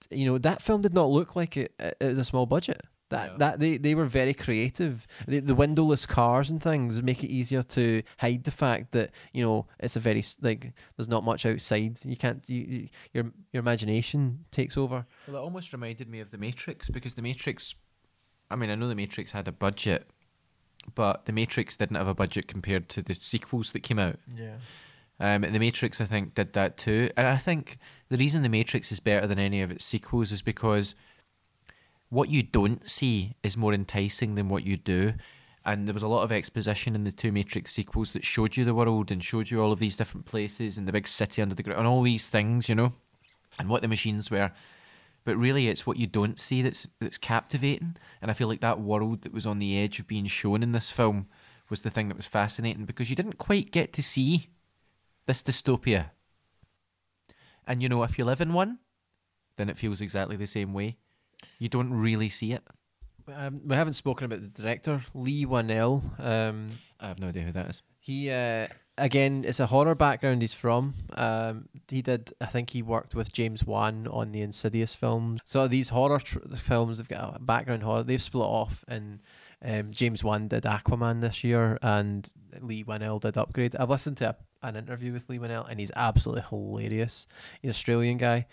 You 0.10 0.26
know, 0.26 0.38
that 0.40 0.62
film 0.62 0.82
did 0.82 0.94
not 0.94 1.10
look 1.10 1.36
like 1.36 1.56
it, 1.58 1.74
it 1.80 1.98
was 2.02 2.18
a 2.18 2.24
small 2.24 2.46
budget. 2.46 2.82
That 3.10 3.32
yeah. 3.32 3.38
that 3.38 3.60
they, 3.60 3.78
they 3.78 3.96
were 3.96 4.06
very 4.06 4.34
creative. 4.34 5.08
The, 5.28 5.40
the 5.40 5.56
windowless 5.56 6.06
cars 6.06 6.50
and 6.50 6.62
things 6.62 7.02
make 7.02 7.24
it 7.24 7.30
easier 7.30 7.64
to 7.64 8.04
hide 8.18 8.44
the 8.44 8.52
fact 8.52 8.92
that 8.92 9.12
you 9.34 9.44
know 9.44 9.66
it's 9.80 9.96
a 9.96 10.00
very 10.00 10.24
like 10.42 10.74
there's 10.96 11.08
not 11.08 11.24
much 11.24 11.46
outside. 11.46 12.00
You 12.06 12.16
can't 12.16 12.48
you, 12.48 12.62
you, 12.62 12.88
your 13.14 13.24
your 13.52 13.62
imagination 13.62 14.46
takes 14.52 14.78
over. 14.78 15.06
Well, 15.28 15.38
it 15.38 15.40
almost 15.40 15.74
reminded 15.74 16.08
me 16.08 16.20
of 16.20 16.32
the 16.32 16.38
Matrix 16.38 16.90
because 16.90 17.16
the 17.16 17.22
Matrix. 17.22 17.76
I 18.52 18.56
mean, 18.56 18.70
I 18.70 18.76
know 18.76 18.88
the 18.88 18.96
Matrix 18.96 19.32
had 19.32 19.48
a 19.48 19.52
budget, 19.52 20.10
but 20.96 21.26
the 21.26 21.32
Matrix 21.32 21.78
didn't 21.78 21.98
have 21.98 22.08
a 22.08 22.16
budget 22.16 22.48
compared 22.48 22.90
to 22.90 23.02
the 23.02 23.14
sequels 23.14 23.74
that 23.74 23.82
came 23.82 24.00
out. 24.00 24.18
Yeah. 24.36 24.56
Um, 25.22 25.42
the 25.42 25.60
Matrix, 25.60 26.00
I 26.00 26.06
think, 26.06 26.34
did 26.34 26.54
that 26.54 26.78
too, 26.78 27.10
and 27.18 27.28
I 27.28 27.36
think 27.36 27.78
the 28.08 28.18
reason 28.18 28.42
the 28.42 28.50
Matrix 28.50 28.90
is 28.92 29.02
better 29.02 29.28
than 29.28 29.38
any 29.38 29.62
of 29.62 29.70
its 29.70 29.84
sequels 29.84 30.32
is 30.32 30.42
because 30.42 30.96
what 32.10 32.30
you 32.30 32.44
don't 32.44 32.90
see 32.90 33.36
is 33.44 33.58
more 33.58 33.74
enticing 33.74 34.36
than 34.36 34.50
what 34.50 34.64
you 34.64 34.78
do. 34.78 35.14
And 35.66 35.88
there 35.88 35.94
was 35.94 36.04
a 36.04 36.08
lot 36.08 36.24
of 36.24 36.32
exposition 36.32 36.96
in 36.96 37.04
the 37.04 37.12
two 37.12 37.32
Matrix 37.32 37.72
sequels 37.72 38.14
that 38.14 38.26
showed 38.26 38.58
you 38.58 38.66
the 38.66 38.74
world 38.74 39.12
and 39.12 39.24
showed 39.24 39.52
you 39.52 39.62
all 39.62 39.72
of 39.72 39.80
these 39.80 39.98
different 39.98 40.26
places 40.26 40.78
and 40.78 40.88
the 40.88 40.92
big 40.92 41.08
city 41.08 41.42
under 41.42 41.54
the 41.54 41.64
ground 41.64 41.80
and 41.80 41.88
all 41.88 42.02
these 42.02 42.30
things, 42.30 42.68
you 42.68 42.76
know, 42.76 42.94
and 43.60 43.70
what 43.70 43.82
the 43.82 43.88
machines 43.88 44.32
were. 44.32 44.52
But 45.26 45.36
really, 45.36 45.68
it's 45.68 45.86
what 45.86 45.98
you 45.98 46.08
don't 46.08 46.40
see 46.40 46.62
that's 46.62 46.88
that's 47.00 47.18
captivating. 47.18 47.98
And 48.22 48.32
I 48.32 48.34
feel 48.34 48.48
like 48.48 48.62
that 48.62 48.80
world 48.80 49.22
that 49.22 49.34
was 49.34 49.46
on 49.46 49.60
the 49.60 49.78
edge 49.78 50.00
of 50.00 50.08
being 50.08 50.26
shown 50.26 50.64
in 50.64 50.72
this 50.72 50.90
film 50.90 51.28
was 51.70 51.84
the 51.84 51.92
thing 51.92 52.08
that 52.08 52.18
was 52.18 52.26
fascinating 52.26 52.86
because 52.86 53.10
you 53.10 53.16
didn't 53.16 53.38
quite 53.38 53.72
get 53.72 53.94
to 53.94 54.02
see 54.02 54.48
this 55.28 55.44
dystopia. 55.44 56.12
And 57.68 57.84
you 57.84 57.90
know, 57.90 58.02
if 58.02 58.18
you 58.18 58.26
live 58.26 58.42
in 58.42 58.54
one, 58.54 58.80
then 59.58 59.70
it 59.70 59.78
feels 59.78 60.02
exactly 60.02 60.36
the 60.36 60.48
same 60.48 60.74
way. 60.74 60.98
You 61.60 61.70
don't 61.70 61.94
really 61.94 62.30
see 62.30 62.54
it. 62.54 62.64
Um, 63.34 63.62
we 63.66 63.76
haven't 63.76 63.94
spoken 63.94 64.26
about 64.26 64.42
the 64.42 64.62
director, 64.62 65.02
Lee 65.14 65.46
Whannell. 65.46 66.02
Um, 66.20 66.72
I 67.00 67.08
have 67.08 67.20
no 67.20 67.28
idea 67.28 67.44
who 67.44 67.52
that 67.52 67.70
is. 67.70 67.82
He 68.00 68.32
uh, 68.32 68.68
again, 69.00 69.44
it's 69.48 69.60
a 69.60 69.66
horror 69.66 69.96
background 69.96 70.42
he's 70.42 70.54
from. 70.54 70.94
Um, 71.14 71.70
he 71.88 72.02
did, 72.02 72.32
I 72.40 72.46
think, 72.46 72.70
he 72.70 72.82
worked 72.82 73.16
with 73.16 73.32
James 73.32 73.64
Wan 73.64 74.08
on 74.08 74.32
the 74.32 74.42
Insidious 74.42 74.94
films. 74.96 75.42
So 75.46 75.68
these 75.68 75.90
horror 75.90 76.20
tr- 76.20 76.40
films, 76.56 76.98
they've 76.98 77.08
got 77.08 77.36
a 77.36 77.40
background 77.40 77.84
horror. 77.84 78.04
They've 78.04 78.22
split 78.22 78.44
off, 78.44 78.84
and 78.88 79.20
um, 79.64 79.92
James 79.92 80.24
Wan 80.24 80.48
did 80.48 80.64
Aquaman 80.64 81.22
this 81.22 81.44
year, 81.44 81.80
and 81.82 82.32
Lee 82.62 82.84
Whannell 82.84 83.20
did 83.20 83.38
Upgrade. 83.38 83.76
I've 83.76 83.90
listened 83.90 84.18
to 84.18 84.30
a, 84.30 84.68
an 84.68 84.76
interview 84.76 85.14
with 85.14 85.30
Lee 85.30 85.40
Whannell, 85.40 85.70
and 85.70 85.80
he's 85.80 85.92
absolutely 85.96 86.44
hilarious. 86.50 87.28
He's 87.62 87.70
an 87.70 87.72
Australian 87.72 88.18
guy, 88.18 88.48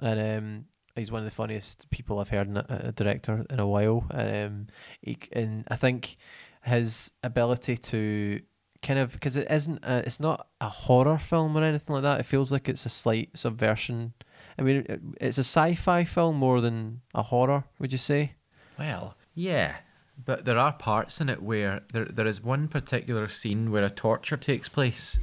and 0.00 0.38
um, 0.38 0.64
he's 1.00 1.10
one 1.10 1.20
of 1.20 1.24
the 1.24 1.34
funniest 1.34 1.90
people 1.90 2.18
I've 2.18 2.28
heard 2.28 2.46
in 2.48 2.56
a, 2.56 2.66
a 2.68 2.92
director 2.92 3.44
in 3.50 3.58
a 3.58 3.66
while. 3.66 4.04
Um, 4.12 4.68
he, 5.02 5.18
and 5.32 5.64
I 5.70 5.76
think 5.76 6.16
his 6.64 7.10
ability 7.22 7.76
to 7.76 8.40
kind 8.82 8.98
of 8.98 9.12
because 9.12 9.36
it 9.36 9.50
isn't 9.50 9.84
a, 9.84 9.98
it's 10.06 10.20
not 10.20 10.46
a 10.60 10.68
horror 10.68 11.18
film 11.18 11.56
or 11.56 11.62
anything 11.62 11.94
like 11.94 12.02
that. 12.02 12.20
It 12.20 12.26
feels 12.26 12.52
like 12.52 12.68
it's 12.68 12.86
a 12.86 12.90
slight 12.90 13.30
subversion. 13.34 14.12
I 14.58 14.62
mean, 14.62 14.86
it, 14.88 15.00
it's 15.20 15.38
a 15.38 15.44
sci-fi 15.44 16.04
film 16.04 16.36
more 16.36 16.60
than 16.60 17.00
a 17.14 17.22
horror. 17.22 17.64
Would 17.78 17.92
you 17.92 17.98
say? 17.98 18.34
Well, 18.78 19.16
yeah, 19.34 19.76
but 20.22 20.44
there 20.44 20.58
are 20.58 20.72
parts 20.72 21.20
in 21.20 21.28
it 21.28 21.42
where 21.42 21.82
there 21.92 22.04
there 22.04 22.26
is 22.26 22.42
one 22.42 22.68
particular 22.68 23.28
scene 23.28 23.70
where 23.70 23.84
a 23.84 23.90
torture 23.90 24.36
takes 24.36 24.68
place, 24.68 25.18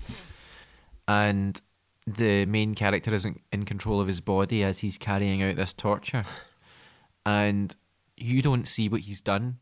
and 1.08 1.62
the 2.08 2.46
main 2.46 2.74
character 2.74 3.14
isn't 3.14 3.42
in 3.52 3.66
control 3.66 4.02
of 4.02 4.08
his 4.08 4.22
body 4.22 4.64
as 4.64 4.80
he's 4.80 4.98
carrying 4.98 5.44
out 5.44 5.56
this 5.56 5.74
torture. 5.74 6.24
And 7.26 7.76
you 8.16 8.42
don't 8.42 8.66
see 8.66 8.88
what 8.88 9.02
he's 9.02 9.20
done, 9.20 9.58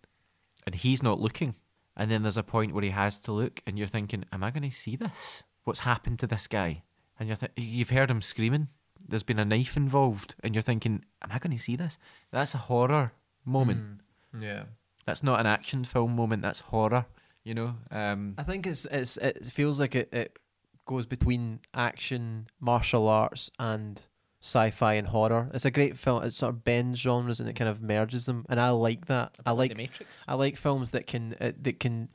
and 0.68 0.76
he's 0.76 1.02
not 1.02 1.20
looking. 1.20 1.56
And 1.98 2.12
then 2.12 2.22
there's 2.22 2.38
a 2.38 2.44
point 2.44 2.74
where 2.74 2.84
he 2.84 2.92
has 2.92 3.20
to 3.22 3.32
look, 3.32 3.60
and 3.66 3.76
you're 3.76 3.88
thinking, 3.88 4.24
Am 4.32 4.44
I 4.44 4.52
going 4.52 4.70
to 4.70 4.76
see 4.76 4.96
this? 4.96 5.42
What's 5.64 5.80
happened 5.80 6.20
to 6.20 6.28
this 6.28 6.48
guy? 6.48 6.84
And 7.20 7.28
you're 7.28 7.38
th- 7.38 7.54
you've 7.56 7.90
heard 7.90 8.12
him 8.12 8.22
screaming 8.22 8.68
there's 9.08 9.24
been 9.24 9.40
a 9.40 9.46
knife 9.46 9.78
involved, 9.78 10.36
and 10.44 10.56
you're 10.56 10.62
thinking, 10.62 11.04
"Am 11.22 11.32
I 11.32 11.40
going 11.40 11.56
to 11.56 11.62
see 11.62 11.76
this?" 11.76 11.98
That's 12.32 12.54
a 12.54 12.58
horror 12.58 13.14
moment. 13.44 14.02
Mm, 14.36 14.42
yeah. 14.42 14.64
That's 15.06 15.24
not 15.24 15.40
an 15.40 15.46
action 15.46 15.84
film 15.84 16.16
moment. 16.16 16.42
That's 16.42 16.60
horror. 16.60 17.06
You 17.44 17.54
know. 17.54 17.76
Um, 17.92 18.36
I 18.38 18.44
think 18.44 18.66
it's 18.66 18.86
it's 18.86 19.18
it 19.18 19.46
feels 19.46 19.80
like 19.80 19.96
it, 19.96 20.10
it 20.14 20.40
goes 20.86 21.06
between 21.06 21.60
action, 21.74 22.48
martial 22.60 23.08
arts, 23.08 23.50
and 23.60 24.02
sci-fi 24.42 24.94
and 24.94 25.08
horror. 25.08 25.50
It's 25.54 25.66
a 25.66 25.72
great 25.72 25.98
film. 25.98 26.24
It 26.24 26.34
sort 26.34 26.54
of 26.54 26.64
bends 26.64 27.00
genres 27.00 27.40
and 27.40 27.50
it 27.50 27.54
kind 27.54 27.70
of 27.70 27.82
merges 27.82 28.26
them, 28.26 28.46
and 28.50 28.60
I 28.60 28.70
like 28.70 29.08
that. 29.08 29.38
I 29.46 29.52
like 29.52 29.76
Matrix. 29.76 30.24
I 30.28 30.36
like 30.36 30.58
films 30.58 30.92
that 30.92 31.08
can 31.08 31.36
uh, 31.42 31.52
that 31.62 31.80
can 31.80 32.10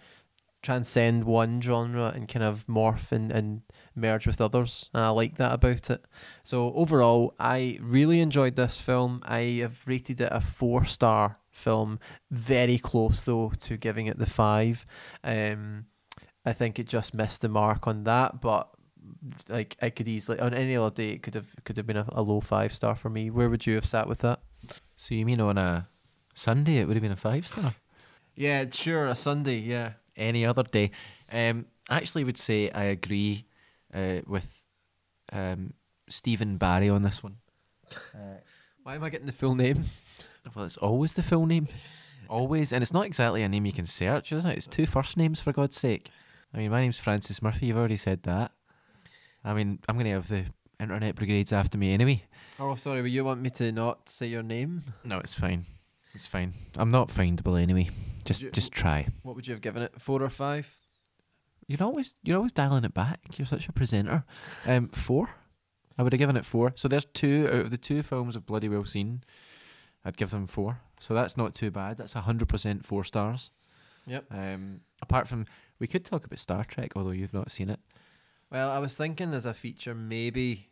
transcend 0.62 1.24
one 1.24 1.60
genre 1.60 2.12
and 2.14 2.28
kind 2.28 2.44
of 2.44 2.66
morph 2.66 3.12
and, 3.12 3.32
and 3.32 3.62
merge 3.94 4.26
with 4.26 4.40
others. 4.40 4.90
And 4.92 5.02
I 5.02 5.08
like 5.08 5.36
that 5.38 5.52
about 5.52 5.88
it. 5.90 6.04
So 6.44 6.72
overall, 6.74 7.34
I 7.38 7.78
really 7.80 8.20
enjoyed 8.20 8.56
this 8.56 8.76
film. 8.76 9.22
I 9.24 9.60
have 9.62 9.86
rated 9.86 10.20
it 10.20 10.28
a 10.30 10.40
four 10.40 10.84
star 10.84 11.38
film, 11.50 11.98
very 12.30 12.78
close 12.78 13.22
though 13.22 13.52
to 13.60 13.76
giving 13.76 14.06
it 14.06 14.18
the 14.18 14.26
five. 14.26 14.84
Um, 15.24 15.86
I 16.44 16.52
think 16.52 16.78
it 16.78 16.86
just 16.86 17.14
missed 17.14 17.42
the 17.42 17.48
mark 17.48 17.86
on 17.86 18.04
that, 18.04 18.40
but 18.40 18.70
like 19.48 19.76
I 19.82 19.90
could 19.90 20.08
easily 20.08 20.38
on 20.40 20.54
any 20.54 20.76
other 20.76 20.94
day 20.94 21.10
it 21.10 21.22
could 21.22 21.34
have 21.34 21.54
could 21.64 21.76
have 21.76 21.86
been 21.86 21.96
a, 21.96 22.06
a 22.08 22.22
low 22.22 22.40
five 22.40 22.72
star 22.72 22.94
for 22.94 23.10
me. 23.10 23.30
Where 23.30 23.50
would 23.50 23.66
you 23.66 23.74
have 23.74 23.86
sat 23.86 24.08
with 24.08 24.20
that? 24.20 24.40
So 24.96 25.14
you 25.14 25.26
mean 25.26 25.40
on 25.40 25.58
a 25.58 25.88
Sunday 26.34 26.78
it 26.78 26.88
would 26.88 26.96
have 26.96 27.02
been 27.02 27.12
a 27.12 27.16
five 27.16 27.46
star? 27.46 27.74
Yeah, 28.36 28.64
sure, 28.70 29.06
a 29.08 29.14
Sunday, 29.14 29.58
yeah. 29.58 29.94
Any 30.16 30.46
other 30.46 30.62
day? 30.62 30.92
Um, 31.30 31.66
I 31.90 31.98
actually 31.98 32.24
would 32.24 32.38
say 32.38 32.70
I 32.70 32.84
agree 32.84 33.44
uh, 33.92 34.20
with 34.26 34.62
um, 35.30 35.74
Stephen 36.08 36.56
Barry 36.56 36.88
on 36.88 37.02
this 37.02 37.22
one. 37.22 37.36
Why 38.82 38.94
am 38.94 39.04
I 39.04 39.10
getting 39.10 39.26
the 39.26 39.32
full 39.32 39.54
name? 39.54 39.82
Well, 40.54 40.64
it's 40.64 40.78
always 40.78 41.12
the 41.12 41.22
full 41.22 41.44
name, 41.44 41.68
always, 42.26 42.72
and 42.72 42.80
it's 42.80 42.94
not 42.94 43.04
exactly 43.04 43.42
a 43.42 43.48
name 43.48 43.66
you 43.66 43.74
can 43.74 43.84
search, 43.84 44.32
isn't 44.32 44.50
it? 44.50 44.56
It's 44.56 44.66
two 44.66 44.86
first 44.86 45.18
names 45.18 45.38
for 45.38 45.52
God's 45.52 45.76
sake. 45.76 46.08
I 46.54 46.58
mean, 46.58 46.70
my 46.70 46.80
name's 46.80 46.98
Francis 46.98 47.42
Murphy. 47.42 47.66
You've 47.66 47.76
already 47.76 47.96
said 47.96 48.22
that. 48.24 48.52
I 49.44 49.54
mean, 49.54 49.78
I'm 49.88 49.94
going 49.96 50.06
to 50.06 50.12
have 50.12 50.28
the 50.28 50.44
internet 50.80 51.14
brigades 51.14 51.52
after 51.52 51.78
me 51.78 51.92
anyway. 51.92 52.22
Oh, 52.58 52.74
sorry. 52.74 53.00
Will 53.02 53.08
you 53.08 53.24
want 53.24 53.40
me 53.40 53.50
to 53.50 53.70
not 53.72 54.08
say 54.08 54.26
your 54.26 54.42
name? 54.42 54.82
No, 55.04 55.18
it's 55.18 55.34
fine. 55.34 55.64
It's 56.14 56.26
fine. 56.26 56.52
I'm 56.76 56.88
not 56.88 57.08
findable 57.08 57.60
anyway. 57.60 57.88
Just, 58.24 58.42
You- 58.42 58.50
just 58.50 58.72
try. 58.72 59.06
What 59.22 59.36
would 59.36 59.46
you 59.46 59.54
have 59.54 59.62
given 59.62 59.82
it? 59.82 59.92
Four 60.00 60.22
or 60.22 60.28
five? 60.28 60.76
You're 61.68 61.82
always, 61.84 62.16
you're 62.24 62.36
always 62.36 62.52
dialing 62.52 62.84
it 62.84 62.92
back. 62.94 63.20
You're 63.38 63.46
such 63.46 63.68
a 63.68 63.72
presenter. 63.72 64.24
Um, 64.66 64.88
four. 64.88 65.30
I 65.96 66.02
would 66.02 66.12
have 66.12 66.18
given 66.18 66.36
it 66.36 66.44
four. 66.44 66.72
So 66.74 66.88
there's 66.88 67.04
two 67.04 67.46
out 67.46 67.60
of 67.60 67.70
the 67.70 67.78
two 67.78 68.02
films 68.02 68.36
I've 68.36 68.46
bloody 68.46 68.68
well 68.68 68.84
seen. 68.84 69.22
I'd 70.04 70.16
give 70.16 70.30
them 70.30 70.46
four. 70.48 70.80
So 70.98 71.14
that's 71.14 71.36
not 71.36 71.54
too 71.54 71.70
bad. 71.70 71.96
That's 71.98 72.14
hundred 72.14 72.48
percent 72.48 72.84
four 72.84 73.04
stars. 73.04 73.50
Yep. 74.06 74.24
Um, 74.30 74.80
apart 75.02 75.28
from, 75.28 75.46
we 75.80 75.86
could 75.86 76.04
talk 76.04 76.24
about 76.24 76.38
Star 76.38 76.64
Trek, 76.64 76.92
although 76.94 77.10
you've 77.10 77.34
not 77.34 77.50
seen 77.50 77.70
it. 77.70 77.80
Well, 78.52 78.70
I 78.70 78.78
was 78.78 78.96
thinking 78.96 79.32
as 79.34 79.46
a 79.46 79.54
feature, 79.54 79.94
maybe, 79.94 80.68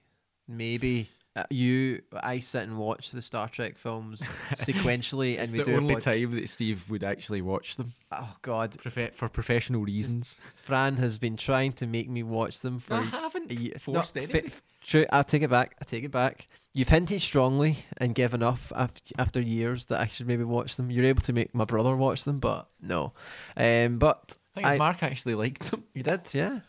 maybe 0.46 1.08
uh, 1.36 1.44
you, 1.50 2.02
I 2.12 2.40
sit 2.40 2.64
and 2.64 2.76
watch 2.78 3.10
the 3.12 3.22
Star 3.22 3.48
Trek 3.48 3.78
films 3.78 4.20
sequentially, 4.54 5.38
and 5.40 5.50
we 5.52 5.60
do 5.62 5.78
a 5.78 5.92
pod- 5.92 6.00
time 6.02 6.34
that 6.34 6.48
Steve 6.48 6.88
would 6.90 7.04
actually 7.04 7.42
watch 7.42 7.76
them 7.76 7.92
Oh 8.10 8.36
God, 8.42 8.72
Profe- 8.72 9.12
for 9.14 9.28
professional 9.28 9.82
reasons. 9.82 10.40
Fran 10.56 10.96
has 10.96 11.18
been 11.18 11.36
trying 11.36 11.72
to 11.72 11.86
make 11.86 12.08
me 12.10 12.22
watch 12.22 12.60
them 12.60 12.78
for. 12.78 12.94
I 12.94 13.02
haven't 13.04 13.50
ye- 13.52 13.72
forced 13.78 14.16
no, 14.16 14.22
anything. 14.22 14.50
fi- 14.50 14.62
True, 14.82 15.06
I'll 15.12 15.24
take 15.24 15.42
it 15.42 15.50
back. 15.50 15.76
I 15.80 15.84
take 15.84 16.04
it 16.04 16.10
back. 16.10 16.48
You've 16.72 16.88
hinted 16.88 17.20
strongly 17.20 17.76
and 17.98 18.14
given 18.14 18.42
up 18.42 18.58
af- 18.70 18.92
after 19.18 19.40
years 19.40 19.86
that 19.86 20.00
I 20.00 20.06
should 20.06 20.26
maybe 20.26 20.44
watch 20.44 20.76
them. 20.76 20.90
You're 20.90 21.04
able 21.04 21.20
to 21.22 21.32
make 21.32 21.54
my 21.54 21.64
brother 21.64 21.94
watch 21.94 22.24
them, 22.24 22.38
but 22.38 22.68
no. 22.80 23.12
Um, 23.56 23.98
but 23.98 24.36
I 24.36 24.37
think 24.58 24.74
I- 24.74 24.76
Mark 24.76 25.02
actually 25.02 25.34
liked 25.34 25.70
them. 25.70 25.84
You 25.94 26.02
did, 26.02 26.32
yeah. 26.34 26.60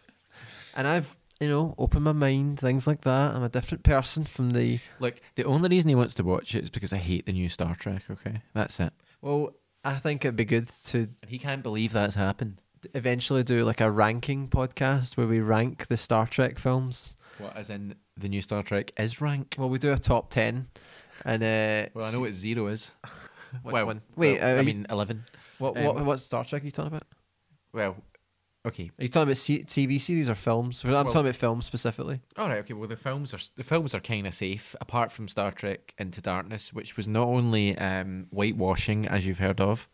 And 0.75 0.87
I've, 0.87 1.15
you 1.39 1.47
know, 1.47 1.75
opened 1.77 2.03
my 2.05 2.11
mind, 2.11 2.59
things 2.59 2.87
like 2.87 3.01
that. 3.01 3.35
I'm 3.35 3.43
a 3.43 3.49
different 3.49 3.83
person 3.83 4.23
from 4.23 4.51
the. 4.51 4.79
Look, 4.99 5.19
the 5.35 5.43
only 5.43 5.69
reason 5.69 5.89
he 5.89 5.95
wants 5.95 6.13
to 6.15 6.23
watch 6.23 6.55
it 6.55 6.63
is 6.63 6.69
because 6.69 6.93
I 6.93 6.97
hate 6.97 7.25
the 7.25 7.33
new 7.33 7.49
Star 7.49 7.75
Trek. 7.75 8.03
Okay, 8.09 8.41
that's 8.53 8.79
it. 8.79 8.93
Well, 9.21 9.51
I 9.83 9.95
think 9.95 10.23
it'd 10.25 10.35
be 10.35 10.45
good 10.45 10.67
to 10.85 11.07
he 11.27 11.37
can't 11.39 11.63
believe 11.63 11.91
that's 11.93 12.15
happened. 12.15 12.61
eventually 12.93 13.43
do 13.43 13.65
like 13.65 13.81
a 13.81 13.89
ranking 13.91 14.47
podcast 14.47 15.17
where 15.17 15.27
we 15.27 15.39
rank 15.39 15.87
the 15.87 15.97
Star 15.97 16.27
Trek 16.27 16.57
films. 16.59 17.15
What, 17.37 17.55
as 17.55 17.69
in 17.69 17.95
the 18.17 18.29
new 18.29 18.41
Star 18.41 18.63
Trek 18.63 18.91
is 18.99 19.21
rank? 19.21 19.55
Well, 19.57 19.69
we 19.69 19.77
do 19.79 19.91
a 19.93 19.97
top 19.97 20.29
10. 20.29 20.67
And, 21.25 21.43
uh, 21.43 21.89
Well, 21.93 22.05
I 22.05 22.11
know 22.11 22.19
what 22.21 22.33
zero 22.33 22.67
is. 22.67 22.91
Which 23.63 23.73
well, 23.73 23.85
one? 23.87 24.01
Wait, 24.15 24.39
well, 24.39 24.57
uh, 24.57 24.59
I 24.59 24.63
mean 24.63 24.85
eleven. 24.89 25.23
what, 25.57 25.75
what, 25.75 25.97
um, 25.97 26.05
what 26.05 26.19
Star 26.19 26.45
Trek 26.45 26.61
are 26.61 26.65
you 26.65 26.71
talking 26.71 26.89
about? 26.93 27.03
Well, 27.74 27.97
okay. 28.65 28.91
Are 28.97 29.03
you 29.03 29.07
talking 29.09 29.24
about 29.30 29.38
C- 29.38 29.63
TV 29.63 29.99
series 30.01 30.30
or 30.30 30.36
films? 30.36 30.84
I'm 30.84 30.91
Well- 30.91 31.03
talking 31.05 31.22
about 31.22 31.36
films 31.36 31.65
specifically. 31.65 32.22
All 32.38 32.47
right, 32.49 32.59
okay. 32.59 32.74
Well, 32.74 32.88
the 32.88 32.95
films 32.97 33.34
are 33.34 33.39
the 33.55 33.63
films 33.63 33.93
are 33.95 33.99
kind 33.99 34.26
of 34.28 34.34
safe, 34.34 34.76
apart 34.82 35.11
from 35.11 35.28
Star 35.28 35.51
Trek 35.51 35.93
Into 35.97 36.22
Darkness, 36.22 36.74
which 36.74 36.97
was 36.97 37.07
not 37.07 37.28
only 37.28 37.78
um, 37.78 38.28
whitewashing, 38.32 39.07
as 39.07 39.26
you've 39.26 39.39
heard 39.39 39.61
of. 39.61 39.88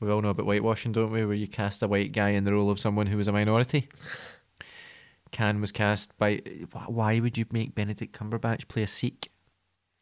We 0.00 0.10
all 0.10 0.22
know 0.22 0.30
about 0.30 0.46
whitewashing, 0.46 0.92
don't 0.92 1.10
we? 1.12 1.24
Where 1.26 1.34
you 1.34 1.46
cast 1.48 1.82
a 1.82 1.88
white 1.88 2.12
guy 2.12 2.30
in 2.30 2.44
the 2.44 2.52
role 2.54 2.70
of 2.70 2.80
someone 2.80 3.06
who 3.06 3.16
was 3.18 3.28
a 3.28 3.32
minority. 3.32 3.88
Khan 5.32 5.60
was 5.60 5.72
cast 5.72 6.16
by. 6.18 6.40
Why 6.86 7.20
would 7.20 7.38
you 7.38 7.44
make 7.52 7.74
Benedict 7.74 8.18
Cumberbatch 8.18 8.66
play 8.68 8.82
a 8.82 8.86
Sikh? 8.86 9.30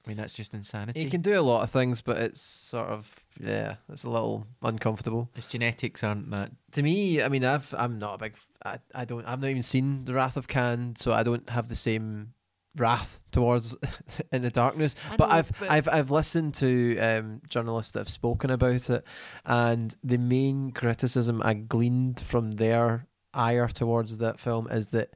I 0.08 0.10
mean, 0.10 0.16
that's 0.16 0.32
just 0.32 0.54
insanity. 0.54 1.02
You 1.02 1.10
can 1.10 1.20
do 1.20 1.38
a 1.38 1.42
lot 1.42 1.62
of 1.62 1.68
things, 1.68 2.00
but 2.00 2.16
it's 2.16 2.40
sort 2.40 2.88
of, 2.88 3.14
yeah, 3.38 3.74
it's 3.92 4.04
a 4.04 4.08
little 4.08 4.46
uncomfortable. 4.62 5.28
His 5.34 5.44
genetics 5.44 6.02
aren't 6.02 6.30
that. 6.30 6.50
to 6.72 6.82
me, 6.82 7.22
I 7.22 7.28
mean, 7.28 7.44
I've 7.44 7.74
I'm 7.76 7.98
not 7.98 8.14
a 8.14 8.18
big. 8.18 8.34
I, 8.64 8.78
I 8.94 9.04
don't. 9.04 9.26
I've 9.26 9.42
not 9.42 9.50
even 9.50 9.62
seen 9.62 10.06
the 10.06 10.14
Wrath 10.14 10.38
of 10.38 10.48
Khan, 10.48 10.94
so 10.96 11.12
I 11.12 11.22
don't 11.22 11.50
have 11.50 11.68
the 11.68 11.76
same 11.76 12.32
wrath 12.74 13.20
towards 13.32 13.76
in 14.32 14.40
the 14.40 14.50
darkness. 14.50 14.94
I 15.10 15.16
but 15.18 15.28
I've 15.28 15.52
but- 15.60 15.70
I've 15.70 15.88
I've 15.88 16.10
listened 16.10 16.54
to 16.54 16.98
um, 17.00 17.42
journalists 17.46 17.92
that 17.92 17.98
have 18.00 18.08
spoken 18.08 18.48
about 18.48 18.88
it, 18.88 19.04
and 19.44 19.94
the 20.02 20.16
main 20.16 20.70
criticism 20.70 21.42
I 21.44 21.52
gleaned 21.52 22.18
from 22.18 22.52
their 22.52 23.06
ire 23.34 23.68
towards 23.68 24.16
that 24.18 24.40
film 24.40 24.68
is 24.70 24.88
that 24.88 25.10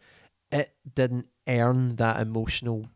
it 0.50 0.74
didn't 0.94 1.28
earn 1.48 1.96
that 1.96 2.20
emotional 2.20 2.90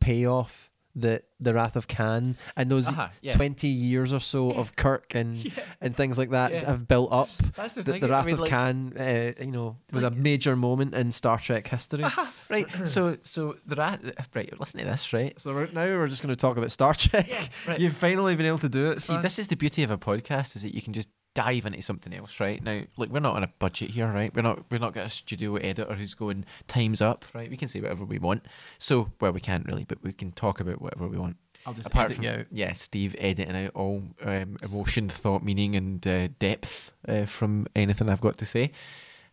payoff 0.00 0.65
that 0.96 1.24
the 1.38 1.52
Wrath 1.52 1.76
of 1.76 1.86
Khan 1.86 2.36
and 2.56 2.70
those 2.70 2.88
Aha, 2.88 3.10
yeah. 3.20 3.32
20 3.32 3.68
years 3.68 4.12
or 4.12 4.20
so 4.20 4.50
of 4.50 4.74
Kirk 4.84 5.14
and 5.14 5.52
and 5.80 5.94
things 5.94 6.16
like 6.18 6.30
that 6.30 6.52
Yeah. 6.52 6.64
have 6.66 6.88
built 6.88 7.12
up. 7.12 7.28
That's 7.54 7.74
the 7.74 7.82
The, 7.82 7.92
thing. 7.92 8.00
the 8.00 8.06
I 8.08 8.10
Wrath 8.10 8.26
mean, 8.26 8.34
of 8.34 8.40
like- 8.40 8.50
Khan, 8.50 8.92
uh, 8.98 9.32
you 9.38 9.50
know, 9.52 9.76
was 9.92 10.02
a 10.02 10.10
major 10.10 10.56
moment 10.56 10.94
in 10.94 11.12
Star 11.12 11.38
Trek 11.38 11.68
history. 11.68 12.04
right. 12.50 12.66
So, 12.86 13.18
so 13.22 13.56
the 13.66 13.76
rat. 13.76 14.00
Right. 14.34 14.58
Listen 14.58 14.80
to 14.80 14.86
this. 14.86 15.12
Right. 15.12 15.38
so 15.40 15.54
we're, 15.54 15.66
now 15.72 15.84
we're 15.84 16.06
just 16.06 16.22
going 16.22 16.34
to 16.34 16.40
talk 16.40 16.56
about 16.56 16.72
Star 16.72 16.94
Trek. 17.02 17.28
Yeah, 17.28 17.44
right. 17.68 17.78
You've 17.80 17.96
finally 17.96 18.34
been 18.34 18.46
able 18.46 18.58
to 18.58 18.68
do 18.68 18.90
it. 18.90 19.00
See, 19.00 19.12
Fran. 19.12 19.22
this 19.22 19.38
is 19.38 19.48
the 19.48 19.56
beauty 19.56 19.82
of 19.82 19.90
a 19.90 19.98
podcast 19.98 20.56
is 20.56 20.62
that 20.62 20.74
you 20.74 20.80
can 20.82 20.92
just 20.94 21.08
dive 21.36 21.66
into 21.66 21.82
something 21.82 22.14
else, 22.14 22.40
right? 22.40 22.62
Now, 22.62 22.80
look, 22.96 23.10
we're 23.10 23.20
not 23.20 23.36
on 23.36 23.44
a 23.44 23.52
budget 23.58 23.90
here, 23.90 24.10
right? 24.10 24.34
We're 24.34 24.42
not 24.42 24.64
we're 24.70 24.78
not 24.78 24.94
got 24.94 25.06
a 25.06 25.10
studio 25.10 25.56
editor 25.56 25.94
who's 25.94 26.14
going 26.14 26.46
times 26.66 27.02
up, 27.02 27.26
right? 27.34 27.50
We 27.50 27.58
can 27.58 27.68
say 27.68 27.80
whatever 27.80 28.04
we 28.06 28.18
want. 28.18 28.46
So, 28.78 29.12
well, 29.20 29.32
we 29.32 29.40
can't 29.40 29.66
really, 29.66 29.84
but 29.84 30.02
we 30.02 30.12
can 30.12 30.32
talk 30.32 30.60
about 30.60 30.80
whatever 30.80 31.06
we 31.06 31.18
want. 31.18 31.36
I'll 31.66 31.74
just 31.74 31.88
Apart 31.88 32.06
edit 32.06 32.16
from 32.16 32.26
out. 32.26 32.46
yeah, 32.50 32.72
Steve 32.72 33.14
editing 33.18 33.66
out 33.66 33.72
all 33.74 34.02
um, 34.24 34.56
emotion, 34.62 35.08
thought, 35.10 35.44
meaning, 35.44 35.76
and 35.76 36.06
uh, 36.06 36.28
depth 36.38 36.92
uh, 37.06 37.26
from 37.26 37.66
anything 37.76 38.08
I've 38.08 38.20
got 38.20 38.38
to 38.38 38.46
say. 38.46 38.72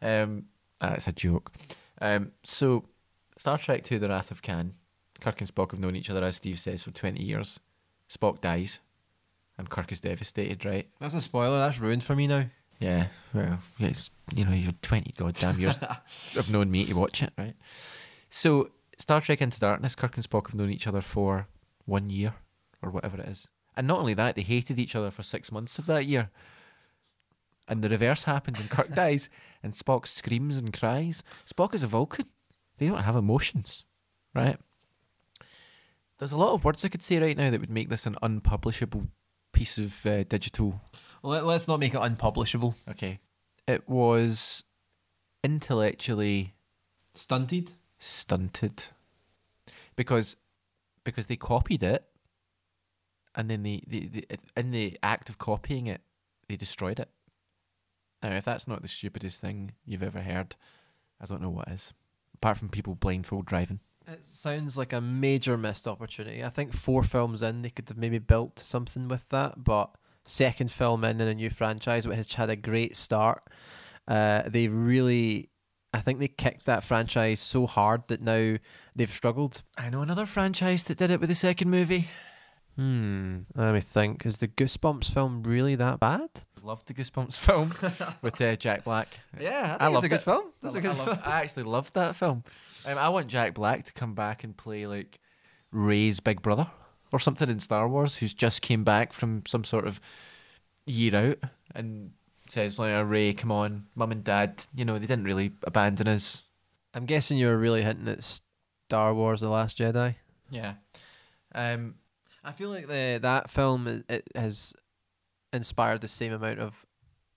Um, 0.02 0.46
ah, 0.82 0.94
it's 0.96 1.08
a 1.08 1.14
joke. 1.14 1.54
Um, 2.02 2.34
so, 2.44 2.84
Star 3.38 3.58
Trek 3.58 3.84
Two: 3.86 3.98
The 3.98 4.10
Wrath 4.10 4.30
of 4.30 4.42
Khan. 4.42 4.74
Kirk 5.22 5.40
and 5.40 5.50
Spock 5.50 5.72
have 5.72 5.80
known 5.80 5.96
each 5.96 6.10
other, 6.10 6.24
as 6.24 6.36
Steve 6.36 6.60
says, 6.60 6.84
for 6.84 6.92
twenty 6.92 7.24
years. 7.24 7.62
Spock 8.10 8.42
dies, 8.42 8.80
and 9.58 9.70
Kirk 9.70 9.92
is 9.92 10.00
devastated. 10.00 10.66
Right? 10.66 10.88
That's 11.00 11.14
a 11.16 11.22
spoiler. 11.22 11.60
That's 11.60 11.80
ruined 11.80 12.04
for 12.04 12.16
me 12.16 12.28
now. 12.28 12.46
Yeah. 12.80 13.08
Well, 13.34 13.60
it's 13.80 14.10
you 14.36 14.46
know, 14.46 14.52
you're 14.52 14.74
twenty 14.82 15.14
goddamn 15.18 15.60
years 15.60 15.80
of 16.38 16.50
known 16.52 16.72
me 16.72 16.86
to 16.86 16.94
watch 16.94 17.24
it, 17.24 17.34
right? 17.38 17.56
So, 18.30 18.72
Star 18.98 19.22
Trek 19.22 19.42
Into 19.42 19.60
Darkness. 19.60 19.96
Kirk 19.96 20.16
and 20.16 20.28
Spock 20.28 20.48
have 20.48 20.56
known 20.56 20.72
each 20.72 20.88
other 20.88 21.02
for 21.02 21.48
one 21.86 22.10
year 22.10 22.34
or 22.82 22.90
whatever 22.90 23.22
it 23.22 23.28
is, 23.28 23.48
and 23.78 23.88
not 23.88 24.00
only 24.00 24.14
that, 24.16 24.36
they 24.36 24.42
hated 24.42 24.80
each 24.80 24.96
other 24.96 25.12
for 25.12 25.24
six 25.24 25.52
months 25.52 25.80
of 25.80 25.86
that 25.86 26.06
year. 26.06 26.30
And 27.68 27.82
the 27.82 27.90
reverse 27.90 28.26
happens, 28.26 28.60
and 28.60 28.70
Kirk 28.70 28.94
dies, 28.96 29.30
and 29.62 29.74
Spock 29.74 30.08
screams 30.08 30.58
and 30.58 30.74
cries. 30.74 31.24
Spock 31.50 31.74
is 31.74 31.84
a 31.84 31.88
Vulcan; 31.88 32.26
they 32.78 32.88
don't 32.88 33.04
have 33.04 33.16
emotions, 33.16 33.86
right? 34.34 34.58
There's 36.18 36.32
a 36.34 36.38
lot 36.38 36.54
of 36.54 36.64
words 36.64 36.84
I 36.84 36.90
could 36.90 37.04
say 37.04 37.20
right 37.20 37.38
now 37.38 37.50
that 37.50 37.60
would 37.62 37.70
make 37.70 37.90
this 37.90 38.06
an 38.06 38.16
unpublishable 38.22 39.08
piece 39.54 39.78
of 39.78 40.06
uh, 40.06 40.24
digital 40.24 40.82
let, 41.24 41.46
let's 41.46 41.68
not 41.68 41.80
make 41.80 41.94
it 41.94 42.02
unpublishable. 42.02 42.76
Okay. 42.90 43.20
It 43.68 43.88
was 43.88 44.64
intellectually 45.44 46.54
Stunted. 47.16 47.74
stunted. 48.00 48.86
Because 49.96 50.36
because 51.04 51.28
they 51.28 51.36
copied 51.36 51.84
it, 51.84 52.06
and 53.36 53.50
then 53.50 53.64
they, 53.64 53.84
they, 53.88 54.00
they 54.00 54.26
in 54.58 54.72
the 54.72 54.98
act 55.04 55.30
of 55.30 55.38
copying 55.38 55.88
it, 55.88 56.02
they 56.48 56.56
destroyed 56.56 57.00
it. 57.00 57.10
Now, 58.22 58.32
if 58.32 58.46
that's 58.46 58.68
not 58.68 58.82
the 58.82 58.88
stupidest 58.88 59.42
thing 59.42 59.74
you've 59.86 60.04
ever 60.04 60.22
heard, 60.22 60.56
I 61.22 61.26
don't 61.26 61.42
know 61.42 61.50
what 61.50 61.68
is. 61.68 61.94
Apart 62.36 62.58
from 62.58 62.70
people 62.70 62.96
blindfold 62.96 63.46
driving. 63.46 63.80
It 64.08 64.26
sounds 64.26 64.78
like 64.78 64.94
a 64.94 65.02
major 65.02 65.58
missed 65.58 65.88
opportunity. 65.88 66.44
I 66.44 66.50
think 66.50 66.74
four 66.74 67.04
films 67.04 67.42
in, 67.42 67.62
they 67.62 67.70
could 67.70 67.88
have 67.90 67.98
maybe 67.98 68.20
built 68.20 68.60
something 68.60 69.08
with 69.08 69.30
that, 69.30 69.64
but 69.64 69.96
second 70.26 70.72
film 70.72 71.04
in 71.04 71.22
in 71.22 71.28
a 71.28 71.34
new 71.34 71.50
franchise, 71.50 72.08
which 72.08 72.36
had 72.36 72.50
a 72.50 72.56
great 72.56 72.96
start, 72.96 73.44
uh, 74.08 74.44
they 74.48 74.68
really, 74.68 75.50
I 75.94 76.02
think 76.02 76.20
they 76.20 76.28
kicked 76.28 76.66
that 76.66 76.84
franchise 76.84 77.40
so 77.40 77.66
hard 77.66 78.08
that 78.08 78.22
now 78.22 78.58
they've 78.96 79.14
struggled. 79.14 79.62
I 79.78 79.90
know 79.90 80.02
another 80.02 80.26
franchise 80.26 80.84
that 80.86 80.98
did 80.98 81.12
it 81.12 81.20
with 81.20 81.30
the 81.30 81.36
second 81.36 81.70
movie. 81.70 82.10
Hmm. 82.76 83.42
Let 83.56 83.74
me 83.74 83.82
think. 83.82 84.26
Is 84.26 84.38
the 84.38 84.48
Goosebumps 84.48 85.14
film 85.14 85.44
really 85.44 85.76
that 85.76 86.00
bad? 86.00 86.30
Loved 86.64 86.88
the 86.88 86.94
Goosebumps 86.94 87.38
film 87.38 87.74
with 88.22 88.40
uh, 88.40 88.56
Jack 88.56 88.86
Black. 88.86 89.20
Yeah, 89.38 89.76
I 89.82 89.90
loved 89.90 90.06
a 90.06 90.10
good 90.10 90.22
it. 90.22 90.24
film. 90.24 90.46
I, 90.48 90.52
That's 90.62 90.76
a 90.76 90.82
good 90.82 90.92
I, 90.92 90.96
film. 90.96 91.18
I 91.26 91.42
actually 91.42 91.64
loved 91.64 91.94
that 91.96 92.16
film. 92.16 92.44
Um, 92.86 92.98
I 92.98 93.10
want 93.10 93.28
Jack 93.28 93.54
Black 93.54 93.84
to 93.86 93.94
come 93.94 94.14
back 94.14 94.46
and 94.46 94.56
play 94.56 94.88
like 94.88 95.20
Rey's 95.72 96.22
big 96.22 96.42
brother 96.42 96.68
or 97.12 97.20
something 97.20 97.50
in 97.50 97.60
Star 97.60 97.88
Wars, 97.90 98.16
who's 98.16 98.34
just 98.34 98.62
came 98.62 98.86
back 98.86 99.12
from 99.12 99.44
some 99.46 99.66
sort 99.66 99.86
of 99.86 100.00
year 100.86 101.14
out 101.16 101.38
and 101.76 102.12
says 102.48 102.80
like, 102.80 102.94
oh, 102.94 103.02
"Ray, 103.02 103.34
come 103.34 103.52
on, 103.52 103.88
mum 103.94 104.14
and 104.14 104.24
dad, 104.24 104.66
you 104.74 104.86
know 104.86 104.98
they 104.98 105.06
didn't 105.06 105.26
really 105.26 105.52
abandon 105.64 106.08
us." 106.08 106.44
I'm 106.94 107.06
guessing 107.06 107.38
you 107.38 107.48
were 107.48 107.58
really 107.58 107.82
hinting 107.82 108.08
at 108.08 108.24
Star 108.24 109.14
Wars: 109.14 109.42
The 109.42 109.50
Last 109.50 109.78
Jedi. 109.78 110.16
Yeah. 110.50 110.76
Um, 111.54 111.96
I 112.42 112.54
feel 112.54 112.70
like 112.70 112.88
the 112.88 113.20
that 113.22 113.50
film 113.50 114.06
it 114.08 114.28
has 114.34 114.74
inspired 115.54 116.02
the 116.02 116.08
same 116.08 116.34
amount 116.34 116.60
of 116.60 116.86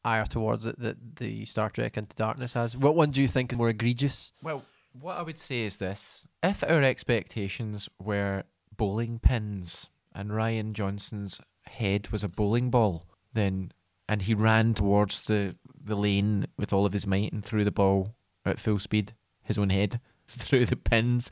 ire 0.04 0.24
towards 0.24 0.66
it 0.66 0.78
that 0.78 1.16
the 1.16 1.44
Star 1.44 1.68
Trek 1.68 1.96
Into 1.96 2.14
Darkness 2.16 2.52
has. 2.52 2.76
What 2.76 2.94
one 2.94 3.10
do 3.10 3.20
you 3.20 3.28
think 3.28 3.52
is 3.52 3.58
more 3.58 3.68
egregious? 3.68 4.32
Well, 4.42 4.62
what 5.00 5.18
I 5.18 5.22
would 5.22 5.38
say 5.38 5.62
is 5.62 5.76
this: 5.76 6.26
if 6.42 6.62
our 6.64 6.82
expectations 6.82 7.88
were 7.98 8.44
bowling 8.76 9.18
pins 9.18 9.88
and 10.14 10.30
Rian 10.30 10.72
Johnson's 10.72 11.40
head 11.66 12.08
was 12.08 12.22
a 12.22 12.28
bowling 12.28 12.70
ball, 12.70 13.04
then 13.32 13.72
and 14.08 14.22
he 14.22 14.34
ran 14.34 14.74
towards 14.74 15.22
the 15.22 15.56
the 15.82 15.96
lane 15.96 16.46
with 16.56 16.72
all 16.72 16.86
of 16.86 16.92
his 16.92 17.06
might 17.06 17.32
and 17.32 17.44
threw 17.44 17.64
the 17.64 17.70
ball 17.70 18.14
at 18.44 18.60
full 18.60 18.78
speed, 18.78 19.14
his 19.42 19.58
own 19.58 19.70
head 19.70 20.00
through 20.26 20.66
the 20.66 20.76
pins, 20.76 21.30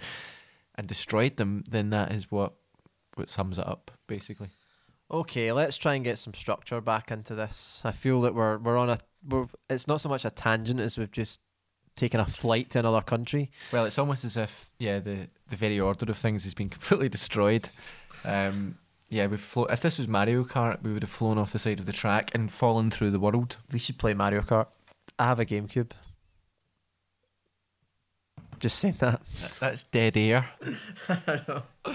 and 0.75 0.87
destroyed 0.87 1.37
them, 1.37 1.65
then 1.69 1.91
that 1.91 2.13
is 2.13 2.31
what 2.31 2.55
what 3.15 3.31
sums 3.31 3.59
it 3.59 3.67
up, 3.67 3.93
basically. 4.07 4.51
Okay, 5.11 5.53
let's 5.53 5.77
try 5.77 5.95
and 5.95 6.05
get 6.05 6.19
some 6.19 6.33
structure 6.35 6.81
back 6.81 7.11
into 7.11 7.35
this. 7.35 7.83
I 7.85 7.93
feel 7.93 8.23
that 8.23 8.35
we're 8.35 8.59
we're 8.59 8.77
on 8.77 8.91
a 8.91 8.99
we're 9.29 9.47
it's 9.69 9.87
not 9.87 10.01
so 10.01 10.09
much 10.09 10.25
a 10.25 10.31
tangent 10.31 10.81
as 10.81 10.99
we've 10.99 11.13
just 11.13 11.41
taken 11.97 12.21
a 12.21 12.27
flight 12.27 12.71
to 12.71 12.79
another 12.79 13.03
country. 13.03 13.51
Well, 13.73 13.85
it's 13.85 13.99
almost 13.99 14.25
as 14.25 14.37
if 14.37 14.71
yeah, 14.79 14.99
the 15.01 15.29
the 15.49 15.57
very 15.57 15.79
order 15.79 16.11
of 16.11 16.17
things 16.17 16.45
has 16.45 16.55
been 16.55 16.69
completely 16.71 17.09
destroyed. 17.09 17.69
Um, 18.25 18.79
yeah, 19.11 19.27
we've 19.27 19.41
flo- 19.41 19.67
if 19.67 19.81
this 19.81 19.99
was 19.99 20.09
Mario 20.09 20.43
Kart, 20.45 20.83
we 20.83 20.93
would 20.93 21.03
have 21.03 21.11
flown 21.11 21.39
off 21.39 21.53
the 21.53 21.59
side 21.59 21.79
of 21.79 21.87
the 21.87 21.93
track 21.93 22.31
and 22.35 22.51
fallen 22.51 22.91
through 22.91 23.11
the 23.11 23.21
world. 23.21 23.59
We 23.71 23.79
should 23.79 23.99
play 23.99 24.15
Mario 24.15 24.41
Kart. 24.41 24.67
I 25.19 25.27
have 25.27 25.39
a 25.39 25.45
GameCube. 25.45 25.91
Just 28.59 28.79
saying 28.79 28.95
that. 29.01 29.21
That's, 29.21 29.59
that's 29.59 29.85
dead 29.85 30.17
air. 30.17 30.49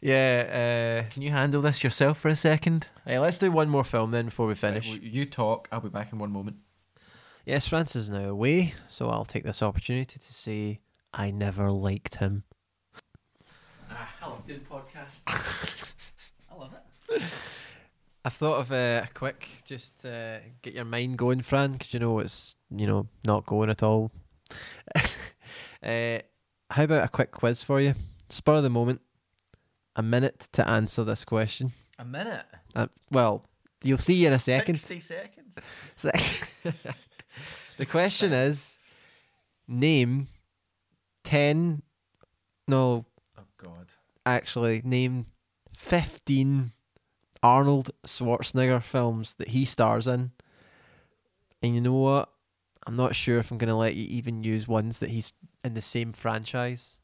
Yeah. 0.00 1.04
Uh, 1.06 1.10
Can 1.10 1.22
you 1.22 1.30
handle 1.30 1.62
this 1.62 1.82
yourself 1.82 2.18
for 2.18 2.28
a 2.28 2.36
second? 2.36 2.86
hey, 3.04 3.18
let's 3.18 3.38
do 3.38 3.50
one 3.50 3.68
more 3.68 3.84
film 3.84 4.10
then 4.10 4.26
before 4.26 4.46
we 4.46 4.54
finish. 4.54 4.90
Right, 4.90 5.00
well, 5.00 5.10
you 5.10 5.26
talk. 5.26 5.68
I'll 5.72 5.80
be 5.80 5.88
back 5.88 6.12
in 6.12 6.18
one 6.18 6.32
moment. 6.32 6.56
Yes, 7.44 7.68
France 7.68 7.94
is 7.94 8.10
now 8.10 8.28
away, 8.28 8.74
so 8.88 9.08
I'll 9.08 9.24
take 9.24 9.44
this 9.44 9.62
opportunity 9.62 10.18
to 10.18 10.34
say 10.34 10.80
I 11.14 11.30
never 11.30 11.70
liked 11.70 12.16
him. 12.16 12.42
Ah, 13.90 14.14
I 14.20 14.26
love 14.26 14.44
doing 14.44 14.66
podcasts. 14.68 16.32
I 16.50 16.54
love 16.56 16.72
it. 16.74 17.22
I've 18.24 18.34
thought 18.34 18.58
of 18.58 18.72
uh, 18.72 19.02
a 19.04 19.08
quick, 19.14 19.46
just 19.64 20.04
uh, 20.04 20.38
get 20.60 20.74
your 20.74 20.84
mind 20.84 21.16
going, 21.16 21.40
Fran, 21.40 21.72
because 21.72 21.94
you 21.94 22.00
know 22.00 22.18
it's 22.18 22.56
you 22.76 22.88
know 22.88 23.06
not 23.24 23.46
going 23.46 23.70
at 23.70 23.84
all. 23.84 24.10
uh, 24.96 26.18
how 26.68 26.82
about 26.82 27.04
a 27.04 27.08
quick 27.08 27.30
quiz 27.30 27.62
for 27.62 27.80
you? 27.80 27.94
Spur 28.28 28.54
of 28.54 28.64
the 28.64 28.70
moment, 28.70 29.00
a 29.96 30.02
minute 30.02 30.48
to 30.52 30.66
answer 30.68 31.02
this 31.02 31.24
question. 31.24 31.72
A 31.98 32.04
minute. 32.04 32.44
Uh, 32.74 32.86
well, 33.10 33.44
you'll 33.82 33.98
see 33.98 34.24
in 34.26 34.32
a 34.32 34.38
second. 34.38 34.76
Sixty 34.76 35.00
seconds. 35.00 35.58
Six. 35.96 36.44
the 37.78 37.86
question 37.86 38.32
is 38.32 38.78
name 39.68 40.28
10 41.24 41.82
no 42.68 43.04
Oh 43.36 43.42
God. 43.58 43.86
actually 44.24 44.80
name 44.84 45.26
15 45.76 46.70
arnold 47.42 47.90
schwarzenegger 48.06 48.80
films 48.82 49.34
that 49.34 49.48
he 49.48 49.64
stars 49.64 50.06
in 50.06 50.30
and 51.62 51.74
you 51.74 51.80
know 51.80 51.94
what 51.94 52.28
i'm 52.86 52.94
not 52.96 53.14
sure 53.16 53.38
if 53.38 53.50
i'm 53.50 53.58
going 53.58 53.68
to 53.68 53.74
let 53.74 53.94
you 53.96 54.04
even 54.06 54.44
use 54.44 54.68
ones 54.68 54.98
that 55.00 55.10
he's 55.10 55.32
in 55.64 55.74
the 55.74 55.82
same 55.82 56.12
franchise 56.12 56.98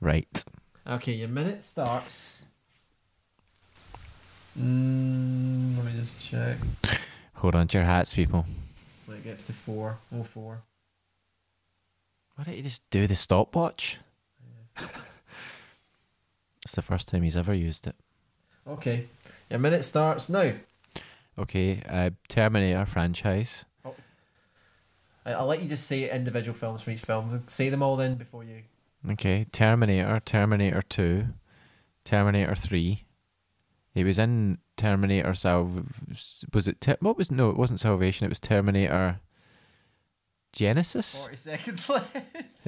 Right. 0.00 0.44
Okay 0.86 1.12
your 1.12 1.28
minute 1.28 1.62
starts 1.62 2.42
mm, 4.58 5.76
let 5.76 5.86
me 5.86 5.92
just 6.00 6.22
check 6.24 6.58
Hold 7.34 7.54
on 7.56 7.66
to 7.68 7.78
your 7.78 7.84
hats, 7.86 8.14
people. 8.14 8.46
when 9.06 9.18
it 9.18 9.24
gets 9.24 9.44
to 9.46 9.52
4 9.52 9.98
oh 10.14 10.22
4 10.22 10.62
Why 12.36 12.44
don't 12.44 12.56
you 12.56 12.62
just 12.62 12.82
do 12.90 13.06
the 13.06 13.14
stopwatch? 13.14 13.98
it's 16.64 16.74
the 16.74 16.80
first 16.82 17.08
time 17.08 17.22
he's 17.22 17.36
ever 17.36 17.52
used 17.54 17.86
it. 17.86 17.94
Okay, 18.66 19.06
your 19.50 19.58
minute 19.60 19.84
starts 19.84 20.28
now. 20.30 20.52
Okay, 21.38 21.82
uh, 21.88 22.10
Terminator 22.28 22.86
franchise. 22.86 23.64
I- 25.26 25.32
I'll 25.34 25.46
let 25.46 25.62
you 25.62 25.68
just 25.68 25.86
say 25.86 26.10
individual 26.10 26.54
films 26.54 26.80
for 26.82 26.90
each 26.90 27.00
film. 27.02 27.42
Say 27.46 27.68
them 27.68 27.82
all 27.82 27.96
then 27.96 28.14
before 28.14 28.42
you. 28.44 28.62
Okay, 29.12 29.44
Terminator, 29.52 30.20
Terminator 30.24 30.82
2, 30.82 31.26
Terminator 32.04 32.54
3. 32.54 33.04
He 33.92 34.02
was 34.04 34.18
in 34.18 34.58
Terminator 34.76 35.30
Salv. 35.30 35.84
Was 36.52 36.66
it. 36.66 36.80
Ter- 36.80 36.96
what 37.00 37.16
was. 37.16 37.30
No, 37.30 37.50
it 37.50 37.56
wasn't 37.56 37.78
Salvation, 37.78 38.24
it 38.24 38.28
was 38.28 38.40
Terminator 38.40 39.20
Genisys? 40.52 41.20
Forty 41.20 41.36
seconds 41.36 41.88
left. 41.88 42.16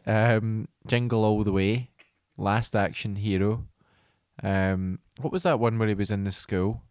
Um, 0.07 0.69
Jingle 0.87 1.25
All 1.25 1.43
the 1.43 1.51
Way, 1.53 1.91
Last 2.37 2.77
Action 2.77 3.17
Hero. 3.17 3.65
Um, 4.43 5.01
what 5.21 5.33
was 5.33 5.43
that 5.45 5.59
one 5.59 5.79
where 5.79 5.89
he 5.89 5.95
was 5.95 6.11
in 6.13 6.23
the 6.25 6.33
school? 6.33 6.83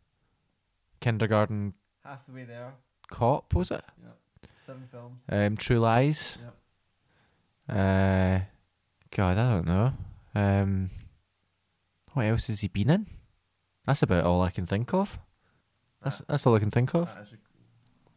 Kindergarten 1.00 1.74
Half 2.04 2.26
the 2.26 2.34
way 2.34 2.44
there. 2.44 2.74
Cop, 3.10 3.54
was 3.54 3.72
it? 3.72 3.84
Seven 4.60 4.84
films. 4.92 5.24
Um, 5.30 5.56
True 5.56 5.80
Lies. 5.80 6.40
Yep. 7.70 7.78
Uh, 7.78 8.40
God, 9.16 9.38
I 9.38 9.54
don't 9.54 9.66
know. 9.66 9.94
Um, 10.36 10.90
what 12.12 12.26
else 12.26 12.48
has 12.48 12.60
he 12.60 12.68
been 12.68 12.90
in? 12.90 13.08
That's 13.88 14.04
about 14.04 14.26
all 14.26 14.42
I 14.42 14.50
can 14.50 14.66
think 14.66 14.94
of. 14.94 15.18
That's 16.04 16.22
that's 16.28 16.46
all 16.46 16.54
I 16.54 16.60
can 16.60 16.70
think 16.70 16.94
of. 16.94 17.10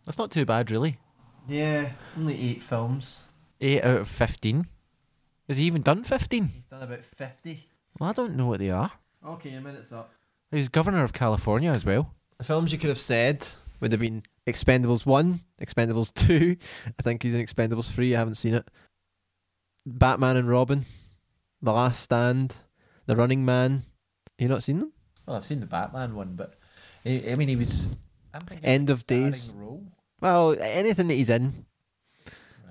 That's 0.05 0.19
not 0.19 0.33
too 0.33 0.45
bad, 0.45 0.73
really. 0.73 0.99
Yeah, 1.47 1.93
only 2.17 2.35
eight 2.41 2.63
films. 2.63 3.29
Eight 3.61 3.85
out 3.85 4.01
of 4.01 4.09
fifteen. 4.09 4.67
Has 5.47 5.59
he 5.59 5.65
even 5.67 5.83
done 5.83 6.03
fifteen? 6.03 6.47
He's 6.47 6.65
done 6.65 6.83
about 6.83 7.05
fifty. 7.05 7.69
Well, 8.01 8.11
I 8.11 8.13
don't 8.13 8.35
know 8.35 8.47
what 8.47 8.59
they 8.59 8.71
are. 8.71 8.91
Okay, 9.25 9.51
your 9.51 9.61
minute's 9.61 9.93
up. 9.93 10.11
He 10.51 10.57
was 10.57 10.69
governor 10.69 11.05
of 11.05 11.13
California 11.13 11.71
as 11.71 11.85
well. 11.85 12.13
The 12.39 12.45
films 12.45 12.73
you 12.73 12.79
could 12.79 12.89
have 12.89 12.99
said 12.99 13.47
would 13.81 13.93
have 13.93 14.01
been 14.01 14.25
Expendables 14.49 15.07
one, 15.07 15.39
Expendables 15.63 16.13
two. 16.13 16.57
I 16.99 17.03
think 17.03 17.23
he's 17.23 17.35
in 17.37 17.45
Expendables 17.47 17.89
three. 17.89 18.17
I 18.17 18.19
haven't 18.19 18.35
seen 18.35 18.55
it. 18.55 18.69
Batman 19.87 20.37
and 20.37 20.49
Robin, 20.49 20.85
The 21.63 21.73
Last 21.73 22.03
Stand, 22.03 22.57
The 23.07 23.17
Running 23.17 23.45
Man. 23.45 23.83
You 24.39 24.49
not 24.49 24.63
seen 24.63 24.79
them? 24.81 24.93
Well, 25.27 25.37
I've 25.37 25.45
seen 25.45 25.61
the 25.61 25.67
Batman 25.67 26.15
one, 26.15 26.35
but 26.35 26.55
I, 27.05 27.25
I 27.31 27.35
mean, 27.35 27.49
he 27.49 27.57
was. 27.57 27.89
I'm 28.33 28.43
End 28.63 28.91
of 28.91 29.07
Days. 29.07 29.53
Role. 29.57 29.85
Well, 30.21 30.57
anything 30.61 31.09
that 31.09 31.15
he's 31.15 31.31
in. 31.31 31.67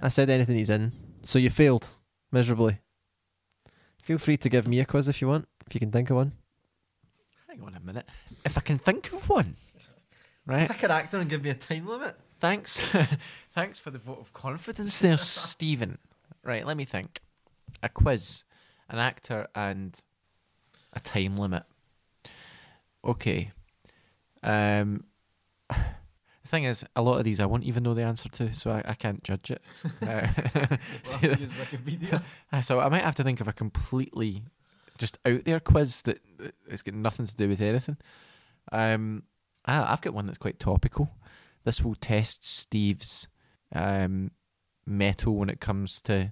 I 0.01 0.09
said 0.09 0.29
anything 0.29 0.55
he's 0.57 0.69
in. 0.69 0.91
So 1.23 1.39
you 1.39 1.49
failed 1.49 1.87
miserably. 2.31 2.79
Feel 4.01 4.17
free 4.17 4.37
to 4.37 4.49
give 4.49 4.67
me 4.67 4.79
a 4.79 4.85
quiz 4.85 5.07
if 5.09 5.21
you 5.21 5.27
want, 5.27 5.47
if 5.65 5.73
you 5.75 5.79
can 5.79 5.91
think 5.91 6.09
of 6.09 6.15
one. 6.17 6.31
Hang 7.47 7.61
on 7.61 7.75
a 7.75 7.79
minute. 7.79 8.05
If 8.45 8.57
I 8.57 8.61
can 8.61 8.77
think 8.77 9.11
of 9.11 9.27
one, 9.27 9.55
right? 10.45 10.69
Pick 10.69 10.83
an 10.83 10.91
actor 10.91 11.17
and 11.17 11.29
give 11.29 11.43
me 11.43 11.49
a 11.49 11.55
time 11.55 11.87
limit. 11.87 12.15
Thanks, 12.39 12.79
thanks 13.53 13.79
for 13.79 13.91
the 13.91 13.97
vote 13.97 14.19
of 14.19 14.31
confidence 14.31 14.99
there, 15.01 15.17
Stephen. 15.17 15.97
Right, 16.47 16.65
let 16.65 16.77
me 16.77 16.85
think. 16.85 17.19
A 17.83 17.89
quiz, 17.89 18.45
an 18.89 18.99
actor, 18.99 19.47
and 19.53 19.99
a 20.93 20.99
time 21.01 21.35
limit. 21.35 21.63
Okay. 23.03 23.51
Um, 24.43 25.03
the 25.69 25.75
thing 26.47 26.63
is, 26.63 26.85
a 26.95 27.01
lot 27.01 27.17
of 27.17 27.25
these 27.25 27.41
I 27.41 27.45
won't 27.45 27.65
even 27.65 27.83
know 27.83 27.93
the 27.93 28.03
answer 28.05 28.29
to, 28.29 28.53
so 28.53 28.71
I, 28.71 28.81
I 28.85 28.93
can't 28.93 29.21
judge 29.25 29.51
it. 29.51 29.61
Uh, 30.01 30.21
that- 30.31 30.79
Wikipedia. 31.03 32.23
Uh, 32.53 32.61
so 32.61 32.79
I 32.79 32.87
might 32.87 33.01
have 33.03 33.15
to 33.15 33.23
think 33.25 33.41
of 33.41 33.49
a 33.49 33.53
completely 33.53 34.43
just 34.97 35.19
out 35.25 35.43
there 35.43 35.59
quiz 35.59 36.01
that 36.03 36.21
that 36.39 36.55
has 36.71 36.81
got 36.81 36.95
nothing 36.95 37.25
to 37.25 37.35
do 37.35 37.49
with 37.49 37.59
anything. 37.59 37.97
Um, 38.71 39.23
ah, 39.65 39.91
I've 39.91 39.99
got 40.01 40.13
one 40.13 40.25
that's 40.27 40.37
quite 40.37 40.59
topical. 40.59 41.09
This 41.65 41.81
will 41.81 41.95
test 41.95 42.47
Steve's 42.47 43.27
um, 43.75 44.31
metal 44.85 45.35
when 45.35 45.49
it 45.49 45.59
comes 45.59 46.01
to 46.03 46.31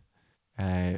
uh, 0.57 0.93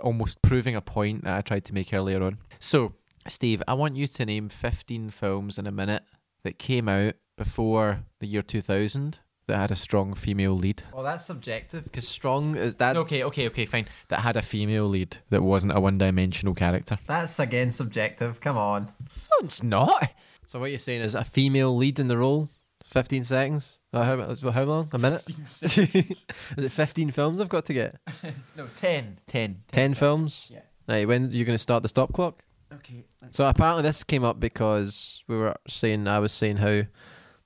almost 0.00 0.42
proving 0.42 0.76
a 0.76 0.80
point 0.80 1.24
that 1.24 1.36
I 1.36 1.40
tried 1.40 1.64
to 1.66 1.74
make 1.74 1.92
earlier 1.92 2.22
on. 2.22 2.38
So, 2.58 2.94
Steve, 3.28 3.62
I 3.66 3.74
want 3.74 3.96
you 3.96 4.06
to 4.06 4.24
name 4.26 4.48
15 4.48 5.10
films 5.10 5.58
in 5.58 5.66
a 5.66 5.72
minute 5.72 6.02
that 6.44 6.58
came 6.58 6.88
out 6.88 7.14
before 7.36 8.04
the 8.20 8.26
year 8.26 8.42
2000 8.42 9.18
that 9.48 9.56
had 9.56 9.70
a 9.70 9.76
strong 9.76 10.14
female 10.14 10.54
lead. 10.54 10.82
Well, 10.92 11.02
that's 11.02 11.24
subjective 11.24 11.84
because 11.84 12.06
strong 12.06 12.56
is 12.56 12.76
that. 12.76 12.96
Okay, 12.96 13.24
okay, 13.24 13.46
okay, 13.48 13.66
fine. 13.66 13.86
That 14.08 14.20
had 14.20 14.36
a 14.36 14.42
female 14.42 14.86
lead 14.86 15.18
that 15.30 15.42
wasn't 15.42 15.76
a 15.76 15.80
one-dimensional 15.80 16.54
character. 16.54 16.98
That's 17.06 17.38
again 17.38 17.72
subjective. 17.72 18.40
Come 18.40 18.56
on. 18.56 18.84
No, 18.84 19.46
it's 19.46 19.62
not. 19.62 20.12
So 20.46 20.60
what 20.60 20.70
you're 20.70 20.78
saying 20.78 21.02
is 21.02 21.14
a 21.14 21.24
female 21.24 21.74
lead 21.74 21.98
in 21.98 22.08
the 22.08 22.18
role. 22.18 22.48
Fifteen 22.92 23.24
seconds. 23.24 23.80
Uh, 23.90 24.04
how, 24.04 24.50
how 24.50 24.64
long? 24.64 24.86
A 24.92 24.98
minute? 24.98 25.24
is 25.62 25.78
it 25.78 26.68
fifteen 26.68 27.10
films 27.10 27.40
I've 27.40 27.48
got 27.48 27.64
to 27.66 27.72
get? 27.72 27.96
No, 28.56 28.66
10. 28.76 29.18
10. 29.26 29.62
Ten 29.70 29.94
films. 29.94 30.50
Yeah. 30.52 30.60
Right. 30.86 31.08
When 31.08 31.24
are 31.24 31.28
you 31.28 31.46
going 31.46 31.54
to 31.54 31.62
start 31.62 31.82
the 31.82 31.88
stop 31.88 32.12
clock? 32.12 32.42
Okay. 32.70 33.04
So 33.30 33.48
apparently 33.48 33.82
this 33.82 34.04
came 34.04 34.24
up 34.24 34.38
because 34.38 35.24
we 35.26 35.38
were 35.38 35.56
saying 35.66 36.06
I 36.06 36.18
was 36.18 36.32
saying 36.32 36.58
how 36.58 36.82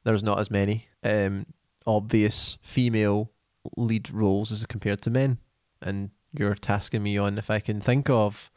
there's 0.03 0.25
not 0.25 0.41
as 0.41 0.51
many 0.51 0.87
um, 1.05 1.47
obvious 1.87 2.59
female 2.61 3.31
lead 3.77 4.11
roles 4.11 4.51
as 4.51 4.67
compared 4.67 5.01
to 5.03 5.11
men, 5.11 5.39
and 5.81 6.11
you're 6.33 6.57
tasking 6.57 7.05
me 7.05 7.19
on 7.19 7.39
if 7.39 7.51
I 7.51 7.61
can 7.61 7.81
think 7.81 8.11
of 8.11 8.51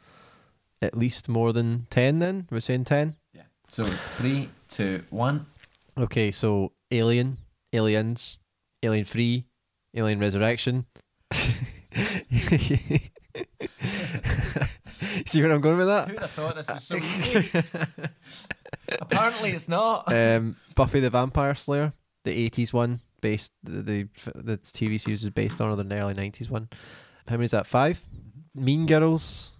at 0.82 0.98
least 0.98 1.28
more 1.28 1.52
than 1.52 1.86
ten. 1.88 2.18
Then 2.18 2.48
we're 2.50 2.58
saying 2.58 2.86
ten. 2.86 3.14
Yeah. 3.32 3.42
So, 3.68 3.86
three, 4.16 4.48
two, 4.68 5.04
one. 5.10 5.46
Okay, 5.96 6.30
so 6.30 6.72
Alien, 6.90 7.38
Aliens, 7.72 8.40
Alien 8.82 9.04
Free, 9.04 9.44
Alien 9.94 10.18
Resurrection. 10.18 10.86
See 15.26 15.42
where 15.42 15.52
I'm 15.52 15.60
going 15.60 15.78
with 15.78 15.86
that? 15.86 16.08
Who'd 16.08 16.18
have 16.18 16.30
thought 16.30 16.54
this 16.56 16.68
was 16.68 16.84
so 16.84 16.96
easy? 16.96 17.62
Apparently, 19.00 19.52
it's 19.52 19.68
not. 19.68 20.12
um, 20.12 20.56
Buffy 20.74 21.00
the 21.00 21.10
Vampire 21.10 21.54
Slayer, 21.54 21.92
the 22.24 22.50
'80s 22.50 22.72
one, 22.72 23.00
based 23.20 23.52
the, 23.62 23.82
the 23.82 24.08
the 24.34 24.58
TV 24.58 25.00
series 25.00 25.22
was 25.22 25.30
based 25.30 25.60
on, 25.60 25.70
or 25.70 25.76
the 25.76 25.94
early 25.94 26.14
'90s 26.14 26.50
one. 26.50 26.68
How 27.28 27.36
many 27.36 27.44
is 27.44 27.52
that? 27.52 27.66
5 27.66 28.02
Mean 28.54 28.86
Girls. 28.86 29.52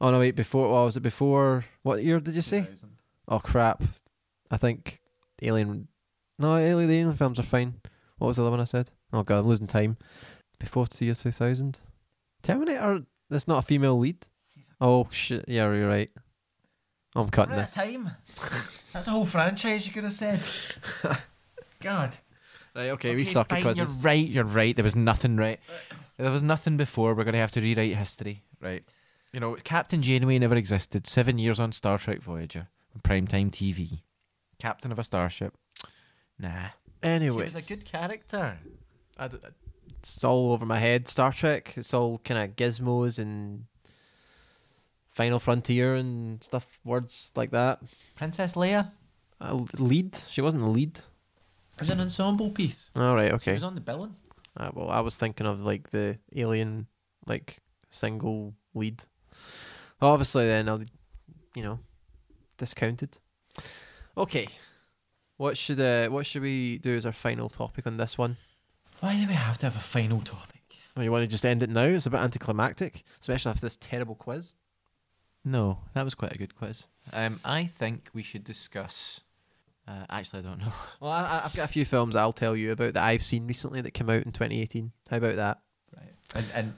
Oh 0.00 0.10
no, 0.10 0.20
wait. 0.20 0.36
Before, 0.36 0.68
what 0.70 0.84
was 0.84 0.96
it? 0.96 1.00
Before 1.02 1.64
what 1.82 2.04
year 2.04 2.20
did 2.20 2.34
you 2.34 2.42
say? 2.42 2.66
Oh 3.26 3.40
crap! 3.40 3.82
I 4.50 4.56
think 4.56 5.00
Alien. 5.42 5.88
No, 6.38 6.56
Alien. 6.56 6.88
The 6.88 6.94
Alien 6.94 7.14
films 7.14 7.38
are 7.38 7.44
fine. 7.44 7.74
What 8.18 8.28
was 8.28 8.36
the 8.36 8.42
other 8.42 8.50
one 8.50 8.60
I 8.60 8.64
said? 8.64 8.90
Oh 9.12 9.22
god, 9.22 9.40
I'm 9.40 9.46
losing 9.46 9.66
time. 9.66 9.96
Before 10.58 10.86
the 10.86 11.04
year 11.04 11.14
2000. 11.14 11.80
Terminator. 12.42 13.02
That's 13.28 13.48
not 13.48 13.58
a 13.58 13.62
female 13.62 13.98
lead. 13.98 14.26
Oh 14.80 15.08
shit! 15.10 15.44
Yeah, 15.48 15.72
you're 15.72 15.88
right. 15.88 16.10
I'm 17.14 17.28
cutting 17.28 17.56
this. 17.56 17.72
time. 17.72 18.10
That's 18.92 19.08
a 19.08 19.10
whole 19.10 19.26
franchise 19.26 19.86
you 19.86 19.92
could 19.92 20.04
have 20.04 20.12
said. 20.12 20.40
God. 21.80 22.16
Right, 22.74 22.90
okay, 22.90 23.14
we 23.14 23.24
suck 23.24 23.50
at 23.52 23.62
quizzes. 23.62 23.78
You're 23.78 24.02
right, 24.02 24.28
you're 24.28 24.44
right. 24.44 24.76
There 24.76 24.82
was 24.84 24.96
nothing 24.96 25.36
right. 25.38 25.58
There 26.18 26.30
was 26.30 26.42
nothing 26.42 26.76
before. 26.76 27.14
We're 27.14 27.24
going 27.24 27.32
to 27.32 27.38
have 27.38 27.52
to 27.52 27.60
rewrite 27.62 27.94
history. 27.96 28.42
Right. 28.60 28.84
You 29.32 29.40
know, 29.40 29.56
Captain 29.64 30.02
Janeway 30.02 30.38
never 30.38 30.56
existed. 30.56 31.06
Seven 31.06 31.38
years 31.38 31.58
on 31.58 31.72
Star 31.72 31.98
Trek 31.98 32.20
Voyager. 32.20 32.68
On 32.94 33.00
primetime 33.00 33.50
TV. 33.50 34.00
Captain 34.58 34.92
of 34.92 34.98
a 34.98 35.04
starship. 35.04 35.54
Nah. 36.38 36.68
Anyway, 37.02 37.48
She 37.48 37.54
was 37.54 37.64
a 37.64 37.68
good 37.74 37.84
character. 37.84 38.58
I 39.18 39.28
d- 39.28 39.38
it's 39.98 40.22
all 40.24 40.52
over 40.52 40.66
my 40.66 40.78
head. 40.78 41.08
Star 41.08 41.32
Trek. 41.32 41.74
It's 41.76 41.94
all 41.94 42.18
kind 42.18 42.38
of 42.50 42.56
gizmos 42.56 43.18
and 43.18 43.64
Final 45.08 45.38
Frontier 45.38 45.94
and 45.94 46.42
stuff. 46.42 46.66
Words 46.84 47.32
like 47.36 47.50
that. 47.52 47.80
Princess 48.16 48.54
Leia 48.54 48.90
A 49.40 49.46
l- 49.48 49.68
lead. 49.78 50.16
She 50.28 50.40
wasn't 50.42 50.62
a 50.62 50.66
lead. 50.70 50.98
It 50.98 51.80
was 51.82 51.90
an 51.90 52.00
ensemble 52.00 52.50
piece. 52.50 52.90
All 52.96 53.14
right. 53.14 53.28
She 53.28 53.34
Okay. 53.34 53.54
was 53.54 53.62
on 53.62 53.74
the 53.74 53.80
billing. 53.80 54.16
Uh, 54.56 54.70
well, 54.74 54.90
I 54.90 55.00
was 55.00 55.16
thinking 55.16 55.46
of 55.46 55.60
like 55.62 55.90
the 55.90 56.18
alien, 56.34 56.86
like 57.26 57.58
single 57.90 58.54
lead. 58.74 59.02
Obviously, 60.00 60.46
then 60.46 60.68
I'll, 60.68 60.80
you 61.54 61.62
know, 61.62 61.78
discounted. 62.58 63.18
Okay. 64.16 64.48
What 65.36 65.56
should 65.58 65.80
uh, 65.80 66.08
what 66.08 66.26
should 66.26 66.42
we 66.42 66.78
do 66.78 66.96
as 66.96 67.04
our 67.06 67.12
final 67.12 67.48
topic 67.48 67.86
on 67.86 67.96
this 67.96 68.16
one? 68.16 68.36
Why 69.00 69.16
do 69.20 69.26
we 69.26 69.34
have 69.34 69.58
to 69.58 69.66
have 69.66 69.76
a 69.76 69.80
final 69.80 70.20
topic? 70.22 70.62
Or 70.96 71.02
you 71.02 71.12
want 71.12 71.22
to 71.24 71.26
just 71.28 71.44
end 71.44 71.62
it 71.62 71.68
now? 71.68 71.84
It's 71.84 72.06
a 72.06 72.10
bit 72.10 72.20
anticlimactic, 72.20 73.02
especially 73.20 73.50
after 73.50 73.66
this 73.66 73.76
terrible 73.76 74.14
quiz. 74.14 74.54
No, 75.44 75.78
that 75.94 76.04
was 76.04 76.14
quite 76.14 76.32
a 76.34 76.38
good 76.38 76.56
quiz. 76.56 76.86
Um, 77.12 77.38
I 77.44 77.66
think 77.66 78.08
we 78.14 78.22
should 78.22 78.44
discuss. 78.44 79.20
Uh, 79.86 80.04
actually, 80.10 80.40
I 80.40 80.42
don't 80.42 80.58
know. 80.60 80.72
Well, 81.00 81.12
I, 81.12 81.20
I- 81.22 81.44
I've 81.44 81.54
got 81.54 81.64
a 81.66 81.72
few 81.72 81.84
films 81.84 82.16
I'll 82.16 82.32
tell 82.32 82.56
you 82.56 82.72
about 82.72 82.94
that 82.94 83.04
I've 83.04 83.22
seen 83.22 83.46
recently 83.46 83.82
that 83.82 83.92
came 83.92 84.08
out 84.10 84.22
in 84.24 84.32
2018. 84.32 84.90
How 85.10 85.18
about 85.18 85.36
that? 85.36 85.60
Right. 85.94 86.12
And 86.34 86.46
and 86.54 86.74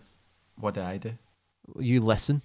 what 0.56 0.74
did 0.74 0.82
I 0.82 0.96
do? 0.98 1.12
You 1.78 2.00
listen. 2.00 2.42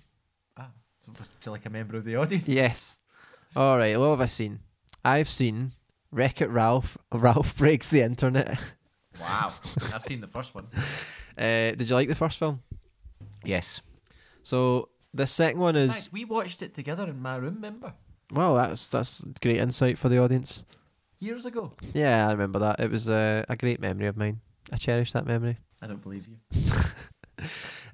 Ah, 0.58 0.70
was 1.18 1.28
like 1.48 1.66
a 1.66 1.70
member 1.72 1.98
of 1.98 2.06
the 2.06 2.16
audience? 2.18 2.48
Yes. 2.48 3.00
All 3.56 3.78
right. 3.80 4.00
What 4.00 4.12
have 4.12 4.22
I 4.22 4.28
seen? 4.28 4.60
I've 5.04 5.28
seen 5.30 5.72
Wreck 6.14 6.42
It 6.42 6.50
Ralph. 6.50 6.98
Ralph 7.12 7.58
breaks 7.58 7.90
the 7.90 8.02
internet. 8.02 8.74
Wow. 9.20 9.48
I've 9.94 10.04
seen 10.04 10.22
the 10.22 10.28
first 10.28 10.56
one. 10.56 10.68
Uh, 11.38 11.72
did 11.76 11.90
you 11.90 11.96
like 11.96 12.08
the 12.08 12.16
first 12.16 12.40
film? 12.40 12.62
Yes. 13.44 13.82
So 14.44 14.90
the 15.14 15.28
second 15.28 15.60
one 15.60 15.76
is 15.76 15.92
fact, 15.92 16.10
we 16.12 16.26
watched 16.26 16.62
it 16.62 16.74
together 16.74 17.08
in 17.10 17.22
my 17.22 17.36
room. 17.38 17.56
Remember? 17.56 17.94
well. 18.32 18.56
That's 18.56 18.88
that's 18.88 19.24
great 19.42 19.58
insight 19.58 19.98
for 19.98 20.10
the 20.10 20.20
audience. 20.20 20.64
Years 21.20 21.46
ago. 21.46 21.74
Yeah, 21.94 22.28
I 22.28 22.32
remember 22.32 22.60
that. 22.60 22.80
It 22.80 22.92
was 22.92 23.10
uh, 23.10 23.46
a 23.48 23.56
great 23.56 23.80
memory 23.80 24.08
of 24.08 24.18
mine. 24.18 24.42
I 24.72 24.78
cherish 24.78 25.12
that 25.14 25.26
memory. 25.26 25.58
I 25.82 25.88
don't 25.88 26.02
believe 26.02 26.28
you. 26.28 26.38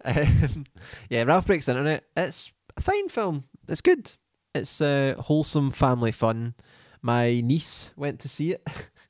Um, 0.05 0.63
yeah, 1.09 1.23
Ralph 1.23 1.45
Breaks 1.45 1.65
the 1.65 1.73
Internet. 1.73 2.05
It's 2.15 2.53
a 2.77 2.81
fine 2.81 3.09
film. 3.09 3.43
It's 3.67 3.81
good. 3.81 4.13
It's 4.55 4.79
uh, 4.81 5.15
wholesome 5.19 5.71
family 5.71 6.11
fun. 6.11 6.55
My 7.01 7.41
niece 7.41 7.89
went 7.95 8.19
to 8.21 8.29
see 8.29 8.51
it. 8.51 8.67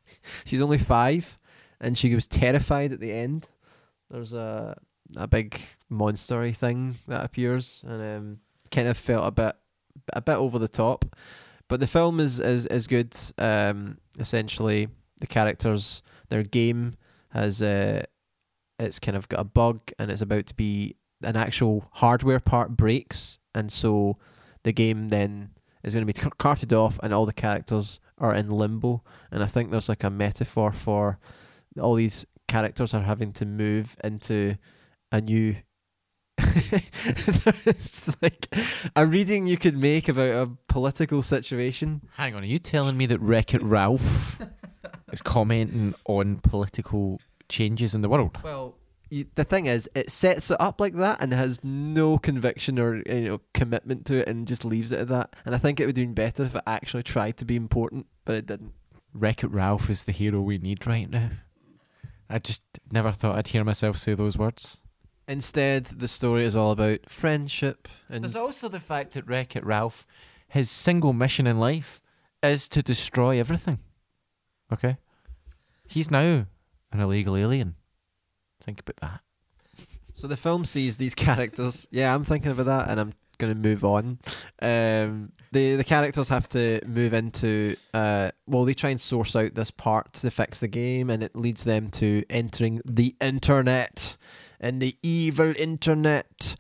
She's 0.45 0.61
only 0.61 0.77
five, 0.77 1.39
and 1.79 1.97
she 1.97 2.13
was 2.13 2.27
terrified 2.27 2.93
at 2.93 2.99
the 2.99 3.11
end. 3.11 3.47
There's 4.09 4.33
a 4.33 4.77
a 5.15 5.27
big 5.27 5.59
monstery 5.91 6.55
thing 6.55 6.95
that 7.07 7.25
appears, 7.25 7.83
and 7.87 8.01
um, 8.01 8.39
kind 8.71 8.87
of 8.87 8.97
felt 8.97 9.27
a 9.27 9.31
bit 9.31 9.55
a 10.13 10.21
bit 10.21 10.35
over 10.35 10.59
the 10.59 10.67
top. 10.67 11.05
But 11.67 11.79
the 11.79 11.87
film 11.87 12.19
is 12.19 12.39
is 12.39 12.65
is 12.67 12.87
good. 12.87 13.15
Um, 13.37 13.97
essentially, 14.19 14.87
the 15.19 15.27
characters, 15.27 16.01
their 16.29 16.43
game 16.43 16.95
has 17.29 17.61
uh, 17.61 18.03
it's 18.79 18.99
kind 18.99 19.17
of 19.17 19.29
got 19.29 19.41
a 19.41 19.45
bug 19.45 19.79
and 19.99 20.09
it's 20.09 20.21
about 20.21 20.47
to 20.47 20.55
be 20.55 20.95
an 21.21 21.35
actual 21.35 21.87
hardware 21.91 22.39
part 22.39 22.75
breaks 22.75 23.37
and 23.53 23.71
so 23.71 24.17
the 24.63 24.71
game 24.71 25.09
then 25.09 25.49
is 25.83 25.93
going 25.93 26.05
to 26.05 26.13
be 26.13 26.19
car- 26.19 26.31
carted 26.37 26.73
off 26.73 26.99
and 27.03 27.13
all 27.13 27.25
the 27.25 27.33
characters 27.33 27.99
are 28.17 28.33
in 28.33 28.49
limbo 28.49 29.01
and 29.31 29.43
i 29.43 29.47
think 29.47 29.71
there's 29.71 29.89
like 29.89 30.03
a 30.03 30.09
metaphor 30.09 30.71
for 30.71 31.19
all 31.79 31.95
these 31.95 32.25
characters 32.47 32.93
are 32.93 33.03
having 33.03 33.31
to 33.31 33.45
move 33.45 33.95
into 34.03 34.55
a 35.11 35.21
new 35.21 35.55
it's 37.65 38.21
like 38.21 38.47
a 38.95 39.05
reading 39.05 39.45
you 39.45 39.57
could 39.57 39.77
make 39.77 40.07
about 40.07 40.47
a 40.47 40.49
political 40.67 41.21
situation 41.21 42.01
Hang 42.15 42.33
on, 42.33 42.43
are 42.43 42.47
you 42.47 42.59
telling 42.59 42.97
me 42.97 43.05
that 43.07 43.19
Wreck 43.19 43.53
It 43.53 43.61
Ralph 43.61 44.39
is 45.11 45.21
commenting 45.21 45.93
on 46.05 46.37
political 46.37 47.19
changes 47.49 47.93
in 47.93 48.01
the 48.01 48.07
world? 48.09 48.37
Well, 48.43 48.75
you, 49.09 49.25
the 49.35 49.43
thing 49.43 49.65
is, 49.65 49.89
it 49.95 50.11
sets 50.11 50.51
it 50.51 50.59
up 50.59 50.79
like 50.79 50.95
that 50.95 51.21
and 51.21 51.33
has 51.33 51.63
no 51.63 52.17
conviction 52.17 52.79
or 52.79 52.97
you 53.05 53.21
know 53.21 53.41
commitment 53.53 54.05
to 54.07 54.17
it, 54.17 54.27
and 54.27 54.47
just 54.47 54.65
leaves 54.65 54.91
it 54.91 54.99
at 54.99 55.07
that. 55.09 55.35
And 55.45 55.55
I 55.55 55.57
think 55.57 55.79
it 55.79 55.85
would 55.85 55.97
have 55.97 56.05
been 56.05 56.13
better 56.13 56.43
if 56.43 56.55
it 56.55 56.63
actually 56.67 57.03
tried 57.03 57.37
to 57.37 57.45
be 57.45 57.55
important, 57.55 58.05
but 58.25 58.35
it 58.35 58.45
didn't. 58.45 58.73
Wreck 59.13 59.43
It 59.43 59.51
Ralph 59.51 59.89
is 59.89 60.03
the 60.03 60.11
hero 60.11 60.41
we 60.41 60.57
need 60.57 60.85
right 60.85 61.09
now. 61.09 61.29
I 62.29 62.37
just 62.37 62.61
never 62.91 63.11
thought 63.11 63.37
I'd 63.37 63.47
hear 63.47 63.63
myself 63.63 63.97
say 63.97 64.13
those 64.13 64.37
words. 64.37 64.77
Instead, 65.27 65.85
the 65.85 66.07
story 66.07 66.45
is 66.45 66.55
all 66.55 66.71
about 66.71 67.09
friendship 67.09 67.87
and 68.07 68.23
There's 68.23 68.35
also 68.35 68.67
the 68.67 68.79
fact 68.79 69.13
that 69.13 69.27
Wreck 69.27 69.55
It 69.55 69.65
Ralph, 69.65 70.05
his 70.47 70.69
single 70.69 71.13
mission 71.13 71.47
in 71.47 71.59
life 71.59 72.01
is 72.41 72.67
to 72.69 72.81
destroy 72.81 73.39
everything. 73.39 73.79
Okay? 74.71 74.97
He's 75.87 76.11
now 76.11 76.45
an 76.91 76.99
illegal 76.99 77.35
alien. 77.35 77.75
Think 78.63 78.81
about 78.81 78.97
that. 78.97 79.21
So 80.13 80.27
the 80.27 80.37
film 80.37 80.65
sees 80.65 80.97
these 80.97 81.15
characters. 81.15 81.87
Yeah, 81.91 82.13
I'm 82.13 82.25
thinking 82.25 82.51
about 82.51 82.65
that, 82.65 82.89
and 82.89 82.99
I'm 82.99 83.13
going 83.37 83.53
to 83.53 83.59
move 83.59 83.85
on. 83.85 84.19
Um, 84.61 85.31
the 85.51 85.77
the 85.77 85.83
characters 85.83 86.29
have 86.29 86.47
to 86.49 86.81
move 86.85 87.13
into. 87.13 87.75
Uh, 87.93 88.31
well, 88.45 88.65
they 88.65 88.73
try 88.73 88.89
and 88.89 89.01
source 89.01 89.35
out 89.35 89.55
this 89.55 89.71
part 89.71 90.13
to 90.13 90.29
fix 90.29 90.59
the 90.59 90.67
game, 90.67 91.09
and 91.09 91.23
it 91.23 91.35
leads 91.35 91.63
them 91.63 91.89
to 91.91 92.23
entering 92.29 92.81
the 92.85 93.15
internet 93.21 94.17
and 94.59 94.81
the 94.81 94.95
evil 95.01 95.53
internet. 95.57 96.55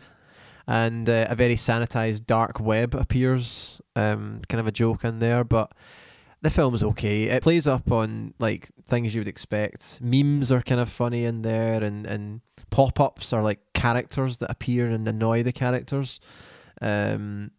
And 0.65 1.09
uh, 1.09 1.25
a 1.29 1.35
very 1.35 1.55
sanitized 1.55 2.27
dark 2.27 2.59
web 2.59 2.95
appears. 2.95 3.81
Um, 3.95 4.41
kind 4.47 4.61
of 4.61 4.67
a 4.67 4.71
joke 4.71 5.03
in 5.03 5.19
there, 5.19 5.43
but 5.43 5.73
the 6.41 6.49
film's 6.49 6.83
okay. 6.83 7.23
It 7.23 7.43
plays 7.43 7.67
up 7.67 7.91
on 7.91 8.33
like 8.39 8.69
things 8.85 9.13
you 9.13 9.21
would 9.21 9.27
expect. 9.27 9.99
Memes 10.01 10.51
are 10.51 10.61
kind 10.61 10.81
of 10.81 10.89
funny 10.89 11.25
in 11.25 11.41
there, 11.41 11.83
and 11.83 12.05
and 12.05 12.41
pop 12.69 12.99
ups 12.99 13.33
are 13.33 13.43
like 13.43 13.59
characters 13.73 14.37
that 14.37 14.51
appear 14.51 14.89
and 14.89 15.07
annoy 15.07 15.43
the 15.43 15.51
characters. 15.51 16.19
Um, 16.81 17.51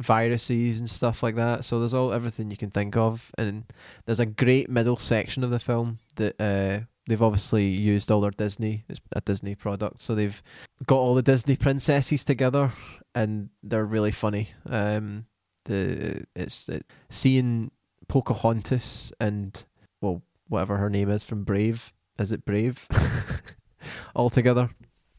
viruses 0.00 0.80
and 0.80 0.88
stuff 0.88 1.22
like 1.22 1.36
that. 1.36 1.64
So 1.64 1.78
there's 1.78 1.94
all 1.94 2.12
everything 2.12 2.50
you 2.50 2.56
can 2.56 2.70
think 2.70 2.96
of, 2.96 3.30
and 3.36 3.64
there's 4.06 4.20
a 4.20 4.26
great 4.26 4.70
middle 4.70 4.96
section 4.96 5.44
of 5.44 5.50
the 5.50 5.58
film 5.58 5.98
that 6.16 6.40
uh, 6.40 6.84
they've 7.06 7.22
obviously 7.22 7.66
used 7.66 8.10
all 8.10 8.20
their 8.20 8.30
Disney. 8.30 8.84
It's 8.88 9.00
a 9.12 9.20
Disney 9.20 9.54
product, 9.54 10.00
so 10.00 10.14
they've 10.14 10.42
got 10.86 10.96
all 10.96 11.14
the 11.14 11.22
Disney 11.22 11.56
princesses 11.56 12.24
together, 12.24 12.70
and 13.14 13.50
they're 13.62 13.84
really 13.84 14.12
funny. 14.12 14.48
Um, 14.68 15.26
the 15.64 16.24
it's 16.34 16.68
it, 16.68 16.86
seeing 17.10 17.70
Pocahontas 18.10 19.12
and 19.20 19.64
well 20.00 20.22
whatever 20.48 20.78
her 20.78 20.90
name 20.90 21.08
is 21.10 21.22
from 21.22 21.44
Brave. 21.44 21.92
Is 22.18 22.32
it 22.32 22.44
Brave? 22.44 22.88
all 24.16 24.28
together. 24.28 24.70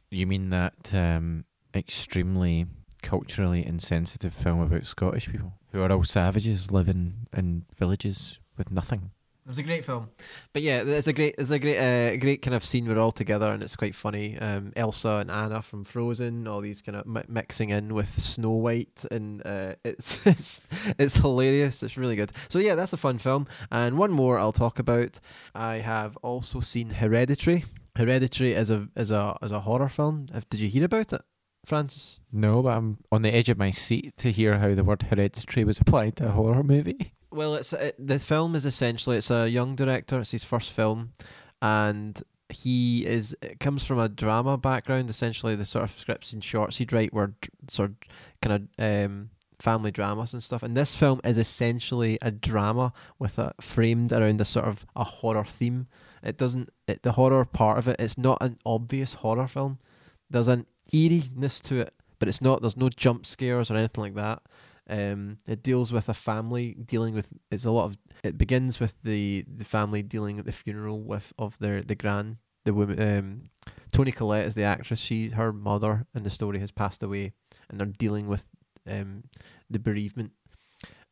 You 0.09 0.27
mean 0.27 0.49
that 0.49 0.93
um, 0.93 1.45
extremely 1.73 2.65
culturally 3.01 3.65
insensitive 3.65 4.33
film 4.33 4.59
about 4.59 4.85
Scottish 4.85 5.29
people 5.29 5.53
who 5.71 5.81
are 5.81 5.89
all 5.91 6.03
savages 6.03 6.69
living 6.69 7.27
in 7.31 7.63
villages 7.73 8.39
with 8.57 8.71
nothing? 8.71 9.11
It 9.43 9.49
was 9.49 9.57
a 9.57 9.63
great 9.63 9.83
film, 9.83 10.09
but 10.53 10.61
yeah, 10.61 10.83
it's 10.83 11.07
a 11.07 11.13
great, 11.13 11.33
it's 11.39 11.49
a 11.49 11.57
great, 11.57 11.79
uh, 11.79 12.15
great 12.17 12.43
kind 12.43 12.53
of 12.53 12.63
scene. 12.63 12.87
We're 12.87 12.99
all 12.99 13.11
together, 13.11 13.51
and 13.51 13.63
it's 13.63 13.75
quite 13.75 13.95
funny. 13.95 14.37
Um, 14.37 14.71
Elsa 14.75 15.17
and 15.17 15.31
Anna 15.31 15.63
from 15.63 15.83
Frozen, 15.83 16.47
all 16.47 16.61
these 16.61 16.83
kind 16.83 16.95
of 16.95 17.07
mi- 17.07 17.23
mixing 17.27 17.71
in 17.71 17.95
with 17.95 18.07
Snow 18.07 18.51
White, 18.51 19.03
and 19.09 19.41
uh, 19.43 19.73
it's 19.83 20.25
it's 20.27 20.67
it's 20.99 21.15
hilarious. 21.15 21.81
It's 21.81 21.97
really 21.97 22.15
good. 22.15 22.31
So 22.49 22.59
yeah, 22.59 22.75
that's 22.75 22.93
a 22.93 22.97
fun 22.97 23.17
film. 23.17 23.47
And 23.71 23.97
one 23.97 24.11
more 24.11 24.37
I'll 24.37 24.51
talk 24.51 24.77
about. 24.77 25.19
I 25.55 25.75
have 25.77 26.17
also 26.17 26.59
seen 26.59 26.91
Hereditary. 26.91 27.65
Hereditary 27.95 28.53
is 28.53 28.69
a 28.69 28.89
is 28.95 29.09
a 29.09 29.37
is 29.41 29.51
a 29.51 29.61
horror 29.61 29.89
film. 29.89 30.27
Did 30.51 30.59
you 30.59 30.69
hear 30.69 30.85
about 30.85 31.13
it, 31.13 31.21
Francis? 31.65 32.19
No, 32.31 32.61
but 32.61 32.77
I'm 32.77 32.99
on 33.11 33.23
the 33.23 33.33
edge 33.33 33.49
of 33.49 33.57
my 33.57 33.71
seat 33.71 34.15
to 34.17 34.31
hear 34.31 34.59
how 34.59 34.75
the 34.75 34.83
word 34.83 35.01
hereditary 35.01 35.63
was 35.63 35.79
applied 35.79 36.15
to 36.17 36.27
a 36.27 36.31
horror 36.31 36.63
movie. 36.63 37.13
Well, 37.31 37.55
it's 37.55 37.73
it, 37.73 37.95
the 37.97 38.19
film 38.19 38.55
is 38.55 38.65
essentially 38.65 39.17
it's 39.17 39.31
a 39.31 39.47
young 39.49 39.75
director. 39.75 40.19
It's 40.19 40.31
his 40.31 40.43
first 40.43 40.71
film, 40.71 41.13
and 41.61 42.21
he 42.49 43.05
is 43.05 43.35
comes 43.59 43.83
from 43.83 43.99
a 43.99 44.09
drama 44.09 44.57
background. 44.57 45.09
Essentially, 45.09 45.55
the 45.55 45.65
sort 45.65 45.85
of 45.85 45.97
scripts 45.97 46.33
and 46.33 46.43
shorts 46.43 46.77
he'd 46.77 46.93
write 46.93 47.13
were 47.13 47.33
sort 47.69 47.91
of 47.91 47.95
kind 48.41 48.69
of 48.77 48.83
um, 48.85 49.29
family 49.61 49.91
dramas 49.91 50.33
and 50.33 50.43
stuff. 50.43 50.63
And 50.63 50.75
this 50.75 50.95
film 50.95 51.21
is 51.23 51.37
essentially 51.37 52.17
a 52.21 52.31
drama 52.31 52.91
with 53.19 53.39
a 53.39 53.53
framed 53.61 54.11
around 54.11 54.41
a 54.41 54.45
sort 54.45 54.65
of 54.65 54.85
a 54.95 55.03
horror 55.03 55.45
theme. 55.45 55.87
It 56.23 56.37
doesn't 56.37 56.69
it, 56.87 57.03
the 57.03 57.13
horror 57.13 57.45
part 57.45 57.77
of 57.77 57.87
it. 57.87 57.95
It's 57.99 58.17
not 58.17 58.39
an 58.41 58.57
obvious 58.65 59.15
horror 59.15 59.47
film. 59.47 59.79
There's 60.29 60.47
an 60.47 60.65
eeriness 60.93 61.61
to 61.61 61.79
it, 61.79 61.93
but 62.19 62.27
it's 62.27 62.41
not. 62.41 62.61
There's 62.61 62.77
no 62.77 62.89
jump 62.89 63.25
scares 63.25 63.71
or 63.71 63.77
anything 63.77 64.03
like 64.03 64.15
that. 64.15 64.41
Um, 64.89 65.37
it 65.47 65.63
deals 65.63 65.93
with 65.93 66.09
a 66.09 66.13
family 66.13 66.73
dealing 66.73 67.13
with. 67.13 67.31
It's 67.49 67.65
a 67.65 67.71
lot 67.71 67.85
of. 67.85 67.97
It 68.23 68.37
begins 68.37 68.79
with 68.79 68.95
the 69.03 69.45
the 69.47 69.65
family 69.65 70.01
dealing 70.01 70.39
at 70.39 70.45
the 70.45 70.51
funeral 70.51 71.01
with 71.01 71.33
of 71.37 71.57
their 71.59 71.81
the 71.81 71.95
gran 71.95 72.37
the 72.65 72.73
woman. 72.73 73.01
Um, 73.01 73.43
Toni 73.91 74.11
Collette 74.11 74.47
is 74.47 74.55
the 74.55 74.63
actress. 74.63 74.99
She 74.99 75.29
her 75.29 75.53
mother 75.53 76.05
in 76.15 76.23
the 76.23 76.29
story 76.29 76.59
has 76.59 76.71
passed 76.71 77.03
away, 77.03 77.33
and 77.69 77.79
they're 77.79 77.87
dealing 77.87 78.27
with 78.27 78.45
um 78.89 79.23
the 79.69 79.79
bereavement. 79.79 80.31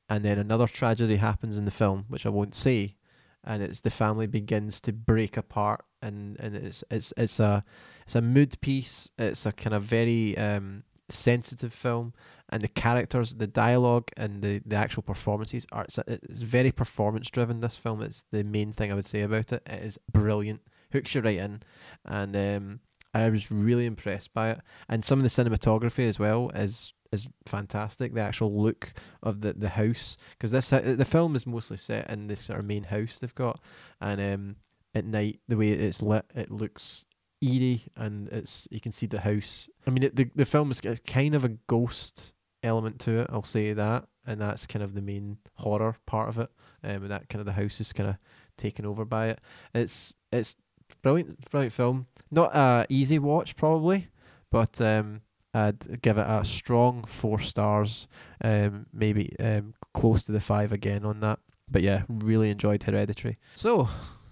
And 0.10 0.26
then 0.26 0.40
another 0.40 0.68
tragedy 0.68 1.18
happens 1.18 1.58
in 1.58 1.66
the 1.66 1.72
film, 1.72 2.06
which 2.08 2.26
I 2.26 2.30
won't 2.30 2.56
say, 2.56 2.96
and 3.44 3.62
it's 3.62 3.82
the 3.82 3.92
family 3.92 4.26
begins 4.26 4.82
to 4.82 4.94
break 4.94 5.38
apart, 5.38 5.86
and 6.02 6.40
and 6.40 6.56
it's 6.56 6.84
it's 6.90 7.14
it's 7.16 7.40
a 7.40 7.64
it's 8.06 8.16
a 8.16 8.22
mood 8.22 8.60
piece. 8.62 9.10
It's 9.18 9.46
a 9.46 9.52
kind 9.52 9.76
of 9.76 9.84
very 9.84 10.38
um 10.38 10.84
sensitive 11.10 11.74
film 11.74 12.14
and 12.50 12.62
the 12.62 12.68
characters, 12.68 13.36
the 13.36 13.48
dialogue, 13.48 14.10
and 14.18 14.42
the, 14.42 14.62
the 14.66 14.76
actual 14.76 15.04
performances 15.04 15.66
are 15.72 15.84
it's, 15.84 16.00
it's 16.08 16.42
very 16.42 16.72
performance 16.72 17.30
driven. 17.30 17.60
This 17.60 17.78
film 17.78 18.02
is 18.02 18.26
the 18.32 18.44
main 18.44 18.74
thing 18.74 18.92
I 18.92 18.96
would 18.96 19.06
say 19.06 19.22
about 19.22 19.54
it. 19.54 19.62
It 19.66 19.84
is 19.84 20.00
brilliant, 20.12 20.62
hooks 20.92 21.14
you 21.14 21.22
right 21.22 21.38
in, 21.38 21.62
and 22.06 22.36
um, 22.36 22.80
I 23.14 23.30
was 23.30 23.52
really 23.52 23.86
impressed 23.86 24.34
by 24.34 24.52
it. 24.52 24.60
And 24.88 25.06
some 25.06 25.20
of 25.20 25.24
the 25.24 25.30
cinematography 25.30 26.08
as 26.08 26.20
well 26.20 26.50
is 26.50 26.94
is 27.12 27.28
fantastic. 27.46 28.14
The 28.14 28.22
actual 28.22 28.52
look 28.62 28.94
of 29.22 29.42
the 29.42 29.54
the 29.54 29.70
house 29.70 30.18
because 30.32 30.52
this 30.52 30.70
the 30.70 31.06
film 31.06 31.36
is 31.36 31.48
mostly 31.48 31.78
set 31.78 32.10
in 32.10 32.28
this 32.28 32.42
sort 32.42 32.60
of 32.60 32.66
main 32.66 32.84
house 32.84 33.20
they've 33.20 33.34
got, 33.36 33.60
and 34.02 34.20
um, 34.20 34.56
at 34.96 35.06
night 35.06 35.40
the 35.48 35.58
way 35.58 35.70
it's 35.70 36.02
lit, 36.02 36.26
it 36.36 36.52
looks 36.52 37.06
eerie 37.42 37.84
and 37.96 38.28
it's 38.30 38.68
you 38.72 38.80
can 38.80 38.92
see 38.92 39.06
the 39.06 39.22
house. 39.22 39.70
I 39.86 39.92
mean, 39.92 40.04
it, 40.04 40.16
the 40.16 40.30
the 40.36 40.46
film 40.46 40.72
is 40.72 40.82
kind 41.06 41.36
of 41.36 41.46
a 41.46 41.58
ghost 41.68 42.34
element 42.64 43.00
to 43.02 43.20
it. 43.20 43.28
I'll 43.30 43.44
say 43.44 43.74
that, 43.74 44.06
and 44.26 44.40
that's 44.40 44.66
kind 44.66 44.84
of 44.84 44.94
the 44.94 45.02
main 45.02 45.38
horror 45.56 45.96
part 46.06 46.30
of 46.30 46.40
it. 46.40 46.50
Um, 46.84 47.04
and 47.04 47.12
that 47.12 47.30
kind 47.30 47.40
of 47.40 47.46
the 47.46 47.54
house 47.54 47.80
is 47.80 47.94
kind 47.94 48.10
of 48.10 48.16
taken 48.58 48.86
over 48.86 49.06
by 49.06 49.30
it. 49.30 49.40
It's 49.74 50.14
it's 50.32 50.56
brilliant, 51.02 51.50
brilliant 51.50 51.74
film. 51.74 52.08
Not 52.32 52.56
a 52.56 52.86
easy 52.90 53.20
watch 53.20 53.56
probably, 53.56 54.08
but 54.52 54.80
um, 54.82 55.22
I'd 55.54 56.02
give 56.02 56.18
it 56.18 56.28
a 56.28 56.44
strong 56.46 57.04
four 57.06 57.40
stars. 57.40 58.08
Um, 58.44 58.86
maybe 58.94 59.36
um 59.40 59.74
close 59.94 60.24
to 60.24 60.32
the 60.32 60.40
five 60.40 60.72
again 60.72 61.06
on 61.06 61.20
that. 61.22 61.40
But 61.72 61.84
yeah, 61.84 62.04
really 62.08 62.50
enjoyed 62.50 62.84
Hereditary. 62.84 63.38
So, 63.56 63.88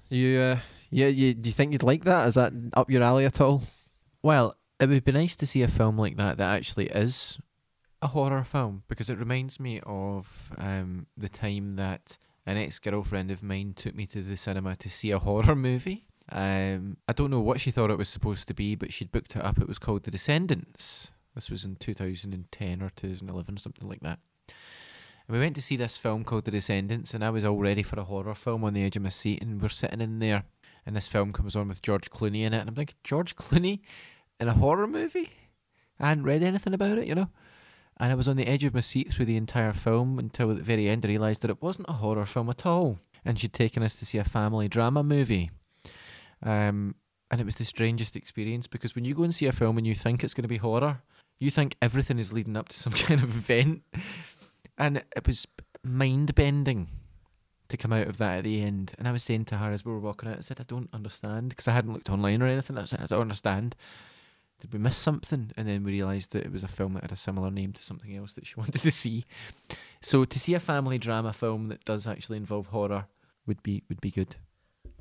you 0.09 0.39
uh, 0.39 0.59
yeah, 0.89 1.07
you 1.07 1.33
do 1.33 1.49
you 1.49 1.53
think 1.53 1.71
you'd 1.71 1.83
like 1.83 2.03
that? 2.05 2.27
Is 2.27 2.35
that 2.35 2.53
up 2.73 2.89
your 2.89 3.03
alley 3.03 3.25
at 3.25 3.41
all? 3.41 3.63
Well, 4.23 4.55
it 4.79 4.89
would 4.89 5.05
be 5.05 5.11
nice 5.11 5.35
to 5.37 5.47
see 5.47 5.61
a 5.63 5.67
film 5.67 5.97
like 5.97 6.17
that 6.17 6.37
that 6.37 6.55
actually 6.55 6.87
is 6.87 7.39
a 8.01 8.07
horror 8.07 8.43
film 8.43 8.83
because 8.87 9.09
it 9.09 9.17
reminds 9.17 9.59
me 9.59 9.81
of 9.85 10.51
um, 10.57 11.07
the 11.17 11.29
time 11.29 11.75
that 11.77 12.17
an 12.45 12.57
ex 12.57 12.79
girlfriend 12.79 13.31
of 13.31 13.43
mine 13.43 13.73
took 13.75 13.95
me 13.95 14.05
to 14.07 14.21
the 14.21 14.37
cinema 14.37 14.75
to 14.77 14.89
see 14.89 15.11
a 15.11 15.19
horror 15.19 15.55
movie. 15.55 16.05
Um, 16.29 16.97
I 17.07 17.13
don't 17.13 17.31
know 17.31 17.39
what 17.39 17.59
she 17.59 17.71
thought 17.71 17.91
it 17.91 17.97
was 17.97 18.09
supposed 18.09 18.47
to 18.47 18.53
be, 18.53 18.75
but 18.75 18.91
she'd 18.91 19.11
booked 19.11 19.35
it 19.35 19.43
up. 19.43 19.59
It 19.59 19.67
was 19.67 19.79
called 19.79 20.03
The 20.03 20.11
Descendants. 20.11 21.09
This 21.35 21.49
was 21.49 21.63
in 21.63 21.75
2010 21.75 22.81
or 22.81 22.89
2011, 22.95 23.57
something 23.57 23.87
like 23.87 24.01
that. 24.01 24.19
And 24.47 25.35
we 25.35 25.39
went 25.39 25.55
to 25.55 25.61
see 25.61 25.75
this 25.75 25.97
film 25.97 26.23
called 26.23 26.45
The 26.45 26.51
Descendants, 26.51 27.13
and 27.13 27.23
I 27.23 27.29
was 27.29 27.45
all 27.45 27.57
ready 27.57 27.83
for 27.83 27.99
a 27.99 28.03
horror 28.03 28.35
film 28.35 28.63
on 28.63 28.73
the 28.73 28.83
edge 28.83 28.95
of 28.95 29.03
my 29.03 29.09
seat, 29.09 29.41
and 29.41 29.61
we're 29.61 29.69
sitting 29.69 30.01
in 30.01 30.19
there, 30.19 30.43
and 30.85 30.95
this 30.95 31.07
film 31.07 31.31
comes 31.33 31.55
on 31.55 31.67
with 31.67 31.81
George 31.81 32.09
Clooney 32.09 32.41
in 32.41 32.53
it, 32.53 32.59
and 32.59 32.69
I'm 32.69 32.75
thinking, 32.75 32.95
George 33.03 33.35
Clooney 33.35 33.81
in 34.39 34.47
a 34.47 34.53
horror 34.53 34.87
movie? 34.87 35.29
I 35.99 36.09
hadn't 36.09 36.23
read 36.23 36.43
anything 36.43 36.73
about 36.73 36.97
it, 36.97 37.07
you 37.07 37.15
know? 37.15 37.29
And 37.99 38.11
I 38.11 38.15
was 38.15 38.27
on 38.27 38.37
the 38.37 38.47
edge 38.47 38.63
of 38.63 38.73
my 38.73 38.79
seat 38.79 39.11
through 39.11 39.25
the 39.25 39.37
entire 39.37 39.73
film 39.73 40.19
until 40.19 40.51
at 40.51 40.57
the 40.57 40.63
very 40.63 40.87
end 40.87 41.05
I 41.05 41.09
realised 41.09 41.41
that 41.41 41.49
it 41.49 41.61
wasn't 41.61 41.89
a 41.89 41.93
horror 41.93 42.25
film 42.25 42.49
at 42.49 42.65
all. 42.65 42.99
And 43.25 43.39
she'd 43.39 43.53
taken 43.53 43.83
us 43.83 43.95
to 43.97 44.05
see 44.05 44.19
a 44.19 44.23
family 44.23 44.67
drama 44.67 45.03
movie. 45.03 45.51
Um, 46.43 46.95
and 47.31 47.41
it 47.41 47.45
was 47.45 47.55
the 47.55 47.65
strangest 47.65 48.15
experience 48.15 48.67
because 48.67 48.95
when 48.95 49.03
you 49.03 49.15
go 49.15 49.23
and 49.23 49.33
see 49.33 49.47
a 49.47 49.51
film 49.51 49.77
and 49.77 49.87
you 49.87 49.95
think 49.95 50.23
it's 50.23 50.33
going 50.33 50.43
to 50.43 50.47
be 50.47 50.57
horror, 50.57 51.01
you 51.39 51.49
think 51.49 51.75
everything 51.81 52.19
is 52.19 52.31
leading 52.31 52.55
up 52.55 52.69
to 52.69 52.79
some 52.79 52.93
kind 52.93 53.21
of 53.21 53.35
event. 53.35 53.81
And 54.77 55.03
it 55.15 55.25
was 55.25 55.47
mind 55.83 56.35
bending 56.35 56.87
to 57.69 57.77
come 57.77 57.93
out 57.93 58.07
of 58.07 58.17
that 58.19 58.39
at 58.39 58.43
the 58.43 58.61
end. 58.61 58.93
And 58.97 59.07
I 59.07 59.11
was 59.11 59.23
saying 59.23 59.45
to 59.45 59.57
her 59.57 59.71
as 59.71 59.83
we 59.83 59.91
were 59.91 59.99
walking 59.99 60.29
out, 60.29 60.37
I 60.37 60.41
said, 60.41 60.59
I 60.59 60.65
don't 60.67 60.89
understand 60.93 61.49
because 61.49 61.67
I 61.67 61.73
hadn't 61.73 61.93
looked 61.93 62.09
online 62.09 62.41
or 62.41 62.47
anything. 62.47 62.77
I 62.77 62.85
said, 62.85 63.01
I 63.01 63.07
don't 63.07 63.21
understand. 63.21 63.75
Did 64.59 64.73
we 64.73 64.79
miss 64.79 64.97
something? 64.97 65.51
And 65.55 65.67
then 65.67 65.83
we 65.83 65.91
realised 65.91 66.31
that 66.31 66.45
it 66.45 66.51
was 66.51 66.63
a 66.63 66.67
film 66.67 66.93
that 66.93 67.03
had 67.03 67.11
a 67.11 67.17
similar 67.17 67.51
name 67.51 67.73
to 67.73 67.83
something 67.83 68.15
else 68.15 68.33
that 68.33 68.47
she 68.47 68.55
wanted 68.57 68.81
to 68.81 68.91
see. 68.91 69.25
So 70.01 70.25
to 70.25 70.39
see 70.39 70.53
a 70.53 70.59
family 70.59 70.97
drama 70.97 71.33
film 71.33 71.67
that 71.69 71.85
does 71.85 72.07
actually 72.07 72.37
involve 72.37 72.67
horror 72.67 73.05
would 73.45 73.61
be 73.63 73.83
would 73.89 74.01
be 74.01 74.11
good. 74.11 74.35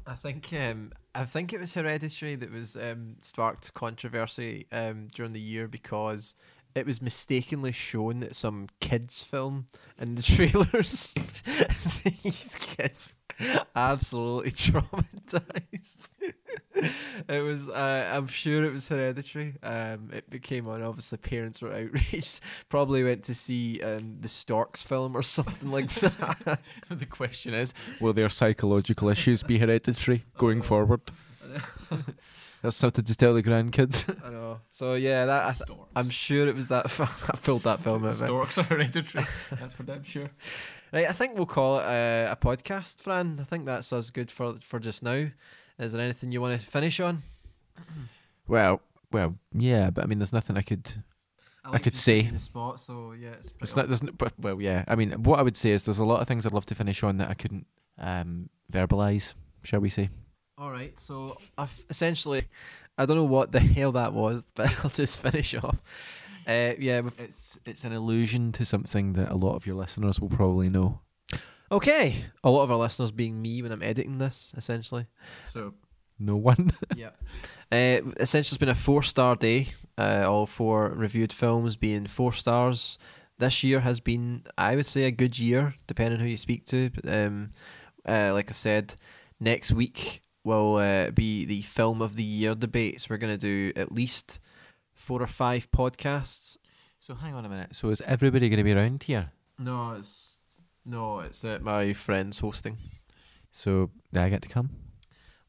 I 0.06 0.14
think 0.14 0.52
um, 0.52 0.92
I 1.14 1.24
think 1.24 1.52
it 1.52 1.60
was 1.60 1.74
Hereditary 1.74 2.36
that 2.36 2.52
was 2.52 2.76
um, 2.76 3.16
sparked 3.20 3.74
controversy 3.74 4.66
um, 4.70 5.08
during 5.12 5.32
the 5.32 5.40
year 5.40 5.66
because 5.66 6.34
it 6.76 6.84
was 6.84 7.00
mistakenly 7.00 7.72
shown 7.72 8.22
at 8.22 8.36
some 8.36 8.68
kids 8.80 9.22
film 9.22 9.66
in 9.98 10.14
the 10.14 10.22
trailers. 10.34 11.14
These 12.04 12.56
kids 12.60 13.08
absolutely 13.74 14.50
traumatized. 14.52 16.10
it 17.28 17.40
was 17.42 17.68
uh, 17.68 18.10
I'm 18.12 18.26
sure 18.26 18.64
it 18.64 18.72
was 18.72 18.88
Hereditary. 18.88 19.54
Um, 19.62 20.10
it 20.12 20.28
became 20.28 20.68
on. 20.68 20.82
Obviously, 20.82 21.18
parents 21.18 21.62
were 21.62 21.72
outraged. 21.72 22.40
Probably 22.68 23.02
went 23.02 23.24
to 23.24 23.34
see 23.34 23.82
um, 23.82 24.16
the 24.20 24.28
Storks 24.28 24.82
film 24.82 25.16
or 25.16 25.22
something 25.22 25.70
like 25.70 25.90
that. 25.94 26.60
the 26.90 27.06
question 27.06 27.54
is, 27.54 27.72
will 28.00 28.12
their 28.12 28.28
psychological 28.28 29.08
issues 29.08 29.42
be 29.42 29.58
hereditary 29.58 30.24
going 30.36 30.60
forward? 30.60 31.00
That's 32.66 32.76
something 32.76 33.04
to 33.04 33.14
tell 33.14 33.32
the 33.32 33.44
grandkids. 33.44 34.12
I 34.26 34.30
know. 34.30 34.58
So 34.72 34.94
yeah, 34.94 35.24
that 35.26 35.46
I, 35.46 35.52
th- 35.52 35.78
I'm 35.94 36.10
sure 36.10 36.48
it 36.48 36.56
was 36.56 36.66
that. 36.66 36.90
Film. 36.90 37.08
I 37.32 37.36
pulled 37.36 37.62
that 37.62 37.80
film 37.80 38.04
out. 38.04 38.08
of 38.14 38.22
it. 38.22 38.24
Storks 38.26 38.58
are 38.58 38.64
hereditary. 38.64 39.24
That's 39.52 39.72
for 39.72 39.84
damn 39.84 40.02
sure. 40.02 40.30
Right, 40.92 41.08
I 41.08 41.12
think 41.12 41.36
we'll 41.36 41.46
call 41.46 41.78
it 41.78 41.84
a, 41.84 42.28
a 42.32 42.36
podcast, 42.36 42.98
Fran. 43.00 43.38
I 43.40 43.44
think 43.44 43.66
that's 43.66 43.92
us 43.92 44.10
good 44.10 44.32
for 44.32 44.56
for 44.62 44.80
just 44.80 45.04
now. 45.04 45.28
Is 45.78 45.92
there 45.92 46.02
anything 46.02 46.32
you 46.32 46.40
want 46.40 46.60
to 46.60 46.66
finish 46.66 46.98
on? 46.98 47.22
Well, 48.48 48.80
well, 49.12 49.34
yeah, 49.52 49.90
but 49.90 50.04
I 50.04 50.06
mean, 50.06 50.18
there's 50.18 50.32
nothing 50.32 50.56
I 50.56 50.62
could. 50.62 50.92
I 51.64 51.78
could 51.78 51.96
say. 51.96 52.22
the 52.22 52.38
spot. 52.38 52.78
So 52.80 53.12
yeah, 53.12 53.30
it's, 53.30 53.52
It's 53.60 53.76
not. 53.76 53.86
There's, 53.88 54.02
n- 54.02 54.14
but, 54.16 54.32
well, 54.38 54.60
yeah. 54.60 54.84
I 54.86 54.94
mean, 54.94 55.10
what 55.24 55.38
I 55.40 55.42
would 55.42 55.56
say 55.56 55.70
is 55.70 55.84
there's 55.84 55.98
a 55.98 56.04
lot 56.04 56.20
of 56.20 56.28
things 56.28 56.46
I'd 56.46 56.52
love 56.52 56.66
to 56.66 56.74
finish 56.74 57.02
on 57.02 57.18
that 57.18 57.28
I 57.30 57.34
couldn't 57.34 57.66
um, 57.98 58.48
verbalize. 58.72 59.34
Shall 59.64 59.80
we 59.80 59.88
say? 59.88 60.10
All 60.58 60.70
right, 60.70 60.98
so 60.98 61.36
I've 61.58 61.84
essentially, 61.90 62.44
I 62.96 63.04
don't 63.04 63.16
know 63.16 63.24
what 63.24 63.52
the 63.52 63.60
hell 63.60 63.92
that 63.92 64.14
was, 64.14 64.44
but 64.54 64.72
I'll 64.82 64.90
just 64.90 65.20
finish 65.20 65.54
off. 65.54 65.82
Uh, 66.46 66.72
yeah, 66.78 67.02
It's 67.18 67.58
it's 67.66 67.84
an 67.84 67.92
allusion 67.92 68.52
to 68.52 68.64
something 68.64 69.12
that 69.14 69.30
a 69.30 69.34
lot 69.36 69.56
of 69.56 69.66
your 69.66 69.76
listeners 69.76 70.18
will 70.20 70.28
probably 70.30 70.70
know. 70.70 71.00
okay. 71.70 72.24
A 72.44 72.50
lot 72.50 72.62
of 72.62 72.70
our 72.70 72.78
listeners 72.78 73.10
being 73.12 73.42
me 73.42 73.62
when 73.62 73.72
I'm 73.72 73.82
editing 73.82 74.16
this, 74.18 74.52
essentially. 74.56 75.06
So 75.44 75.74
no 76.18 76.36
one. 76.36 76.70
yeah. 76.96 77.10
Uh, 77.70 78.00
essentially, 78.18 78.54
it's 78.54 78.58
been 78.58 78.68
a 78.70 78.74
four 78.74 79.02
star 79.02 79.36
day. 79.36 79.68
Uh, 79.98 80.24
all 80.26 80.46
four 80.46 80.88
reviewed 80.88 81.32
films 81.32 81.76
being 81.76 82.06
four 82.06 82.32
stars. 82.32 82.96
This 83.38 83.62
year 83.62 83.80
has 83.80 84.00
been, 84.00 84.44
I 84.56 84.76
would 84.76 84.86
say, 84.86 85.02
a 85.04 85.10
good 85.10 85.38
year, 85.38 85.74
depending 85.86 86.14
on 86.14 86.20
who 86.24 86.30
you 86.30 86.38
speak 86.38 86.64
to. 86.66 86.88
But, 86.88 87.12
um, 87.12 87.50
uh, 88.08 88.30
like 88.32 88.48
I 88.48 88.52
said, 88.52 88.94
next 89.38 89.72
week 89.72 90.22
will 90.46 90.76
uh, 90.76 91.10
be 91.10 91.44
the 91.44 91.60
film 91.62 92.00
of 92.00 92.14
the 92.14 92.22
year 92.22 92.54
debate. 92.54 93.00
So 93.00 93.08
we're 93.10 93.18
going 93.18 93.36
to 93.36 93.72
do 93.72 93.72
at 93.78 93.92
least 93.92 94.38
four 94.94 95.20
or 95.20 95.26
five 95.26 95.70
podcasts. 95.72 96.56
so 97.00 97.14
hang 97.14 97.34
on 97.34 97.44
a 97.44 97.48
minute. 97.48 97.74
So 97.74 97.90
is 97.90 98.00
everybody 98.02 98.48
going 98.48 98.58
to 98.58 98.64
be 98.64 98.72
around 98.72 99.02
here? 99.02 99.32
No, 99.58 99.96
it's 99.98 100.38
no, 100.86 101.20
it's 101.20 101.44
uh, 101.44 101.58
my 101.60 101.92
friends 101.92 102.38
hosting. 102.38 102.78
So 103.50 103.90
do 104.12 104.20
I 104.20 104.28
get 104.28 104.42
to 104.42 104.48
come? 104.48 104.70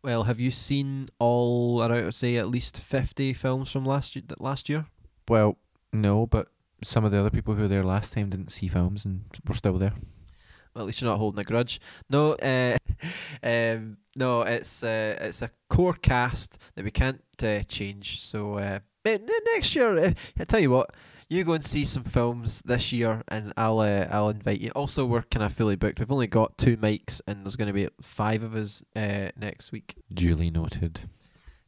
Well, 0.01 0.23
have 0.23 0.39
you 0.39 0.51
seen 0.51 1.09
all? 1.19 1.81
I 1.81 2.01
would 2.01 2.13
say 2.13 2.37
at 2.37 2.49
least 2.49 2.79
fifty 2.79 3.33
films 3.33 3.71
from 3.71 3.85
last 3.85 4.15
year. 4.15 4.23
Last 4.39 4.69
year. 4.69 4.85
Well, 5.27 5.57
no, 5.93 6.25
but 6.25 6.47
some 6.83 7.05
of 7.05 7.11
the 7.11 7.19
other 7.19 7.29
people 7.29 7.53
who 7.53 7.63
were 7.63 7.67
there 7.67 7.83
last 7.83 8.13
time 8.13 8.29
didn't 8.29 8.51
see 8.51 8.67
films 8.67 9.05
and 9.05 9.25
were 9.47 9.55
still 9.55 9.77
there. 9.77 9.93
Well, 10.77 10.83
at 10.83 10.85
least 10.85 11.01
you're 11.01 11.09
not 11.09 11.17
holding 11.17 11.39
a 11.39 11.43
grudge. 11.43 11.81
No, 12.07 12.33
uh, 12.33 12.77
um, 13.41 13.97
no, 14.15 14.43
it's 14.43 14.83
uh, 14.83 15.17
it's 15.19 15.41
a 15.41 15.49
core 15.71 15.95
cast 15.95 16.59
that 16.75 16.85
we 16.85 16.91
can't 16.91 17.23
uh, 17.41 17.63
change. 17.63 18.21
So 18.21 18.79
next 19.03 19.75
year, 19.75 19.97
uh, 19.97 20.11
I 20.37 20.43
tell 20.43 20.59
you 20.59 20.69
what, 20.69 20.91
you 21.29 21.43
go 21.43 21.53
and 21.53 21.65
see 21.65 21.83
some 21.83 22.03
films 22.03 22.61
this 22.63 22.91
year, 22.91 23.23
and 23.27 23.53
I'll 23.57 23.79
uh, 23.79 24.05
I'll 24.11 24.29
invite 24.29 24.61
you. 24.61 24.69
Also, 24.75 25.03
we're 25.03 25.23
kind 25.23 25.43
of 25.43 25.51
fully 25.51 25.75
booked. 25.75 25.97
We've 25.97 26.11
only 26.11 26.27
got 26.27 26.59
two 26.59 26.77
mics, 26.77 27.21
and 27.25 27.43
there's 27.43 27.55
going 27.55 27.69
to 27.69 27.73
be 27.73 27.89
five 27.99 28.43
of 28.43 28.53
us 28.53 28.83
uh, 28.95 29.29
next 29.35 29.71
week. 29.71 29.95
Duly 30.13 30.51
noted. 30.51 31.09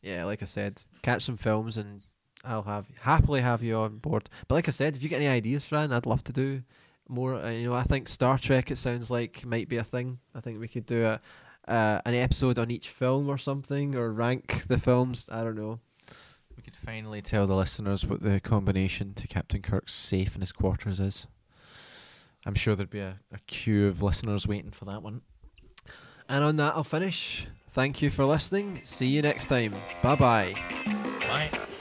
Yeah, 0.03 0.26
like 0.26 0.43
I 0.43 0.45
said, 0.45 0.84
catch 1.01 1.24
some 1.26 1.38
films, 1.38 1.78
and 1.78 2.03
I'll 2.45 2.62
have 2.62 2.86
happily 3.01 3.41
have 3.41 3.64
you 3.64 3.76
on 3.78 3.97
board. 3.97 4.30
But 4.47 4.53
like 4.53 4.68
I 4.68 4.72
said, 4.72 4.95
if 4.95 5.01
you 5.01 5.10
get 5.10 5.16
any 5.16 5.28
ideas, 5.28 5.66
Fran, 5.66 5.91
I'd 5.91 6.05
love 6.05 6.24
to 6.26 6.32
do 6.32 6.62
more. 7.10 7.36
Uh, 7.36 7.49
you 7.51 7.70
know, 7.70 7.76
I 7.76 7.84
think 7.84 8.07
Star 8.07 8.38
Trek. 8.38 8.72
It 8.72 8.78
sounds 8.78 9.10
like 9.10 9.45
might 9.45 9.68
be 9.68 9.78
a 9.78 9.84
thing. 9.84 10.20
I 10.36 10.41
think 10.41 10.60
we 10.60 10.68
could 10.68 10.86
do 10.86 11.05
a 11.05 11.22
uh, 11.70 12.01
an 12.05 12.16
episode 12.16 12.57
on 12.57 12.72
each 12.72 12.89
film 12.89 13.30
or 13.30 13.38
something, 13.38 13.95
or 13.95 14.12
rank 14.12 14.64
the 14.68 14.78
films. 14.78 15.30
I 15.32 15.43
don't 15.43 15.55
know. 15.55 15.80
We 16.55 16.64
could 16.64 16.76
finally 16.76 17.22
tell 17.22 17.47
the 17.47 17.55
listeners 17.55 18.05
what 18.05 18.22
the 18.22 18.39
combination 18.39 19.14
to 19.14 19.28
Captain 19.28 19.62
Kirk's 19.62 19.93
safe 19.93 20.36
in 20.36 20.41
his 20.41 20.51
quarters 20.51 20.99
is. 20.99 21.26
I'm 22.45 22.55
sure 22.55 22.76
there'd 22.76 22.89
be 22.89 22.99
a, 22.99 23.20
a 23.34 23.39
queue 23.47 23.88
of 23.88 24.01
listeners 24.01 24.47
waiting 24.47 24.72
for 24.72 24.86
that 24.86 25.01
one. 25.01 25.22
And 26.28 26.43
on 26.43 26.57
that, 26.57 26.76
I'll 26.76 26.84
finish. 26.84 27.47
Thank 27.70 28.01
you 28.01 28.10
for 28.10 28.26
listening. 28.26 28.82
See 28.84 29.07
you 29.07 29.22
next 29.22 29.45
time. 29.45 29.74
Bye 30.03 30.16
bye. 30.16 31.76